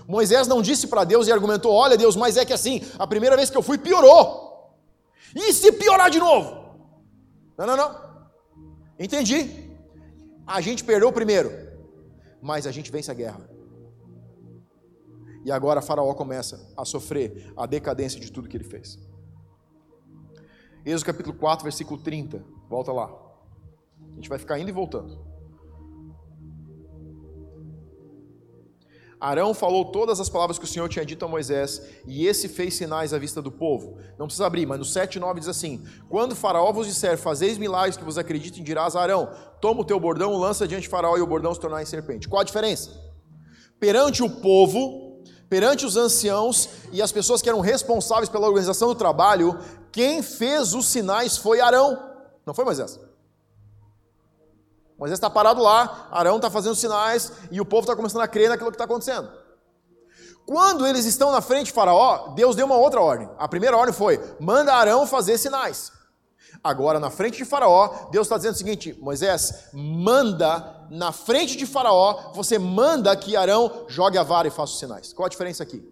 Moisés 0.07 0.47
não 0.47 0.61
disse 0.61 0.88
para 0.88 1.03
Deus 1.03 1.27
e 1.27 1.32
argumentou: 1.32 1.73
Olha, 1.73 1.97
Deus, 1.97 2.15
mas 2.15 2.38
é 2.38 2.45
que 2.45 2.53
assim, 2.53 2.82
a 2.97 3.05
primeira 3.05 3.36
vez 3.36 3.49
que 3.49 3.57
eu 3.57 3.61
fui 3.61 3.77
piorou. 3.77 4.75
E 5.36 5.53
se 5.53 5.71
piorar 5.71 6.09
de 6.09 6.19
novo? 6.19 6.61
Não, 7.57 7.67
não, 7.67 7.77
não. 7.77 8.11
Entendi. 8.99 9.69
A 10.45 10.59
gente 10.59 10.84
perdeu 10.84 11.11
primeiro, 11.11 11.51
mas 12.41 12.65
a 12.65 12.71
gente 12.71 12.91
vence 12.91 13.11
a 13.11 13.13
guerra. 13.13 13.49
E 15.45 15.51
agora 15.51 15.82
Faraó 15.82 16.13
começa 16.13 16.69
a 16.75 16.86
sofrer 16.86 17.51
a 17.55 17.65
decadência 17.65 18.19
de 18.19 18.32
tudo 18.32 18.47
que 18.47 18.57
ele 18.57 18.63
fez. 18.63 18.99
Êxodo 20.86 21.05
capítulo 21.05 21.36
4, 21.38 21.63
versículo 21.63 21.99
30. 21.99 22.43
Volta 22.69 22.91
lá. 22.91 23.09
A 24.11 24.15
gente 24.15 24.29
vai 24.29 24.39
ficar 24.39 24.59
indo 24.59 24.69
e 24.69 24.73
voltando. 24.73 25.32
Arão 29.19 29.53
falou 29.53 29.86
todas 29.86 30.19
as 30.19 30.27
palavras 30.27 30.57
que 30.57 30.65
o 30.65 30.67
Senhor 30.67 30.89
tinha 30.89 31.05
dito 31.05 31.23
a 31.23 31.27
Moisés, 31.27 31.79
e 32.07 32.25
esse 32.25 32.49
fez 32.49 32.73
sinais 32.73 33.13
à 33.13 33.19
vista 33.19 33.39
do 33.39 33.51
povo. 33.51 33.99
Não 34.17 34.25
precisa 34.25 34.47
abrir, 34.47 34.65
mas 34.65 34.79
no 34.79 34.86
7 34.86 35.19
9 35.19 35.39
diz 35.39 35.47
assim: 35.47 35.86
Quando 36.09 36.36
Faraó 36.36 36.71
vos 36.71 36.88
disser, 36.88 37.19
fazeis 37.19 37.59
milagres 37.59 37.95
que 37.95 38.03
vos 38.03 38.17
acreditem, 38.17 38.63
dirás 38.63 38.95
a 38.95 39.01
Arão: 39.01 39.29
Toma 39.61 39.82
o 39.82 39.86
teu 39.86 39.99
bordão, 39.99 40.36
lança 40.36 40.67
diante 40.67 40.84
de 40.84 40.89
Faraó, 40.89 41.15
e 41.17 41.21
o 41.21 41.27
bordão 41.27 41.53
se 41.53 41.59
tornar 41.59 41.84
em 41.84 41.86
serpente. 41.86 42.27
Qual 42.27 42.41
a 42.41 42.43
diferença? 42.43 42.89
Perante 43.79 44.23
o 44.23 44.29
povo, 44.29 45.21
perante 45.47 45.86
os 45.86 45.97
anciãos 45.97 46.69
e 46.91 46.99
as 46.99 47.11
pessoas 47.11 47.43
que 47.43 47.49
eram 47.49 47.59
responsáveis 47.59 48.29
pela 48.29 48.47
organização 48.47 48.88
do 48.88 48.95
trabalho, 48.95 49.59
quem 49.91 50.21
fez 50.21 50.73
os 50.73 50.87
sinais 50.87 51.37
foi 51.37 51.59
Arão, 51.59 52.11
não 52.45 52.53
foi 52.53 52.65
Moisés. 52.65 52.99
Moisés 54.97 55.17
está 55.17 55.29
parado 55.29 55.61
lá, 55.61 56.07
Arão 56.11 56.35
está 56.35 56.49
fazendo 56.49 56.75
sinais 56.75 57.31
e 57.49 57.59
o 57.59 57.65
povo 57.65 57.81
está 57.81 57.95
começando 57.95 58.21
a 58.21 58.27
crer 58.27 58.49
naquilo 58.49 58.69
que 58.69 58.75
está 58.75 58.85
acontecendo. 58.85 59.31
Quando 60.45 60.85
eles 60.85 61.05
estão 61.05 61.31
na 61.31 61.41
frente 61.41 61.67
de 61.67 61.71
Faraó, 61.71 62.33
Deus 62.35 62.55
deu 62.55 62.65
uma 62.65 62.75
outra 62.75 63.01
ordem. 63.01 63.29
A 63.37 63.47
primeira 63.47 63.77
ordem 63.77 63.93
foi: 63.93 64.19
manda 64.39 64.73
Arão 64.73 65.07
fazer 65.07 65.37
sinais. 65.37 65.91
Agora, 66.63 66.99
na 66.99 67.09
frente 67.09 67.37
de 67.37 67.45
Faraó, 67.45 68.09
Deus 68.11 68.27
está 68.27 68.37
dizendo 68.37 68.53
o 68.53 68.57
seguinte: 68.57 68.97
Moisés, 69.01 69.69
manda 69.73 70.85
na 70.89 71.11
frente 71.11 71.55
de 71.55 71.65
Faraó, 71.65 72.31
você 72.33 72.59
manda 72.59 73.15
que 73.15 73.35
Arão 73.35 73.85
jogue 73.87 74.17
a 74.17 74.23
vara 74.23 74.47
e 74.47 74.51
faça 74.51 74.73
os 74.73 74.79
sinais. 74.79 75.13
Qual 75.13 75.25
a 75.25 75.29
diferença 75.29 75.63
aqui? 75.63 75.83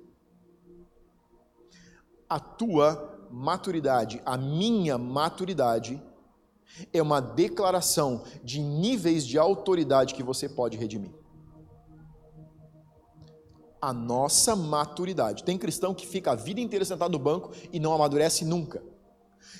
A 2.28 2.39
tua 2.39 3.19
maturidade, 3.30 4.22
a 4.26 4.38
minha 4.38 4.98
maturidade, 4.98 6.02
é 6.94 7.02
uma 7.02 7.20
declaração 7.20 8.24
de 8.44 8.60
níveis 8.60 9.26
de 9.26 9.38
autoridade 9.38 10.14
que 10.14 10.24
você 10.24 10.48
pode 10.48 10.78
redimir. 10.78 11.12
A 13.82 13.94
nossa 13.94 14.56
maturidade. 14.56 15.44
Tem 15.44 15.58
cristão 15.58 15.94
que 15.94 16.06
fica 16.06 16.32
a 16.32 16.36
vida 16.36 16.60
inteira 16.60 16.84
sentado 16.84 17.12
no 17.12 17.20
banco 17.20 17.52
e 17.72 17.80
não 17.80 17.94
amadurece 17.94 18.44
nunca. 18.44 18.84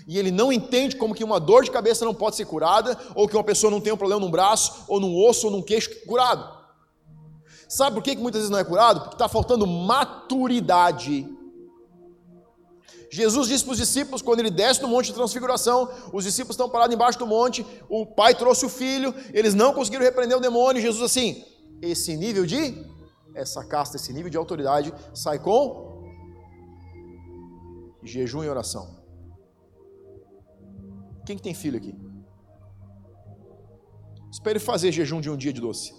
E 0.08 0.18
ele 0.18 0.32
não 0.32 0.52
entende 0.52 0.96
como 0.96 1.16
que 1.16 1.24
uma 1.24 1.40
dor 1.40 1.64
de 1.64 1.72
cabeça 1.72 2.04
não 2.04 2.14
pode 2.14 2.36
ser 2.36 2.46
curada, 2.46 2.98
ou 3.16 3.28
que 3.28 3.36
uma 3.36 3.44
pessoa 3.44 3.72
não 3.72 3.80
tem 3.80 3.94
um 3.94 3.98
problema 3.98 4.22
num 4.22 4.32
braço, 4.32 4.84
ou 4.88 5.00
num 5.00 5.16
osso, 5.16 5.48
ou 5.48 5.52
num 5.52 5.62
queixo 5.62 6.06
curado. 6.06 6.58
Sabe 7.68 7.96
por 7.96 8.04
que 8.04 8.16
muitas 8.18 8.42
vezes 8.42 8.50
não 8.50 8.60
é 8.60 8.64
curado? 8.64 9.02
Porque 9.02 9.16
está 9.16 9.30
faltando 9.30 9.66
maturidade 9.68 11.28
Jesus 13.12 13.48
disse 13.48 13.64
para 13.64 13.72
os 13.72 13.78
discípulos, 13.78 14.22
quando 14.22 14.40
ele 14.40 14.52
desce 14.52 14.82
no 14.82 14.88
monte 14.88 15.08
de 15.08 15.14
transfiguração, 15.14 15.90
os 16.14 16.24
discípulos 16.24 16.54
estão 16.54 16.70
parados 16.70 16.94
embaixo 16.94 17.18
do 17.18 17.26
monte, 17.26 17.66
o 17.90 18.06
pai 18.06 18.36
trouxe 18.36 18.66
o 18.66 18.70
filho, 18.70 19.14
eles 19.34 19.56
não 19.56 19.74
conseguiram 19.74 20.04
repreender 20.04 20.38
o 20.38 20.42
demônio, 20.42 20.82
Jesus 20.82 21.04
assim, 21.04 21.44
esse 21.82 22.16
nível 22.16 22.46
de, 22.46 22.86
essa 23.34 23.66
casta, 23.66 23.98
esse 23.98 24.14
nível 24.14 24.30
de 24.30 24.38
autoridade, 24.38 24.94
sai 25.14 25.40
com 25.40 26.04
jejum 28.04 28.44
e 28.44 28.50
oração. 28.50 29.00
Quem 31.26 31.36
que 31.36 31.44
tem 31.44 31.54
filho 31.54 31.78
aqui? 31.78 31.96
Espere 34.32 34.60
fazer 34.60 34.92
jejum 34.92 35.20
de 35.20 35.30
um 35.30 35.38
dia 35.38 35.52
de 35.52 35.62
doce. 35.62 35.99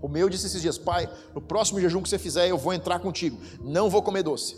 O 0.00 0.08
meu 0.08 0.28
disse 0.28 0.46
esses 0.46 0.62
dias, 0.62 0.78
pai, 0.78 1.08
no 1.34 1.40
próximo 1.40 1.80
jejum 1.80 2.02
que 2.02 2.08
você 2.08 2.18
fizer, 2.18 2.48
eu 2.48 2.56
vou 2.56 2.72
entrar 2.72 3.00
contigo. 3.00 3.38
Não 3.60 3.90
vou 3.90 4.02
comer 4.02 4.22
doce. 4.22 4.56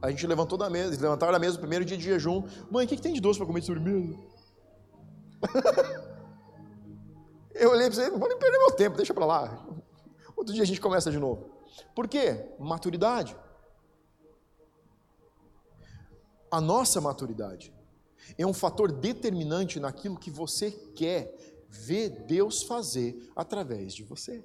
A 0.00 0.10
gente 0.10 0.26
levantou 0.26 0.58
da 0.58 0.68
mesa, 0.68 0.90
levantaram 0.90 1.32
da 1.32 1.38
mesa 1.38 1.54
no 1.54 1.60
primeiro 1.60 1.84
dia 1.84 1.96
de 1.96 2.02
jejum. 2.02 2.42
Mãe, 2.70 2.86
o 2.86 2.88
que, 2.88 2.96
que 2.96 3.02
tem 3.02 3.12
de 3.12 3.20
doce 3.20 3.38
para 3.38 3.46
comer 3.46 3.60
de 3.60 3.66
sobremesa? 3.66 4.18
eu 7.54 7.70
olhei 7.70 7.86
para 7.86 7.94
você, 7.94 8.10
não 8.10 8.18
vou 8.18 8.28
nem 8.28 8.38
perder 8.38 8.58
meu 8.58 8.70
tempo, 8.72 8.96
deixa 8.96 9.12
para 9.12 9.26
lá. 9.26 9.66
Outro 10.36 10.54
dia 10.54 10.62
a 10.62 10.66
gente 10.66 10.80
começa 10.80 11.10
de 11.10 11.18
novo. 11.18 11.50
Por 11.94 12.08
quê? 12.08 12.48
Maturidade. 12.58 13.36
A 16.50 16.60
nossa 16.60 17.00
maturidade 17.00 17.72
é 18.36 18.46
um 18.46 18.52
fator 18.52 18.90
determinante 18.92 19.78
naquilo 19.78 20.18
que 20.18 20.30
você 20.30 20.70
quer 20.70 21.34
ver 21.68 22.10
Deus 22.26 22.62
fazer 22.62 23.30
através 23.34 23.94
de 23.94 24.02
você. 24.02 24.44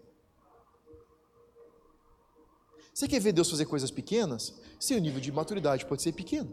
Você 2.97 3.07
quer 3.07 3.19
ver 3.19 3.31
Deus 3.31 3.47
fazer 3.47 3.67
coisas 3.67 3.91
pequenas? 3.91 4.55
Seu 4.79 4.97
nível 4.97 5.21
de 5.21 5.31
maturidade 5.31 5.85
pode 5.85 6.01
ser 6.01 6.13
pequeno. 6.13 6.51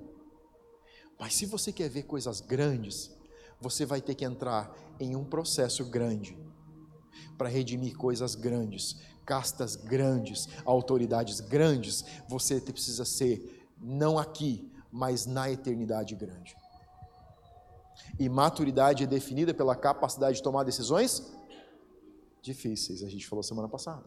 Mas 1.18 1.34
se 1.36 1.47
você 1.47 1.72
quer 1.72 1.88
ver 1.88 2.03
coisas 2.03 2.42
grandes, 2.42 3.11
você 3.59 3.86
vai 3.86 4.03
ter 4.03 4.14
que 4.14 4.26
entrar 4.26 4.70
em 5.01 5.16
um 5.16 5.24
processo 5.24 5.86
grande 5.86 6.36
para 7.38 7.49
redimir 7.49 7.97
coisas 7.97 8.34
grandes, 8.34 9.01
castas 9.24 9.74
grandes, 9.74 10.47
autoridades 10.66 11.40
grandes. 11.40 12.05
Você 12.28 12.61
precisa 12.61 13.07
ser 13.07 13.66
não 13.80 14.18
aqui, 14.18 14.70
mas 14.92 15.24
na 15.24 15.51
eternidade 15.51 16.14
grande. 16.14 16.55
E 18.18 18.28
maturidade 18.28 19.05
é 19.05 19.07
definida 19.07 19.55
pela 19.55 19.74
capacidade 19.74 20.36
de 20.36 20.42
tomar 20.42 20.64
decisões 20.64 21.22
difíceis, 22.42 23.03
a 23.03 23.09
gente 23.09 23.26
falou 23.26 23.42
semana 23.42 23.66
passada 23.66 24.05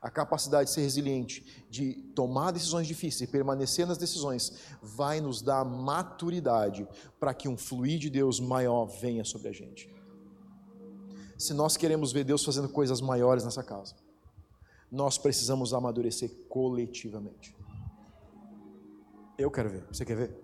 a 0.00 0.10
capacidade 0.10 0.68
de 0.68 0.74
ser 0.74 0.82
resiliente, 0.82 1.64
de 1.70 1.94
tomar 2.14 2.52
decisões 2.52 2.86
difíceis 2.86 3.28
e 3.28 3.32
permanecer 3.32 3.86
nas 3.86 3.98
decisões, 3.98 4.52
vai 4.82 5.20
nos 5.20 5.42
dar 5.42 5.64
maturidade 5.64 6.86
para 7.18 7.34
que 7.34 7.48
um 7.48 7.56
fluir 7.56 7.98
de 7.98 8.10
Deus 8.10 8.38
maior 8.38 8.86
venha 8.86 9.24
sobre 9.24 9.48
a 9.48 9.52
gente. 9.52 9.92
Se 11.38 11.52
nós 11.52 11.76
queremos 11.76 12.12
ver 12.12 12.24
Deus 12.24 12.44
fazendo 12.44 12.68
coisas 12.68 13.00
maiores 13.00 13.44
nessa 13.44 13.62
casa, 13.62 13.94
nós 14.90 15.18
precisamos 15.18 15.74
amadurecer 15.74 16.30
coletivamente. 16.48 17.54
Eu 19.36 19.50
quero 19.50 19.68
ver, 19.68 19.84
você 19.92 20.04
quer 20.04 20.16
ver? 20.16 20.34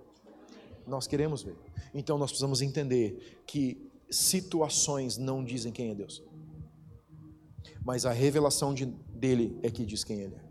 Nós 0.86 1.06
queremos 1.06 1.42
ver. 1.42 1.56
Então 1.94 2.18
nós 2.18 2.30
precisamos 2.30 2.60
entender 2.60 3.42
que 3.46 3.90
situações 4.10 5.16
não 5.16 5.42
dizem 5.42 5.72
quem 5.72 5.90
é 5.90 5.94
Deus, 5.94 6.22
mas 7.82 8.04
a 8.04 8.12
revelação 8.12 8.74
de, 8.74 8.86
dele 9.22 9.56
é 9.62 9.70
que 9.70 9.86
diz 9.86 10.02
quem 10.02 10.18
ele 10.18 10.34
é. 10.34 10.44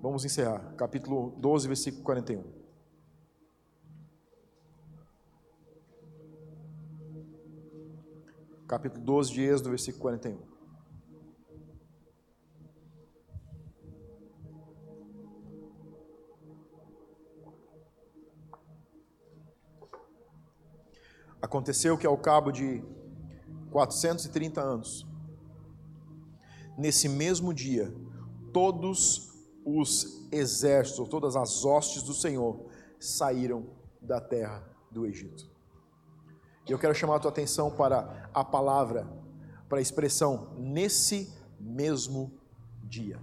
Vamos 0.00 0.24
encerrar. 0.24 0.74
Capítulo 0.74 1.30
12, 1.38 1.68
versículo 1.68 2.02
41. 2.02 2.42
Capítulo 8.66 9.04
12 9.04 9.32
de 9.32 9.42
Êxodo, 9.42 9.70
versículo 9.70 10.02
41. 10.02 10.40
Aconteceu 21.40 21.96
que 21.96 22.06
ao 22.06 22.18
cabo 22.18 22.50
de 22.50 22.82
430 23.72 24.60
anos, 24.60 25.06
nesse 26.76 27.08
mesmo 27.08 27.52
dia, 27.52 27.92
todos 28.52 29.32
os 29.64 30.28
exércitos, 30.30 31.08
todas 31.08 31.36
as 31.36 31.64
hostes 31.64 32.02
do 32.02 32.12
Senhor 32.12 32.66
saíram 33.00 33.66
da 34.00 34.20
terra 34.20 34.62
do 34.90 35.06
Egito. 35.06 35.50
E 36.68 36.72
eu 36.72 36.78
quero 36.78 36.94
chamar 36.94 37.16
a 37.16 37.18
tua 37.18 37.30
atenção 37.30 37.70
para 37.70 38.30
a 38.32 38.44
palavra, 38.44 39.08
para 39.68 39.78
a 39.78 39.82
expressão 39.82 40.54
nesse 40.58 41.32
mesmo 41.58 42.32
dia. 42.84 43.20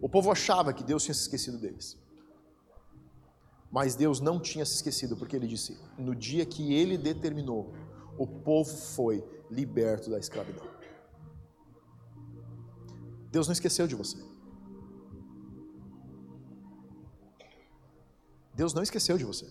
O 0.00 0.08
povo 0.08 0.30
achava 0.30 0.72
que 0.72 0.84
Deus 0.84 1.02
tinha 1.02 1.14
se 1.14 1.22
esquecido 1.22 1.58
deles. 1.58 1.98
Mas 3.76 3.94
Deus 3.94 4.20
não 4.20 4.40
tinha 4.40 4.64
se 4.64 4.76
esquecido, 4.76 5.18
porque 5.18 5.36
ele 5.36 5.46
disse: 5.46 5.78
no 5.98 6.14
dia 6.14 6.46
que 6.46 6.72
ele 6.72 6.96
determinou, 6.96 7.74
o 8.16 8.26
povo 8.26 8.74
foi 8.74 9.22
liberto 9.50 10.08
da 10.08 10.18
escravidão. 10.18 10.66
Deus 13.30 13.46
não 13.46 13.52
esqueceu 13.52 13.86
de 13.86 13.94
você. 13.94 14.16
Deus 18.54 18.72
não 18.72 18.82
esqueceu 18.82 19.18
de 19.18 19.26
você. 19.26 19.44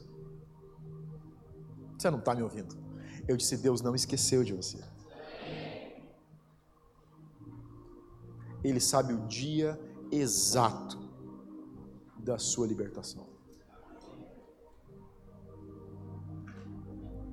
Você 1.95 2.09
não 2.09 2.17
está 2.17 2.33
me 2.33 2.41
ouvindo. 2.41 2.75
Eu 3.27 3.37
disse: 3.37 3.55
Deus 3.57 3.79
não 3.79 3.93
esqueceu 3.93 4.43
de 4.43 4.53
você. 4.53 4.83
Ele 8.63 8.79
sabe 8.79 9.13
o 9.13 9.27
dia 9.27 9.79
exato 10.11 10.97
da 12.17 12.39
sua 12.39 12.65
libertação. 12.65 13.34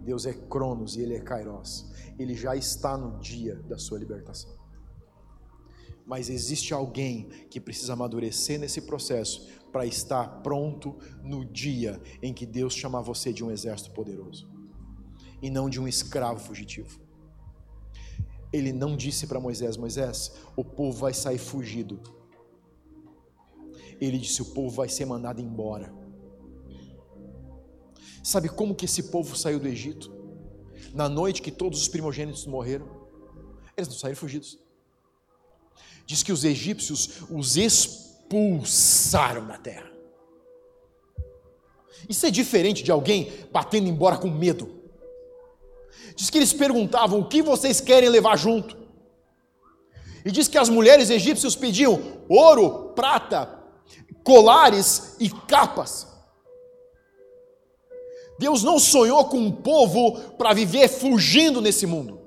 Deus 0.03 0.27
é 0.27 0.33
Cronos 0.33 0.97
e 0.97 1.01
Ele 1.01 1.15
é 1.15 1.21
Kairos. 1.21 1.91
Ele 2.19 2.35
já 2.35 2.55
está 2.55 2.97
no 2.97 3.19
dia 3.19 3.57
da 3.69 3.79
sua 3.79 3.99
libertação. 3.99 4.51
Mas 6.05 6.29
existe 6.29 6.75
alguém 6.75 7.29
que 7.49 7.61
precisa 7.61 7.93
amadurecer 7.93 8.59
nesse 8.59 8.83
processo 8.83 9.49
para 9.71 9.87
estar 9.87 10.43
pronto 10.43 10.99
no 11.23 11.45
dia 11.45 12.01
em 12.21 12.35
que 12.35 12.45
Deus 12.45 12.75
chamar 12.75 13.01
você 13.01 13.33
de 13.33 13.45
um 13.45 13.51
exército 13.51 13.93
poderoso 13.93 14.51
e 15.41 15.51
não 15.51 15.71
de 15.71 15.81
um 15.81 15.89
escravo 15.89 16.41
fugitivo. 16.41 17.01
Ele 18.53 18.73
não 18.73 18.97
disse 18.97 19.27
para 19.27 19.41
Moisés: 19.41 19.77
Moisés, 19.77 20.33
o 20.55 20.65
povo 20.65 20.99
vai 20.99 21.15
sair 21.15 21.39
fugido. 21.39 22.01
Ele 24.01 24.19
disse: 24.19 24.43
o 24.43 24.47
povo 24.47 24.77
vai 24.77 24.89
ser 24.89 25.07
mandado 25.07 25.41
embora. 25.41 26.02
Sabe 28.23 28.49
como 28.49 28.75
que 28.75 28.85
esse 28.85 29.05
povo 29.05 29.37
saiu 29.37 29.59
do 29.59 29.67
Egito? 29.67 30.13
Na 30.95 31.09
noite 31.09 31.43
que 31.43 31.51
todos 31.51 31.81
os 31.81 31.89
primogênitos 31.89 32.47
morreram, 32.47 32.89
eles 33.77 33.89
não 33.89 33.97
saíram 33.97 34.17
fugidos. 34.17 34.59
Diz 36.07 36.23
que 36.23 36.33
os 36.33 36.45
egípcios 36.45 37.23
os 37.31 37.57
expulsaram 37.57 39.47
da 39.47 39.59
terra. 39.59 39.91
Isso 42.09 42.27
é 42.27 42.31
diferente 42.31 42.83
de 42.83 42.91
alguém 42.91 43.33
batendo 43.51 43.89
embora 43.89 44.19
com 44.19 44.29
medo. 44.29 44.83
Diz 46.15 46.31
que 46.31 46.39
eles 46.39 46.53
perguntavam: 46.53 47.21
o 47.21 47.29
que 47.29 47.43
vocês 47.43 47.81
querem 47.81 48.09
levar 48.09 48.37
junto? 48.37 48.77
E 50.25 50.31
diz 50.31 50.47
que 50.47 50.59
as 50.59 50.69
mulheres 50.69 51.11
egípcias 51.11 51.57
pediam 51.57 52.23
ouro, 52.29 52.93
prata, 52.95 53.59
colares 54.23 55.17
e 55.19 55.29
capas. 55.29 56.12
Deus 58.39 58.63
não 58.63 58.79
sonhou 58.79 59.25
com 59.27 59.39
um 59.39 59.53
povo 59.53 60.19
para 60.37 60.53
viver 60.53 60.89
fugindo 60.89 61.61
nesse 61.61 61.87
mundo. 61.87 62.21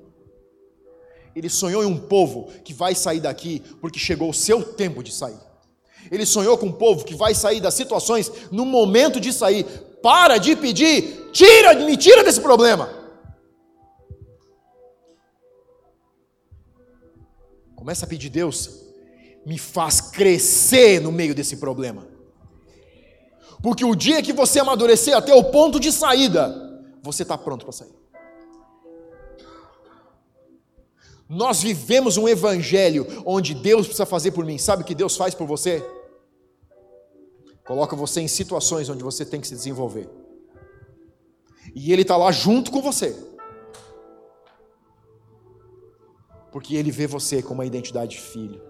Ele 1.34 1.50
sonhou 1.50 1.82
em 1.82 1.86
um 1.86 1.98
povo 1.98 2.48
que 2.64 2.72
vai 2.72 2.94
sair 2.94 3.20
daqui 3.20 3.62
porque 3.80 3.98
chegou 3.98 4.30
o 4.30 4.34
seu 4.34 4.62
tempo 4.62 5.02
de 5.02 5.12
sair. 5.12 5.38
Ele 6.10 6.24
sonhou 6.24 6.56
com 6.56 6.66
um 6.66 6.72
povo 6.72 7.04
que 7.04 7.14
vai 7.14 7.34
sair 7.34 7.60
das 7.60 7.74
situações 7.74 8.30
no 8.50 8.64
momento 8.64 9.20
de 9.20 9.32
sair. 9.32 9.64
Para 10.02 10.38
de 10.38 10.54
pedir, 10.56 11.30
tira, 11.32 11.74
me 11.74 11.96
tira 11.96 12.22
desse 12.22 12.40
problema. 12.40 12.88
Começa 17.74 18.06
a 18.06 18.08
pedir, 18.08 18.30
Deus, 18.30 18.82
me 19.44 19.58
faz 19.58 20.00
crescer 20.00 21.00
no 21.00 21.12
meio 21.12 21.34
desse 21.34 21.58
problema. 21.58 22.15
Porque 23.66 23.84
o 23.84 23.96
dia 23.96 24.22
que 24.22 24.32
você 24.32 24.60
amadurecer 24.60 25.16
até 25.16 25.34
o 25.34 25.42
ponto 25.42 25.80
de 25.80 25.90
saída, 25.90 26.54
você 27.02 27.24
está 27.24 27.36
pronto 27.36 27.64
para 27.64 27.72
sair. 27.72 27.92
Nós 31.28 31.64
vivemos 31.64 32.16
um 32.16 32.28
evangelho 32.28 33.04
onde 33.26 33.54
Deus 33.54 33.86
precisa 33.88 34.06
fazer 34.06 34.30
por 34.30 34.44
mim. 34.44 34.56
Sabe 34.56 34.84
o 34.84 34.86
que 34.86 34.94
Deus 34.94 35.16
faz 35.16 35.34
por 35.34 35.48
você? 35.48 35.84
Coloca 37.66 37.96
você 37.96 38.20
em 38.20 38.28
situações 38.28 38.88
onde 38.88 39.02
você 39.02 39.26
tem 39.26 39.40
que 39.40 39.48
se 39.48 39.56
desenvolver. 39.56 40.08
E 41.74 41.92
Ele 41.92 42.02
está 42.02 42.16
lá 42.16 42.30
junto 42.30 42.70
com 42.70 42.80
você. 42.80 43.20
Porque 46.52 46.76
Ele 46.76 46.92
vê 46.92 47.08
você 47.08 47.42
com 47.42 47.52
uma 47.52 47.66
identidade 47.66 48.12
de 48.12 48.20
filho, 48.20 48.62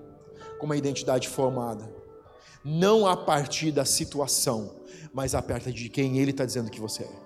com 0.59 0.64
uma 0.64 0.76
identidade 0.78 1.28
formada. 1.28 1.86
Não 2.64 3.07
a 3.07 3.14
partir 3.14 3.70
da 3.70 3.84
situação, 3.84 4.75
mas 5.16 5.34
a 5.34 5.40
partir 5.40 5.72
de 5.72 5.88
quem 5.88 6.18
Ele 6.18 6.30
está 6.30 6.44
dizendo 6.44 6.70
que 6.70 6.78
você 6.78 7.04
é. 7.04 7.25